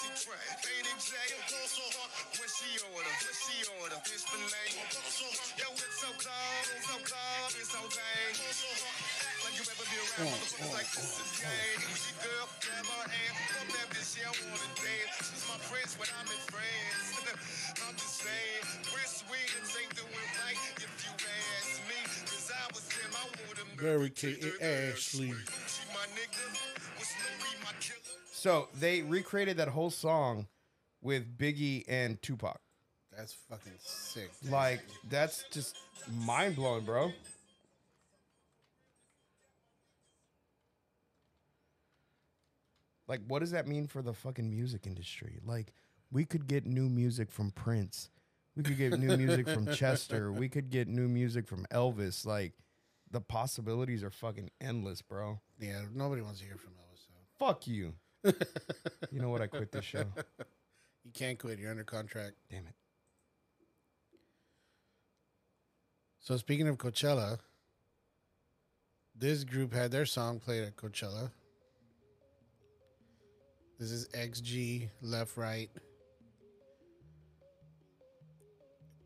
That 0.03 0.19
shit 0.19 0.27
crack, 0.27 0.43
that 0.43 0.59
shit 0.59 0.59
crack. 0.59 0.67
Ain't 0.67 0.87
it 0.91 0.99
jail? 0.99 1.39
When 2.35 2.49
she 2.51 2.75
order, 2.91 3.13
when 3.23 3.35
she 3.39 3.55
order, 3.79 3.99
fish 4.03 4.27
fillet. 4.27 4.75
Yo, 5.55 5.67
it's 5.79 5.95
so 5.95 6.11
cold, 6.19 6.67
so 6.83 6.97
cold, 7.07 7.51
it's 7.55 7.71
so 7.71 7.81
dang. 7.87 8.35
Act 8.35 9.39
like 9.47 9.55
you 9.55 9.63
ever 9.63 9.87
be 9.87 9.97
around 10.03 10.27
motherfuckers 10.27 10.59
oh, 10.59 10.67
oh, 10.67 10.75
like 10.75 10.89
this 10.91 11.07
is 11.07 11.23
oh, 11.23 11.47
game. 11.47 11.79
She 11.95 12.11
girl, 12.19 12.45
grab 12.59 12.83
her 12.83 13.05
hand, 13.07 13.35
fuck 13.47 13.69
that 13.79 13.87
bitch, 13.95 14.07
she 14.11 14.19
don't 14.27 14.39
wanna 14.51 14.71
dance. 14.75 15.15
She's 15.23 15.45
my 15.47 15.59
friends 15.71 15.91
when 15.95 16.09
I'm 16.19 16.27
in 16.27 16.41
France. 16.51 17.07
I'm 17.87 17.95
just 17.95 18.17
saying, 18.27 18.63
Chris 18.91 19.23
Williams 19.31 19.71
ain't 19.79 19.93
doing 19.95 20.27
right 20.43 20.59
if 20.83 20.91
you 20.99 21.13
ask 21.15 21.79
me. 21.87 21.99
Cause 22.27 22.51
I 22.51 22.63
was 22.75 22.85
him, 22.91 23.11
I 23.15 23.23
would've 23.47 23.71
Very 23.79 24.11
Kate 24.11 24.43
Ashley. 24.59 25.31
She 25.71 25.83
my 25.95 26.03
nigga, 26.11 26.43
was 26.99 27.07
Louis 27.23 27.55
my 27.63 27.71
killer. 27.79 28.19
So 28.43 28.67
they 28.77 29.01
recreated 29.03 29.55
that 29.57 29.69
whole 29.69 29.89
song 29.93 30.47
with 31.01 31.37
Biggie 31.37 31.83
and 31.87 32.21
Tupac. 32.21 32.59
That's 33.15 33.33
fucking 33.49 33.73
sick. 33.79 34.31
dude. 34.41 34.51
Like 34.51 34.81
that's 35.09 35.45
just 35.51 35.77
mind 36.11 36.55
blowing, 36.55 36.83
bro. 36.85 37.11
Like, 43.07 43.21
what 43.27 43.39
does 43.39 43.51
that 43.51 43.67
mean 43.67 43.87
for 43.87 44.01
the 44.01 44.13
fucking 44.13 44.49
music 44.49 44.87
industry? 44.87 45.39
Like, 45.45 45.73
we 46.11 46.25
could 46.25 46.47
get 46.47 46.65
new 46.65 46.89
music 46.89 47.31
from 47.31 47.51
Prince. 47.51 48.09
We 48.55 48.63
could 48.63 48.77
get 48.77 48.97
new 48.97 49.17
music 49.17 49.47
from 49.49 49.67
Chester. 49.73 50.31
We 50.31 50.47
could 50.47 50.69
get 50.69 50.87
new 50.87 51.07
music 51.07 51.47
from 51.47 51.65
Elvis. 51.71 52.25
Like, 52.25 52.53
the 53.11 53.21
possibilities 53.21 54.03
are 54.03 54.09
fucking 54.09 54.51
endless, 54.61 55.01
bro. 55.01 55.39
Yeah, 55.59 55.81
nobody 55.93 56.21
wants 56.21 56.39
to 56.39 56.45
hear 56.45 56.57
from 56.57 56.71
Elvis. 56.73 57.05
So. 57.07 57.45
Fuck 57.45 57.67
you. 57.67 57.93
You 58.23 59.19
know 59.19 59.29
what? 59.29 59.41
I 59.41 59.47
quit 59.47 59.71
this 59.71 59.85
show. 59.85 60.05
You 61.03 61.11
can't 61.13 61.37
quit. 61.37 61.59
You're 61.59 61.71
under 61.71 61.83
contract. 61.83 62.35
Damn 62.49 62.67
it. 62.67 62.75
So 66.19 66.37
speaking 66.37 66.69
of 66.69 66.77
Coachella, 66.77 67.39
this 69.15 69.43
group 69.43 69.73
had 69.73 69.91
their 69.91 70.05
song 70.05 70.39
played 70.39 70.63
at 70.63 70.77
Coachella. 70.77 71.31
This 73.77 73.91
is 73.91 74.07
XG 74.09 74.89
left 75.01 75.35
right. 75.35 75.69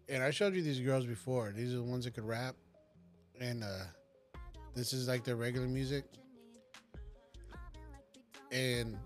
And 0.08 0.24
I 0.24 0.30
showed 0.30 0.54
you 0.54 0.62
these 0.62 0.80
girls 0.80 1.06
before. 1.06 1.52
These 1.56 1.74
are 1.74 1.78
the 1.78 1.84
ones 1.84 2.06
that 2.06 2.14
could 2.14 2.24
rap. 2.24 2.56
And 3.42 3.64
uh 3.64 3.86
this 4.76 4.94
is 4.94 5.08
like 5.08 5.24
their 5.24 5.36
regular 5.36 5.68
music. 5.68 6.06
And 8.52 8.98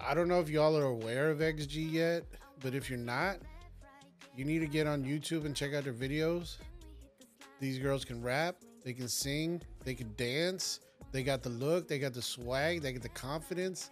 I 0.00 0.14
don't 0.14 0.28
know 0.28 0.40
if 0.40 0.48
y'all 0.48 0.76
are 0.76 0.84
aware 0.84 1.30
of 1.30 1.38
XG 1.38 1.90
yet, 1.90 2.24
but 2.60 2.74
if 2.74 2.90
you're 2.90 2.98
not, 2.98 3.38
you 4.36 4.44
need 4.44 4.58
to 4.60 4.66
get 4.66 4.86
on 4.86 5.04
YouTube 5.04 5.44
and 5.44 5.54
check 5.54 5.74
out 5.74 5.84
their 5.84 5.92
videos. 5.92 6.56
These 7.60 7.78
girls 7.78 8.04
can 8.04 8.20
rap, 8.22 8.56
they 8.84 8.92
can 8.92 9.08
sing, 9.08 9.62
they 9.84 9.94
can 9.94 10.12
dance, 10.16 10.80
they 11.12 11.22
got 11.22 11.42
the 11.42 11.50
look, 11.50 11.88
they 11.88 11.98
got 11.98 12.12
the 12.12 12.22
swag, 12.22 12.82
they 12.82 12.92
got 12.92 13.02
the 13.02 13.08
confidence. 13.08 13.90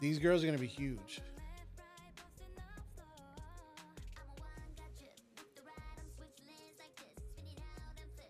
These 0.00 0.18
girls 0.18 0.42
are 0.42 0.46
gonna 0.46 0.58
be 0.58 0.66
huge. 0.66 1.20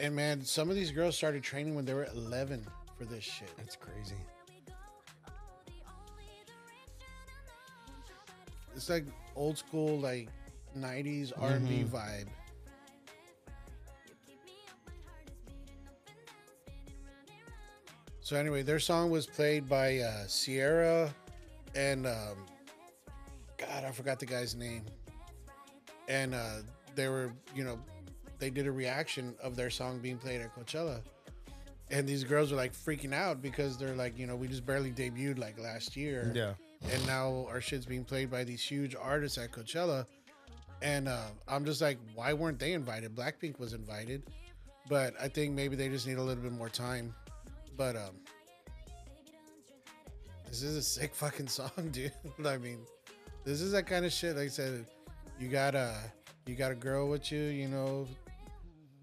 And 0.00 0.16
man, 0.16 0.42
some 0.42 0.70
of 0.70 0.76
these 0.76 0.90
girls 0.90 1.14
started 1.14 1.42
training 1.42 1.74
when 1.74 1.84
they 1.84 1.92
were 1.92 2.06
11 2.14 2.66
for 2.96 3.04
this 3.04 3.22
shit. 3.22 3.54
That's 3.58 3.76
crazy. 3.76 4.16
It's 8.80 8.88
like 8.88 9.04
old 9.36 9.58
school, 9.58 9.98
like 9.98 10.30
90s 10.74 11.32
R&B 11.38 11.84
vibe. 11.84 12.28
So 18.22 18.36
anyway, 18.36 18.62
their 18.62 18.78
song 18.78 19.10
was 19.10 19.26
played 19.26 19.68
by 19.68 19.98
uh, 19.98 20.26
Sierra 20.28 21.12
and 21.74 22.06
um, 22.06 22.46
God, 23.58 23.84
I 23.84 23.90
forgot 23.90 24.18
the 24.18 24.24
guy's 24.24 24.54
name. 24.54 24.86
And 26.08 26.34
uh, 26.34 26.60
they 26.94 27.08
were, 27.08 27.34
you 27.54 27.64
know, 27.64 27.78
they 28.38 28.48
did 28.48 28.66
a 28.66 28.72
reaction 28.72 29.34
of 29.42 29.56
their 29.56 29.68
song 29.68 29.98
being 29.98 30.16
played 30.16 30.40
at 30.40 30.56
Coachella. 30.56 31.02
And 31.90 32.08
these 32.08 32.24
girls 32.24 32.50
were 32.50 32.56
like 32.56 32.72
freaking 32.72 33.12
out 33.12 33.42
because 33.42 33.76
they're 33.76 33.94
like, 33.94 34.18
you 34.18 34.26
know, 34.26 34.36
we 34.36 34.48
just 34.48 34.64
barely 34.64 34.90
debuted 34.90 35.38
like 35.38 35.58
last 35.58 35.98
year. 35.98 36.32
Yeah. 36.34 36.54
And 36.88 37.06
now 37.06 37.46
our 37.48 37.60
shit's 37.60 37.86
being 37.86 38.04
played 38.04 38.30
by 38.30 38.44
these 38.44 38.62
huge 38.62 38.94
artists 38.94 39.38
at 39.38 39.52
Coachella. 39.52 40.06
And 40.82 41.08
uh, 41.08 41.26
I'm 41.46 41.64
just 41.64 41.82
like, 41.82 41.98
why 42.14 42.32
weren't 42.32 42.58
they 42.58 42.72
invited? 42.72 43.14
Blackpink 43.14 43.58
was 43.58 43.74
invited. 43.74 44.22
But 44.88 45.14
I 45.20 45.28
think 45.28 45.54
maybe 45.54 45.76
they 45.76 45.88
just 45.88 46.06
need 46.06 46.16
a 46.18 46.22
little 46.22 46.42
bit 46.42 46.52
more 46.52 46.68
time. 46.68 47.14
But 47.76 47.96
um 47.96 48.16
this 50.50 50.64
is 50.64 50.76
a 50.76 50.82
sick 50.82 51.14
fucking 51.14 51.46
song, 51.58 51.90
dude. 51.92 52.12
I 52.44 52.58
mean, 52.58 52.80
this 53.44 53.60
is 53.60 53.72
that 53.72 53.86
kind 53.86 54.04
of 54.04 54.12
shit. 54.12 54.36
Like 54.36 54.46
I 54.46 54.48
said, 54.48 54.84
you 55.38 55.48
got 55.48 55.74
a 55.74 55.94
you 56.46 56.56
got 56.56 56.72
a 56.72 56.74
girl 56.74 57.08
with 57.08 57.30
you, 57.30 57.40
you 57.40 57.68
know. 57.68 58.06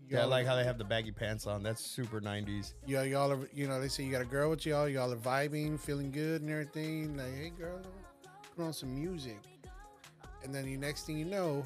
Yeah, 0.09 0.21
I 0.21 0.25
like 0.25 0.45
how 0.45 0.55
they 0.55 0.63
have 0.63 0.77
the 0.77 0.85
baggy 0.85 1.11
pants 1.11 1.47
on. 1.47 1.63
That's 1.63 1.81
super 1.83 2.21
90s. 2.21 2.73
y'all, 2.85 3.03
y'all 3.05 3.31
are, 3.31 3.49
you 3.53 3.67
know, 3.67 3.81
they 3.81 3.89
say 3.89 4.03
you 4.03 4.11
got 4.11 4.21
a 4.21 4.25
girl 4.25 4.49
with 4.49 4.65
y'all, 4.65 4.87
y'all 4.87 5.11
are 5.11 5.17
vibing, 5.17 5.77
feeling 5.79 6.11
good 6.11 6.41
and 6.41 6.49
everything. 6.49 7.17
Like, 7.17 7.35
hey, 7.35 7.51
girl, 7.57 7.81
put 8.55 8.63
on 8.63 8.73
some 8.73 8.95
music. 8.95 9.37
And 10.43 10.55
then 10.55 10.63
the 10.65 10.77
next 10.77 11.05
thing 11.05 11.17
you 11.17 11.25
know, 11.25 11.65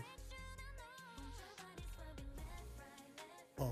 oh, 3.59 3.71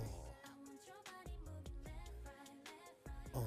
oh, 3.36 3.44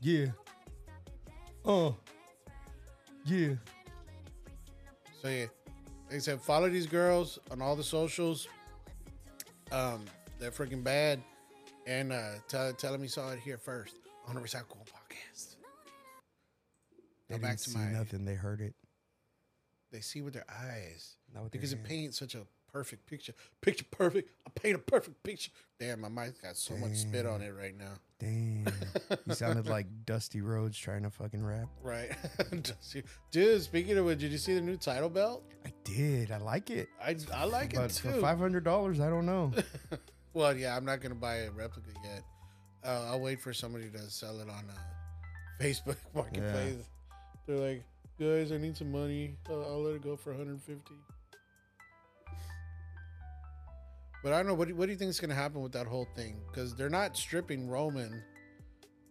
Yeah. 0.00 0.26
Oh. 1.64 1.96
Yeah. 3.24 3.54
So 5.22 5.28
yeah, 5.28 5.46
like 6.08 6.16
I 6.16 6.18
said, 6.18 6.40
follow 6.40 6.68
these 6.70 6.86
girls 6.86 7.38
on 7.50 7.60
all 7.60 7.76
the 7.76 7.84
socials. 7.84 8.48
Um, 9.70 10.04
they're 10.38 10.50
freaking 10.50 10.82
bad, 10.82 11.20
and 11.86 12.12
uh, 12.12 12.32
tell 12.48 12.72
tell 12.72 12.92
them 12.92 13.02
you 13.02 13.08
saw 13.08 13.30
it 13.32 13.38
here 13.38 13.58
first 13.58 13.96
on 14.26 14.34
the 14.34 14.40
Recycle 14.40 14.78
Podcast. 14.86 15.56
They 17.28 17.36
Go 17.36 17.42
back 17.42 17.50
didn't 17.52 17.60
to 17.64 17.70
see 17.70 17.78
my. 17.78 17.90
nothing. 17.92 18.24
They 18.24 18.34
heard 18.34 18.60
it. 18.62 18.74
They 19.92 20.00
see 20.00 20.22
with 20.22 20.34
their 20.34 20.46
eyes 20.50 21.16
Not 21.34 21.42
with 21.44 21.52
their 21.52 21.58
because 21.60 21.72
it 21.72 21.76
hands. 21.78 21.88
paints 21.88 22.18
such 22.18 22.34
a 22.34 22.46
perfect 22.72 23.06
picture. 23.06 23.34
Picture 23.60 23.84
perfect. 23.90 24.30
I 24.46 24.50
paint 24.50 24.76
a 24.76 24.78
perfect 24.78 25.22
picture. 25.22 25.50
Damn, 25.78 26.00
my 26.00 26.08
mic 26.08 26.42
got 26.42 26.56
so 26.56 26.76
much 26.76 26.96
spit 26.96 27.26
on 27.26 27.42
it 27.42 27.50
right 27.50 27.76
now. 27.76 27.92
Damn. 28.18 28.66
you 29.26 29.34
sounded 29.34 29.66
like 29.66 29.86
Dusty 30.04 30.40
Rhodes 30.42 30.76
trying 30.76 31.04
to 31.04 31.10
fucking 31.10 31.42
rap. 31.42 31.68
Right, 31.82 32.10
dude. 33.30 33.62
Speaking 33.62 33.96
of 33.96 34.04
which, 34.04 34.18
did 34.18 34.30
you 34.32 34.38
see 34.38 34.54
the 34.54 34.60
new 34.60 34.76
title 34.76 35.08
belt? 35.08 35.42
I 35.64 35.72
did. 35.84 36.30
I 36.30 36.38
like 36.38 36.70
it. 36.70 36.88
I 37.02 37.16
I 37.34 37.44
like 37.44 37.74
but 37.74 37.86
it 37.86 37.92
for 37.92 38.12
five 38.20 38.38
hundred 38.38 38.64
dollars, 38.64 39.00
I 39.00 39.08
don't 39.08 39.26
know. 39.26 39.52
Well, 40.32 40.56
yeah, 40.56 40.76
I'm 40.76 40.84
not 40.84 41.00
gonna 41.00 41.16
buy 41.16 41.38
a 41.38 41.50
replica 41.50 41.90
yet. 42.04 42.22
Uh, 42.84 43.06
I'll 43.08 43.20
wait 43.20 43.40
for 43.40 43.52
somebody 43.52 43.90
to 43.90 43.98
sell 44.10 44.38
it 44.38 44.48
on 44.48 44.64
uh, 44.70 45.60
Facebook 45.60 45.96
Marketplace. 46.14 46.88
They're 47.46 47.56
like, 47.56 47.84
guys, 48.18 48.52
I 48.52 48.58
need 48.58 48.76
some 48.76 48.92
money. 48.92 49.34
Uh, 49.48 49.60
I'll 49.62 49.82
let 49.82 49.96
it 49.96 50.02
go 50.02 50.16
for 50.16 50.30
150. 50.30 50.94
But 54.22 54.32
I 54.32 54.36
don't 54.36 54.46
know. 54.46 54.54
What 54.54 54.68
do, 54.68 54.74
what 54.74 54.86
do 54.86 54.92
you 54.92 54.98
think 54.98 55.10
is 55.10 55.20
gonna 55.20 55.34
happen 55.34 55.62
with 55.62 55.72
that 55.72 55.86
whole 55.86 56.06
thing? 56.14 56.40
Because 56.46 56.74
they're 56.74 56.90
not 56.90 57.16
stripping 57.16 57.68
Roman. 57.68 58.22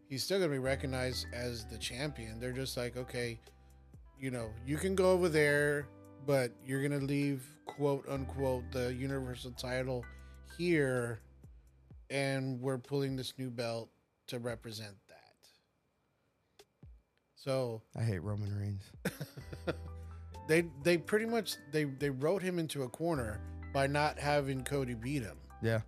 He's 0.08 0.24
still 0.24 0.40
gonna 0.40 0.52
be 0.52 0.60
recognized 0.60 1.28
as 1.34 1.66
the 1.66 1.78
champion. 1.78 2.40
They're 2.40 2.52
just 2.52 2.78
like, 2.78 2.98
okay, 2.98 3.40
you 4.20 4.32
know, 4.32 4.50
you 4.66 4.78
can 4.78 4.96
go 4.96 5.12
over 5.12 5.30
there, 5.30 5.88
but 6.26 6.52
you're 6.66 6.82
gonna 6.82 7.04
leave 7.04 7.44
quote 7.66 8.08
unquote 8.08 8.72
the 8.72 8.94
universal 8.94 9.52
title 9.52 10.04
here 10.58 11.22
and 12.10 12.60
we're 12.60 12.78
pulling 12.78 13.16
this 13.16 13.34
new 13.38 13.50
belt 13.50 13.90
to 14.28 14.40
represent 14.40 14.96
that. 15.08 15.16
So 17.36 17.82
I 17.96 18.04
hate 18.04 18.20
Roman 18.20 18.56
Reigns. 18.58 18.84
they 20.48 20.66
they 20.84 20.98
pretty 20.98 21.26
much 21.26 21.56
they 21.72 21.86
they 21.86 22.10
wrote 22.10 22.42
him 22.42 22.60
into 22.60 22.84
a 22.84 22.90
corner 22.90 23.40
by 23.74 23.88
not 23.88 24.18
having 24.18 24.64
Cody 24.64 24.94
beat 24.94 25.24
him. 25.24 25.38
Yeah. 25.62 25.82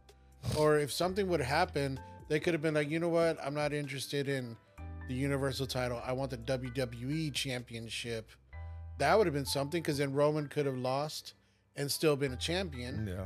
Or 0.57 0.79
if 0.79 0.91
something 0.91 1.27
would 1.29 1.41
happen, 1.41 1.99
they 2.27 2.39
could 2.39 2.53
have 2.53 2.61
been 2.61 2.73
like, 2.73 2.89
you 2.89 2.99
know 2.99 3.09
what, 3.09 3.37
I'm 3.43 3.53
not 3.53 3.73
interested 3.73 4.27
in 4.27 4.55
the 5.07 5.13
Universal 5.13 5.67
title. 5.67 6.01
I 6.05 6.13
want 6.13 6.31
the 6.31 6.37
WWE 6.37 7.33
Championship. 7.33 8.29
That 8.97 9.17
would 9.17 9.27
have 9.27 9.33
been 9.33 9.45
something 9.45 9.81
because 9.81 9.97
then 9.97 10.13
Roman 10.13 10.47
could 10.47 10.65
have 10.65 10.77
lost 10.77 11.33
and 11.75 11.91
still 11.91 12.15
been 12.15 12.33
a 12.33 12.37
champion. 12.37 13.07
Yeah. 13.07 13.25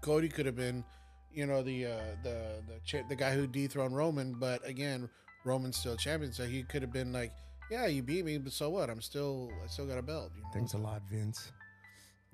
Cody 0.00 0.28
could 0.28 0.46
have 0.46 0.56
been, 0.56 0.84
you 1.32 1.46
know, 1.46 1.62
the 1.62 1.86
uh, 1.86 2.00
the 2.22 2.62
the 2.66 2.80
cha- 2.84 3.06
the 3.08 3.16
guy 3.16 3.32
who 3.34 3.46
dethroned 3.46 3.96
Roman, 3.96 4.34
but 4.34 4.66
again, 4.66 5.08
Roman's 5.44 5.76
still 5.76 5.96
champion, 5.96 6.32
so 6.32 6.44
he 6.44 6.62
could 6.62 6.82
have 6.82 6.92
been 6.92 7.12
like, 7.12 7.32
yeah, 7.70 7.86
you 7.86 8.02
beat 8.02 8.24
me, 8.24 8.38
but 8.38 8.52
so 8.52 8.70
what? 8.70 8.90
I'm 8.90 9.00
still 9.00 9.50
I 9.62 9.66
still 9.68 9.86
got 9.86 9.98
a 9.98 10.02
belt. 10.02 10.32
You 10.36 10.42
know? 10.42 10.48
Thanks 10.52 10.74
a 10.74 10.78
lot, 10.78 11.02
Vince. 11.10 11.52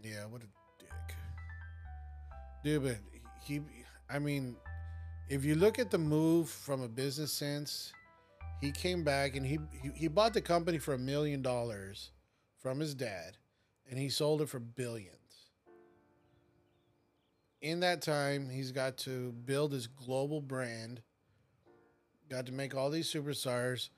Yeah, 0.02 0.26
what 0.26 0.42
a 0.42 0.46
dick, 0.78 1.16
dude. 2.64 2.82
But 2.82 2.96
he, 3.44 3.60
I 4.10 4.18
mean, 4.18 4.56
if 5.28 5.44
you 5.44 5.54
look 5.54 5.78
at 5.78 5.90
the 5.90 5.98
move 5.98 6.48
from 6.48 6.82
a 6.82 6.88
business 6.88 7.32
sense, 7.32 7.92
he 8.60 8.72
came 8.72 9.04
back 9.04 9.36
and 9.36 9.44
he 9.46 9.58
he, 9.82 9.90
he 9.94 10.08
bought 10.08 10.34
the 10.34 10.40
company 10.40 10.78
for 10.78 10.94
a 10.94 10.98
million 10.98 11.42
dollars 11.42 12.10
from 12.60 12.80
his 12.80 12.94
dad, 12.94 13.36
and 13.88 13.98
he 13.98 14.08
sold 14.08 14.40
it 14.42 14.48
for 14.48 14.58
billions. 14.58 15.10
In 17.60 17.80
that 17.80 18.02
time, 18.02 18.50
he's 18.50 18.72
got 18.72 18.98
to 18.98 19.32
build 19.32 19.72
his 19.72 19.86
global 19.86 20.40
brand. 20.42 21.00
Got 22.28 22.46
to 22.46 22.52
make 22.52 22.74
all 22.74 22.90
these 22.90 23.10
superstars, 23.10 23.88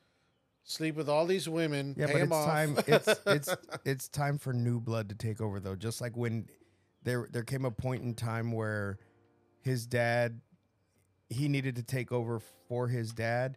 sleep 0.63 0.95
with 0.97 1.09
all 1.09 1.27
these 1.27 1.49
women, 1.49 1.95
Yeah, 1.99 2.07
pay 2.07 2.13
but 2.13 2.19
them 2.21 2.29
it's 2.29 2.37
off. 2.37 2.47
time. 2.47 2.79
It's 2.87 3.09
it's 3.27 3.57
it's 3.85 4.09
time 4.09 4.39
for 4.39 4.53
new 4.53 4.79
blood 4.81 5.09
to 5.09 5.15
take 5.17 5.41
over, 5.41 5.59
though. 5.59 5.75
Just 5.77 6.01
like 6.01 6.17
when 6.17 6.47
there 7.07 7.27
there 7.33 7.45
came 7.45 7.65
a 7.65 7.71
point 7.71 8.03
in 8.03 8.13
time 8.13 8.53
where 8.53 8.99
his 9.61 9.87
dad 9.87 10.41
he 11.31 11.49
needed 11.49 11.77
to 11.77 11.83
take 11.83 12.13
over 12.13 12.41
for 12.69 12.89
his 12.89 13.13
dad. 13.13 13.57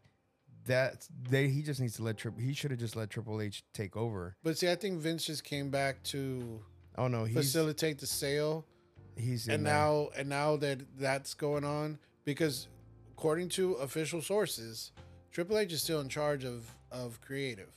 That 0.66 1.08
they 1.30 1.50
he 1.50 1.64
just 1.64 1.82
needs 1.82 1.96
to 1.96 2.04
let 2.04 2.18
Triple. 2.18 2.40
He 2.42 2.54
should 2.54 2.70
have 2.72 2.80
just 2.80 2.96
let 2.96 3.10
Triple 3.10 3.42
H 3.42 3.64
take 3.74 3.98
over. 3.98 4.36
But 4.44 4.58
see, 4.58 4.70
I 4.70 4.76
think 4.76 5.00
Vince 5.00 5.26
just 5.26 5.44
came 5.44 5.72
back 5.72 6.04
to 6.04 6.62
Oh 6.96 7.08
no, 7.08 7.26
he's 7.26 7.38
facilitate 7.38 7.98
the 7.98 8.06
sale, 8.06 8.66
he's 9.18 9.48
and 9.48 9.66
there. 9.66 9.74
now 9.74 10.10
and 10.16 10.30
now 10.30 10.56
that 10.58 10.82
that's 10.98 11.34
going 11.34 11.64
on, 11.64 11.98
because 12.24 12.68
according 13.18 13.50
to 13.50 13.74
official 13.76 14.22
sources, 14.22 14.92
Triple 15.32 15.58
H 15.58 15.74
is 15.74 15.82
still 15.82 16.02
in 16.02 16.10
charge 16.10 16.46
of 16.46 16.70
of 16.92 17.20
creative. 17.22 17.74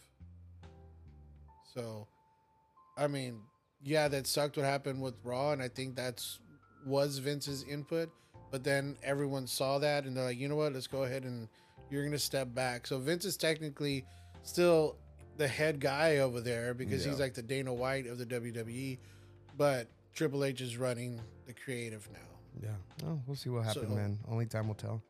So, 1.75 2.07
I 2.99 3.07
mean, 3.07 3.41
yeah, 3.85 4.09
that 4.09 4.27
sucked 4.27 4.57
what 4.57 4.67
happened 4.67 5.01
with 5.01 5.15
Raw, 5.25 5.53
and 5.53 5.63
I 5.63 5.69
think 5.69 5.97
that's 5.97 6.39
was 6.87 7.19
Vince's 7.19 7.63
input. 7.65 8.11
But 8.51 8.65
then 8.65 8.97
everyone 9.03 9.47
saw 9.47 9.79
that, 9.79 10.05
and 10.05 10.17
they're 10.17 10.25
like, 10.25 10.39
you 10.39 10.49
know 10.49 10.57
what? 10.57 10.73
Let's 10.75 10.87
go 10.87 11.05
ahead 11.05 11.25
and 11.25 11.49
you're 11.91 12.05
gonna 12.05 12.19
step 12.19 12.55
back. 12.55 12.87
So 12.87 12.99
Vince 12.99 13.25
is 13.25 13.37
technically 13.37 14.05
still 14.43 14.97
the 15.39 15.49
head 15.49 15.81
guy 15.81 16.19
over 16.19 16.41
there 16.41 16.75
because 16.75 17.05
he's 17.05 17.19
like 17.19 17.35
the 17.35 17.43
Dana 17.43 17.73
White 17.73 18.07
of 18.07 18.19
the 18.19 18.27
WWE, 18.27 18.99
but 19.57 19.89
Triple 20.15 20.45
H 20.45 20.61
is 20.61 20.77
running 20.77 21.21
the 21.47 21.55
creative 21.55 22.07
now. 22.13 22.19
Yeah. 22.63 23.09
Oh, 23.09 23.21
we'll 23.27 23.37
see 23.37 23.49
what 23.49 23.65
happens, 23.65 23.89
So- 23.89 23.95
man. 23.95 24.19
Only 24.29 24.47
time 24.47 24.69
will 24.69 24.75
tell. 24.75 25.03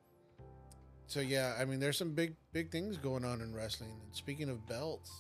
So 1.09 1.21
yeah, 1.21 1.57
I 1.59 1.65
mean, 1.65 1.79
there's 1.81 1.99
some 1.99 2.13
big 2.13 2.35
big 2.53 2.71
things 2.71 2.97
going 2.97 3.25
on 3.25 3.41
in 3.41 3.53
wrestling. 3.55 3.91
And 3.91 4.15
speaking 4.17 4.49
of 4.49 4.67
belts, 4.67 5.11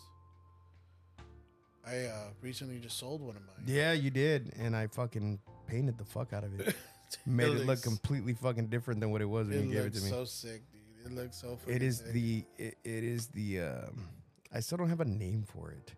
I 1.86 2.04
uh, 2.06 2.28
recently 2.40 2.78
just 2.78 2.98
sold 2.98 3.20
one 3.20 3.36
of 3.36 3.42
mine. 3.42 3.64
Yeah, 3.66 3.92
you 3.92 4.10
did, 4.10 4.52
and 4.58 4.76
I 4.76 4.86
fucking 4.86 5.40
painted 5.66 5.98
the 5.98 6.04
fuck 6.04 6.32
out 6.32 6.44
of 6.44 6.58
it. 6.60 6.74
Made 7.26 7.48
it 7.48 7.66
look 7.66 7.82
completely 7.82 8.32
fucking 8.34 8.68
different 8.68 9.00
than 9.00 9.10
what 9.10 9.20
it 9.20 9.26
was 9.26 9.48
when 9.48 9.58
It 9.58 9.64
you 9.66 9.72
gave 9.72 9.84
it 9.86 9.94
to 9.94 10.00
me. 10.02 10.08
so 10.08 10.24
sick, 10.24 10.62
dude. 10.72 11.12
It 11.12 11.14
looks 11.14 11.36
so. 11.36 11.58
it 11.66 11.82
is 11.82 11.98
sick. 11.98 12.12
the 12.12 12.44
it, 12.56 12.78
it 12.84 13.04
is 13.04 13.26
the 13.28 13.60
um 13.60 14.08
I 14.54 14.60
still 14.60 14.78
don't 14.78 14.88
have 14.88 15.00
a 15.00 15.04
name 15.04 15.44
for 15.46 15.70
it. 15.72 15.92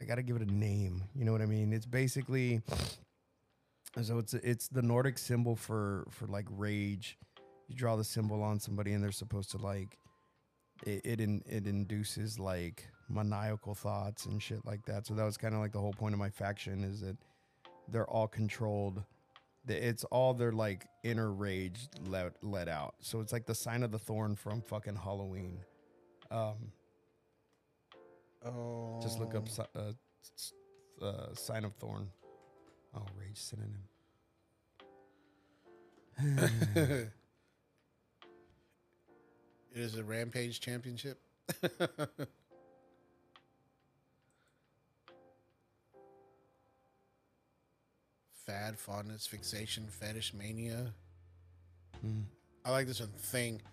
I 0.00 0.04
got 0.04 0.14
to 0.16 0.22
give 0.22 0.36
it 0.36 0.42
a 0.42 0.52
name. 0.52 1.04
You 1.14 1.24
know 1.24 1.32
what 1.32 1.42
I 1.42 1.46
mean? 1.46 1.72
It's 1.72 1.86
basically 1.86 2.62
so 4.02 4.18
it's 4.18 4.34
it's 4.34 4.68
the 4.68 4.82
Nordic 4.82 5.18
symbol 5.18 5.54
for 5.54 6.06
for 6.10 6.26
like 6.26 6.46
rage. 6.50 7.18
You 7.68 7.76
draw 7.76 7.94
the 7.96 8.04
symbol 8.04 8.42
on 8.42 8.58
somebody 8.58 8.94
and 8.94 9.04
they're 9.04 9.12
supposed 9.12 9.50
to 9.52 9.58
like 9.58 9.96
it 10.84 11.02
it, 11.04 11.20
in, 11.20 11.42
it 11.46 11.66
induces 11.66 12.38
like 12.40 12.88
maniacal 13.10 13.74
thoughts 13.74 14.26
and 14.26 14.42
shit 14.42 14.64
like 14.64 14.84
that. 14.86 15.06
So 15.06 15.14
that 15.14 15.24
was 15.24 15.36
kind 15.36 15.54
of 15.54 15.60
like 15.60 15.72
the 15.72 15.80
whole 15.80 15.92
point 15.92 16.14
of 16.14 16.18
my 16.18 16.30
faction 16.30 16.84
is 16.84 17.00
that 17.00 17.16
they're 17.88 18.08
all 18.08 18.28
controlled 18.28 19.02
It's 19.68 20.04
all 20.04 20.32
their 20.34 20.52
like 20.52 20.86
inner 21.02 21.30
rage 21.32 21.88
let 22.06 22.32
let 22.42 22.68
out. 22.68 22.94
So 23.00 23.20
it's 23.20 23.32
like 23.32 23.46
the 23.46 23.54
sign 23.54 23.82
of 23.82 23.90
the 23.90 23.98
thorn 23.98 24.36
from 24.36 24.62
fucking 24.62 24.96
Halloween. 24.96 25.60
Um, 26.30 26.72
Oh, 28.42 28.98
just 29.02 29.18
look 29.18 29.34
up 29.34 29.46
si- 29.50 29.62
uh, 29.76 29.92
uh, 31.04 31.34
sign 31.34 31.62
of 31.64 31.74
thorn. 31.74 32.08
Oh, 32.96 33.04
rage 33.18 33.36
synonym. 33.36 33.82
it 39.74 39.78
is 39.78 39.96
a 39.96 40.04
Rampage 40.04 40.60
Championship. 40.60 41.20
Fad, 48.50 48.78
fondness, 48.78 49.26
fixation, 49.26 49.86
fetish, 49.88 50.34
mania. 50.34 50.92
Mm. 52.04 52.24
I 52.64 52.70
like 52.70 52.86
this 52.88 53.00
one. 53.00 53.10
Thing. 53.10 53.62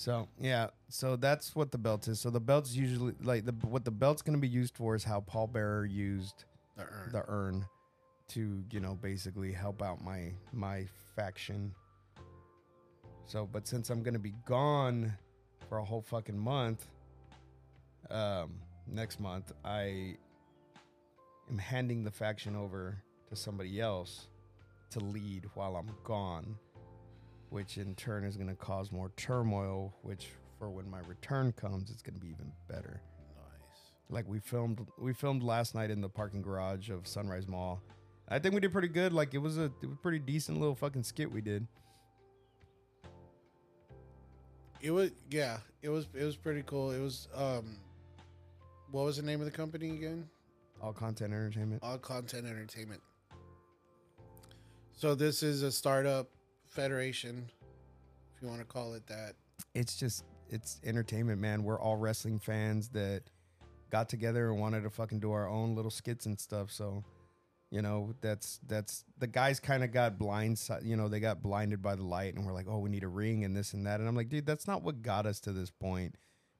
So 0.00 0.28
yeah, 0.40 0.68
so 0.88 1.16
that's 1.16 1.54
what 1.54 1.72
the 1.72 1.76
belt 1.76 2.08
is. 2.08 2.18
So 2.18 2.30
the 2.30 2.40
belt's 2.40 2.74
usually 2.74 3.12
like 3.22 3.44
the 3.44 3.52
what 3.66 3.84
the 3.84 3.90
belt's 3.90 4.22
gonna 4.22 4.38
be 4.38 4.48
used 4.48 4.74
for 4.74 4.94
is 4.94 5.04
how 5.04 5.20
Paul 5.20 5.46
Bearer 5.46 5.84
used 5.84 6.46
the 6.78 6.84
urn. 6.84 7.12
the 7.12 7.24
urn 7.28 7.66
to 8.28 8.64
you 8.70 8.80
know 8.80 8.94
basically 8.94 9.52
help 9.52 9.82
out 9.82 10.02
my 10.02 10.32
my 10.54 10.86
faction. 11.14 11.74
So, 13.26 13.46
but 13.52 13.68
since 13.68 13.90
I'm 13.90 14.02
gonna 14.02 14.18
be 14.18 14.32
gone 14.46 15.12
for 15.68 15.76
a 15.76 15.84
whole 15.84 16.00
fucking 16.00 16.38
month, 16.38 16.86
um, 18.08 18.54
next 18.86 19.20
month 19.20 19.52
I 19.66 20.16
am 21.50 21.58
handing 21.58 22.04
the 22.04 22.10
faction 22.10 22.56
over 22.56 23.02
to 23.28 23.36
somebody 23.36 23.80
else 23.80 24.28
to 24.90 25.00
lead 25.00 25.46
while 25.54 25.76
I'm 25.76 25.90
gone, 26.04 26.56
which 27.50 27.78
in 27.78 27.94
turn 27.94 28.24
is 28.24 28.36
gonna 28.36 28.54
cause 28.54 28.92
more 28.92 29.10
turmoil. 29.16 29.94
Which 30.02 30.28
for 30.58 30.70
when 30.70 30.88
my 30.88 31.00
return 31.00 31.52
comes, 31.52 31.90
it's 31.90 32.02
gonna 32.02 32.18
be 32.18 32.28
even 32.28 32.52
better 32.68 33.00
nice. 33.36 33.80
like 34.08 34.28
we 34.28 34.38
filmed 34.38 34.86
we 34.98 35.12
filmed 35.12 35.42
last 35.42 35.74
night 35.74 35.90
in 35.90 36.00
the 36.00 36.08
parking 36.08 36.42
garage 36.42 36.90
of 36.90 37.06
Sunrise 37.06 37.48
Mall. 37.48 37.82
I 38.28 38.38
think 38.38 38.54
we 38.54 38.60
did 38.60 38.72
pretty 38.72 38.88
good. 38.88 39.12
Like 39.12 39.34
it 39.34 39.38
was 39.38 39.58
a 39.58 39.64
it 39.64 39.86
was 39.86 39.94
a 39.94 40.02
pretty 40.02 40.20
decent 40.20 40.58
little 40.58 40.74
fucking 40.76 41.02
skit 41.02 41.30
we 41.30 41.40
did. 41.40 41.66
It 44.80 44.92
was 44.92 45.10
yeah. 45.30 45.58
It 45.82 45.88
was 45.88 46.06
it 46.14 46.24
was 46.24 46.36
pretty 46.36 46.62
cool. 46.64 46.90
It 46.92 47.00
was 47.00 47.28
um, 47.34 47.76
what 48.90 49.04
was 49.04 49.16
the 49.16 49.22
name 49.22 49.40
of 49.40 49.46
the 49.46 49.52
company 49.52 49.90
again? 49.90 50.28
All 50.82 50.92
content 50.92 51.32
entertainment. 51.32 51.82
All 51.82 51.98
Content 51.98 52.46
Entertainment. 52.46 53.02
So 54.92 55.14
this 55.14 55.42
is 55.42 55.62
a 55.62 55.70
startup 55.70 56.30
federation, 56.66 57.50
if 58.34 58.42
you 58.42 58.48
want 58.48 58.60
to 58.60 58.66
call 58.66 58.94
it 58.94 59.06
that. 59.06 59.34
It's 59.74 59.96
just 59.96 60.24
it's 60.48 60.80
entertainment, 60.84 61.40
man. 61.40 61.64
We're 61.64 61.80
all 61.80 61.96
wrestling 61.96 62.38
fans 62.38 62.88
that 62.90 63.22
got 63.90 64.08
together 64.08 64.50
and 64.50 64.60
wanted 64.60 64.82
to 64.82 64.90
fucking 64.90 65.20
do 65.20 65.32
our 65.32 65.48
own 65.48 65.74
little 65.74 65.90
skits 65.90 66.26
and 66.26 66.38
stuff. 66.38 66.70
So, 66.70 67.04
you 67.70 67.82
know, 67.82 68.14
that's 68.20 68.60
that's 68.66 69.04
the 69.18 69.26
guys 69.26 69.60
kind 69.60 69.84
of 69.84 69.92
got 69.92 70.18
blind, 70.18 70.60
you 70.82 70.96
know, 70.96 71.08
they 71.08 71.20
got 71.20 71.42
blinded 71.42 71.82
by 71.82 71.94
the 71.94 72.04
light 72.04 72.34
and 72.34 72.46
we're 72.46 72.52
like, 72.52 72.66
"Oh, 72.68 72.78
we 72.78 72.88
need 72.90 73.04
a 73.04 73.08
ring 73.08 73.44
and 73.44 73.54
this 73.54 73.74
and 73.74 73.86
that." 73.86 74.00
And 74.00 74.08
I'm 74.08 74.16
like, 74.16 74.28
"Dude, 74.28 74.46
that's 74.46 74.66
not 74.66 74.82
what 74.82 75.02
got 75.02 75.26
us 75.26 75.40
to 75.40 75.52
this 75.52 75.70
point." 75.70 76.14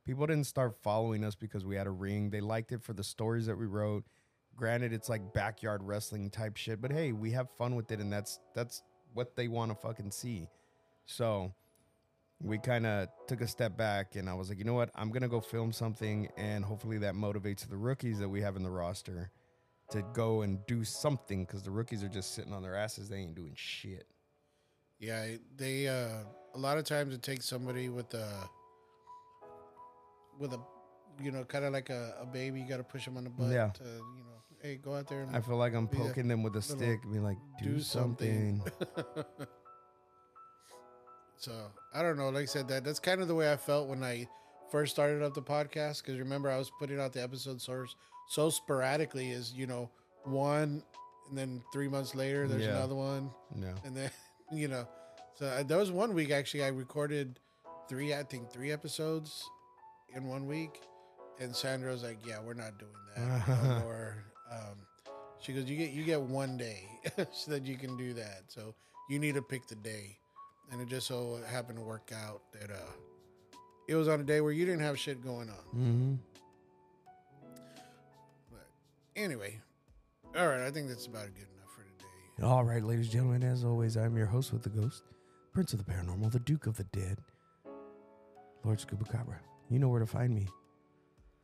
People 0.07 0.26
didn't 0.26 0.46
start 0.46 0.76
following 0.82 1.24
us 1.24 1.34
because 1.34 1.64
we 1.64 1.76
had 1.76 1.86
a 1.86 1.90
ring. 1.90 2.30
They 2.30 2.40
liked 2.40 2.72
it 2.72 2.82
for 2.82 2.92
the 2.92 3.05
stories 3.05 3.46
that 3.46 3.57
we 3.57 3.66
wrote. 3.66 4.05
Granted, 4.57 4.92
it's 4.92 5.09
like 5.09 5.32
backyard 5.32 5.82
wrestling 5.82 6.30
type 6.30 6.57
shit, 6.57 6.80
but 6.80 6.90
hey, 6.90 7.12
we 7.12 7.30
have 7.32 7.48
fun 7.59 7.74
with 7.74 7.90
it 7.92 8.01
and 8.01 8.12
that's 8.12 8.40
that's 8.55 8.82
what 9.14 9.36
they 9.36 9.48
want 9.48 9.70
to 9.70 9.76
fucking 9.76 10.11
see. 10.11 10.48
So, 11.07 11.53
we 12.42 12.59
kind 12.59 12.86
of 12.86 13.09
took 13.26 13.40
a 13.42 13.46
step 13.46 13.76
back 13.76 14.16
and 14.16 14.28
I 14.28 14.34
was 14.34 14.48
like, 14.48 14.59
you 14.59 14.64
know 14.64 14.74
what? 14.74 14.90
I'm 14.94 15.12
to 15.12 15.28
go 15.28 15.40
film 15.40 15.72
something 15.72 16.28
and 16.36 16.64
hopefully 16.64 16.98
that 16.98 17.14
motivates 17.14 17.68
the 17.68 17.76
rookies 17.76 18.18
that 18.18 18.28
we 18.28 18.40
have 18.40 18.57
in 18.57 18.62
the 18.62 18.70
roster 18.70 19.30
to 19.90 20.03
go 20.14 20.42
and 20.42 20.64
do 20.66 20.84
something 20.84 21.44
because 21.44 21.62
the 21.62 21.70
rookies 21.70 22.03
are 22.03 22.09
just 22.09 22.34
sitting 22.34 22.53
on 22.53 22.62
their 22.62 22.74
asses. 22.74 23.09
They 23.09 23.18
ain't 23.18 23.34
doing 23.34 23.53
shit. 23.55 24.07
Yeah, 24.98 25.26
they 25.57 25.88
uh 25.88 26.24
a 26.55 26.59
lot 26.59 26.78
of 26.78 26.84
times 26.84 27.14
it 27.14 27.22
takes 27.22 27.46
somebody 27.46 27.88
with 27.88 28.12
a 28.14 28.48
with 30.41 30.53
a 30.53 30.59
you 31.22 31.30
know, 31.30 31.45
kind 31.45 31.64
of 31.66 31.72
like 31.74 31.91
a, 31.91 32.14
a 32.22 32.24
baby, 32.26 32.61
you 32.62 32.66
got 32.68 32.78
to 32.78 32.82
push 32.82 33.05
them 33.05 33.16
on 33.18 33.24
the 33.24 33.30
butt 33.30 33.51
Yeah. 33.53 33.68
to, 33.74 33.84
you 33.84 34.24
know, 34.24 34.43
hey, 34.62 34.76
go 34.82 34.95
out 34.95 35.07
there 35.07 35.20
and 35.20 35.36
I 35.36 35.41
feel 35.43 35.57
like 35.57 35.74
I'm 35.74 35.86
poking 35.86 36.28
them 36.28 36.43
with 36.43 36.57
a 36.57 36.62
stick 36.62 37.01
be 37.12 37.18
like, 37.18 37.36
do, 37.62 37.74
do 37.74 37.80
something. 37.80 38.62
something. 38.86 39.24
so 41.36 41.53
I 41.95 42.03
don't 42.03 42.16
know. 42.16 42.30
Like 42.30 42.43
I 42.43 42.47
said, 42.47 42.68
that 42.68 42.84
that's 42.84 42.99
kind 43.01 43.20
of 43.20 43.28
the 43.28 43.34
way 43.34 43.53
I 43.53 43.57
felt 43.57 43.88
when 43.88 44.03
I 44.03 44.26
first 44.70 44.93
started 44.95 45.22
up 45.22 45.34
the 45.34 45.43
podcast. 45.43 46.03
Because 46.03 46.18
remember, 46.18 46.51
I 46.51 46.57
was 46.59 46.70
putting 46.78 47.01
out 47.01 47.12
the 47.12 47.22
episode 47.22 47.61
source 47.61 47.95
so 48.28 48.49
sporadically, 48.51 49.30
Is 49.30 49.53
you 49.53 49.66
know, 49.66 49.91
one, 50.24 50.82
and 51.28 51.36
then 51.36 51.62
three 51.72 51.88
months 51.88 52.14
later, 52.14 52.47
there's 52.49 52.62
Yeah. 52.62 52.76
another 52.76 52.95
one, 52.95 53.30
no. 53.55 53.74
and 53.84 53.97
then 53.97 54.11
you 54.53 54.68
know, 54.68 54.86
so 55.34 55.47
uh, 55.47 55.59
I, 55.59 55.62
there 55.64 55.78
was 55.78 55.91
one 55.91 56.14
week 56.14 56.30
actually 56.30 56.64
I 56.64 56.68
recorded 56.68 57.38
three, 57.88 58.14
I 58.14 58.22
think 58.22 58.51
three 58.51 58.70
episodes 58.72 59.45
in 60.14 60.26
one 60.26 60.46
week, 60.46 60.80
and 61.38 61.54
Sandra 61.54 61.92
was 61.92 62.02
like, 62.02 62.18
"Yeah, 62.26 62.40
we're 62.44 62.54
not 62.54 62.78
doing 62.78 62.92
that 63.16 63.48
no 63.64 63.80
more." 63.80 64.24
Um, 64.50 64.76
she 65.40 65.52
goes, 65.52 65.64
"You 65.64 65.76
get 65.76 65.90
you 65.90 66.04
get 66.04 66.20
one 66.20 66.56
day 66.56 66.88
so 67.32 67.50
that 67.50 67.64
you 67.66 67.76
can 67.76 67.96
do 67.96 68.12
that. 68.14 68.42
So 68.48 68.74
you 69.08 69.18
need 69.18 69.34
to 69.34 69.42
pick 69.42 69.66
the 69.66 69.76
day." 69.76 70.16
And 70.72 70.80
it 70.80 70.88
just 70.88 71.08
so 71.08 71.40
happened 71.50 71.78
to 71.78 71.84
work 71.84 72.12
out 72.14 72.42
that 72.52 72.70
uh, 72.70 72.92
it 73.88 73.96
was 73.96 74.06
on 74.06 74.20
a 74.20 74.22
day 74.22 74.40
where 74.40 74.52
you 74.52 74.64
didn't 74.64 74.82
have 74.82 74.98
shit 74.98 75.22
going 75.22 75.48
on. 75.48 75.76
Mm-hmm. 75.76 76.14
But 78.50 78.68
anyway, 79.16 79.58
all 80.36 80.46
right, 80.46 80.61
I 80.61 80.70
think 80.70 80.88
that's 80.88 81.06
about 81.06 81.26
good 81.26 81.48
enough 81.56 81.74
for 81.74 81.82
today. 81.82 82.46
All 82.46 82.62
right, 82.62 82.84
ladies 82.84 83.06
and 83.06 83.14
gentlemen, 83.14 83.42
as 83.42 83.64
always, 83.64 83.96
I'm 83.96 84.16
your 84.16 84.26
host 84.26 84.52
with 84.52 84.62
the 84.62 84.68
ghost, 84.68 85.02
Prince 85.52 85.72
of 85.72 85.84
the 85.84 85.92
Paranormal, 85.92 86.30
the 86.30 86.38
Duke 86.38 86.68
of 86.68 86.76
the 86.76 86.84
Dead, 86.84 87.18
Lord 88.62 88.78
Scuba 88.78 89.04
Cabra. 89.06 89.40
You 89.70 89.78
know 89.78 89.88
where 89.88 90.00
to 90.00 90.06
find 90.06 90.34
me. 90.34 90.48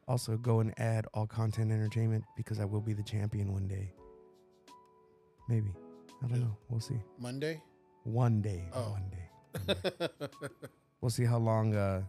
Also, 0.08 0.36
go 0.36 0.58
and 0.60 0.74
add 0.78 1.06
all 1.14 1.26
content 1.26 1.70
entertainment 1.70 2.24
because 2.36 2.58
I 2.58 2.64
will 2.64 2.80
be 2.80 2.92
the 2.92 3.02
champion 3.02 3.52
one 3.52 3.68
day. 3.68 3.92
Maybe. 5.48 5.72
I 6.24 6.26
don't 6.26 6.40
know. 6.40 6.56
We'll 6.68 6.80
see. 6.80 6.98
Monday. 7.18 7.62
One 8.02 8.42
day. 8.42 8.64
Oh. 8.72 8.90
One 8.90 9.10
day. 9.10 9.30
One 9.64 9.76
day. 10.00 10.08
we'll 11.00 11.10
see 11.10 11.24
how 11.24 11.38
long 11.38 11.76
uh, 11.76 12.02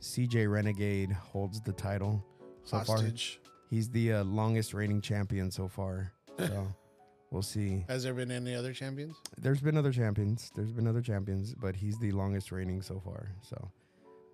CJ 0.00 0.50
Renegade 0.50 1.10
holds 1.10 1.60
the 1.60 1.72
title. 1.72 2.24
So 2.62 2.78
far, 2.80 2.96
Hostage. 2.96 3.40
he's 3.68 3.90
the 3.90 4.14
uh, 4.14 4.24
longest 4.24 4.74
reigning 4.74 5.00
champion 5.00 5.50
so 5.50 5.66
far. 5.66 6.12
So 6.38 6.68
we'll 7.32 7.42
see. 7.42 7.84
Has 7.88 8.04
there 8.04 8.14
been 8.14 8.30
any 8.30 8.54
other 8.54 8.72
champions? 8.72 9.16
There's 9.38 9.60
been 9.60 9.76
other 9.76 9.92
champions. 9.92 10.52
There's 10.54 10.72
been 10.72 10.86
other 10.86 11.02
champions, 11.02 11.52
but 11.54 11.74
he's 11.74 11.98
the 11.98 12.12
longest 12.12 12.52
reigning 12.52 12.80
so 12.80 13.00
far. 13.04 13.28
So, 13.42 13.70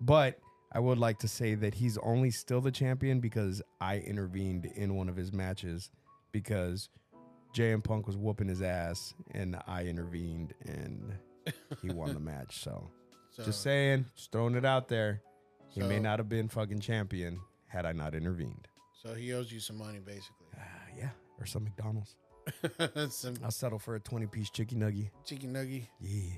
but 0.01 0.39
I 0.71 0.79
would 0.79 0.97
like 0.97 1.19
to 1.19 1.27
say 1.27 1.55
that 1.55 1.73
he's 1.75 1.97
only 1.97 2.31
still 2.31 2.61
the 2.61 2.71
champion 2.71 3.19
because 3.19 3.61
I 3.81 3.97
intervened 3.99 4.65
in 4.65 4.95
one 4.95 5.09
of 5.09 5.15
his 5.15 5.33
matches 5.33 5.89
because 6.31 6.89
JM 7.53 7.83
Punk 7.83 8.07
was 8.07 8.15
whooping 8.15 8.47
his 8.47 8.61
ass 8.61 9.13
and 9.31 9.57
I 9.67 9.83
intervened 9.83 10.53
and 10.65 11.13
he 11.81 11.89
won 11.89 12.13
the 12.13 12.19
match. 12.19 12.61
So, 12.63 12.89
So, 13.31 13.43
just 13.45 13.61
saying, 13.63 14.05
just 14.15 14.31
throwing 14.33 14.55
it 14.55 14.65
out 14.65 14.89
there. 14.89 15.21
He 15.69 15.81
may 15.81 15.99
not 15.99 16.19
have 16.19 16.27
been 16.27 16.49
fucking 16.49 16.81
champion 16.81 17.39
had 17.67 17.85
I 17.85 17.93
not 17.93 18.13
intervened. 18.13 18.67
so 19.01 19.13
he 19.13 19.31
owes 19.33 19.49
you 19.49 19.61
some 19.61 19.77
money, 19.77 19.99
basically. 19.99 20.47
Uh, 20.57 20.63
yeah, 20.97 21.09
or 21.39 21.45
some 21.45 21.63
McDonald's. 21.63 22.15
some 23.09 23.35
I'll 23.41 23.51
settle 23.51 23.79
for 23.79 23.95
a 23.95 23.99
20 24.01 24.27
piece 24.27 24.49
chicken 24.49 24.79
nugget. 24.79 25.11
chicken 25.23 25.53
nugget 25.53 25.83
Yeah. 26.01 26.31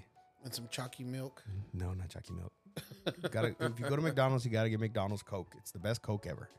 and 0.43 0.53
some 0.53 0.67
chalky 0.69 1.03
milk. 1.03 1.41
No, 1.73 1.93
not 1.93 2.09
Chucky 2.09 2.33
Milk. 2.33 2.51
Gotta 3.31 3.55
if 3.59 3.79
you 3.79 3.87
go 3.89 3.95
to 3.95 4.01
McDonald's, 4.01 4.45
you 4.45 4.51
gotta 4.51 4.69
get 4.69 4.79
McDonald's 4.79 5.23
Coke. 5.23 5.53
It's 5.57 5.71
the 5.71 5.79
best 5.79 6.01
Coke 6.01 6.25
ever. 6.27 6.49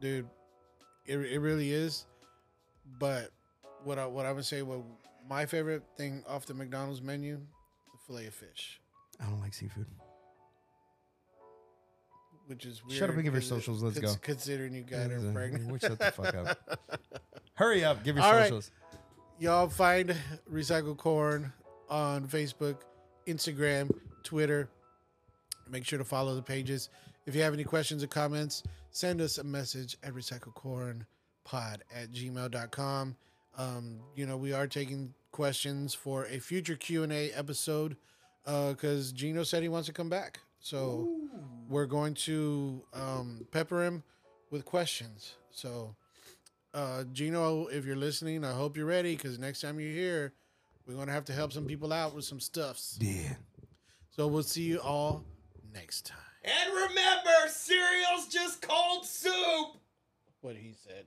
dude. 0.00 0.26
It, 1.04 1.18
it 1.18 1.38
really 1.40 1.72
is. 1.72 2.06
But 2.98 3.30
what 3.84 3.98
I 3.98 4.06
what 4.06 4.24
I 4.26 4.32
would 4.32 4.44
say, 4.44 4.62
what 4.62 4.80
my 5.28 5.46
favorite 5.46 5.82
thing 5.96 6.22
off 6.28 6.46
the 6.46 6.54
McDonald's 6.54 7.02
menu, 7.02 7.36
the 7.36 7.98
fillet 8.06 8.26
of 8.26 8.34
fish, 8.34 8.80
I 9.20 9.24
don't 9.26 9.40
like 9.40 9.54
seafood. 9.54 9.86
which 12.46 12.66
is 12.66 12.84
weird. 12.84 12.98
Shut 12.98 13.08
up 13.10 13.14
and 13.16 13.24
give 13.24 13.32
your 13.34 13.42
socials, 13.42 13.82
let's 13.82 13.98
cons- 13.98 14.14
go. 14.14 14.20
Considering 14.22 14.74
you 14.74 14.82
got 14.82 15.10
her 15.10 15.32
pregnant. 15.32 15.66
we 15.72 15.78
shut 15.78 15.98
the 15.98 16.10
fuck 16.10 16.34
up. 16.34 16.80
Hurry 17.54 17.84
up, 17.84 18.02
give 18.04 18.16
your 18.16 18.24
All 18.24 18.32
right. 18.32 18.44
socials. 18.44 18.70
Y'all 19.38 19.68
find 19.68 20.14
Recycle 20.52 20.96
Corn 20.96 21.52
on 21.88 22.26
Facebook, 22.28 22.76
Instagram, 23.26 23.90
Twitter. 24.22 24.68
Make 25.70 25.84
sure 25.84 25.98
to 25.98 26.04
follow 26.04 26.34
the 26.34 26.42
pages. 26.42 26.88
If 27.26 27.34
you 27.34 27.42
have 27.42 27.54
any 27.54 27.64
questions 27.64 28.02
or 28.02 28.08
comments, 28.08 28.62
send 28.90 29.20
us 29.20 29.38
a 29.38 29.44
message 29.44 29.96
at 30.02 30.12
recyclecornpod 30.12 31.04
at 31.54 32.12
gmail.com. 32.12 33.16
Um, 33.58 34.00
you 34.16 34.26
know, 34.26 34.36
we 34.36 34.52
are 34.52 34.66
taking 34.66 35.14
questions 35.30 35.94
for 35.94 36.26
a 36.26 36.38
future 36.38 36.76
Q 36.76 37.02
and 37.02 37.12
A 37.12 37.30
episode 37.32 37.96
because 38.44 39.12
Gino 39.12 39.42
said 39.44 39.62
he 39.62 39.68
wants 39.68 39.86
to 39.86 39.92
come 39.92 40.08
back. 40.08 40.40
So 40.58 41.20
we're 41.68 41.86
going 41.86 42.14
to 42.14 42.82
um, 42.94 43.46
pepper 43.50 43.84
him 43.84 44.02
with 44.50 44.64
questions. 44.64 45.34
So, 45.50 45.96
uh, 46.72 47.04
Gino, 47.12 47.66
if 47.66 47.84
you're 47.84 47.96
listening, 47.96 48.44
I 48.44 48.52
hope 48.52 48.76
you're 48.76 48.86
ready 48.86 49.16
because 49.16 49.38
next 49.38 49.60
time 49.60 49.80
you're 49.80 49.90
here, 49.90 50.32
we're 50.86 50.94
going 50.94 51.08
to 51.08 51.12
have 51.12 51.24
to 51.26 51.32
help 51.32 51.52
some 51.52 51.66
people 51.66 51.92
out 51.92 52.14
with 52.14 52.24
some 52.24 52.40
stuffs. 52.40 52.98
Yeah. 53.00 53.34
So 54.10 54.26
we'll 54.26 54.42
see 54.42 54.62
you 54.62 54.78
all 54.78 55.24
next 55.72 56.06
time. 56.06 56.18
And 56.44 56.74
remember, 56.74 57.48
cereal's 57.48 58.28
just 58.28 58.62
cold 58.62 59.06
soup. 59.06 59.78
What 60.40 60.56
he 60.56 60.72
said. 60.72 61.04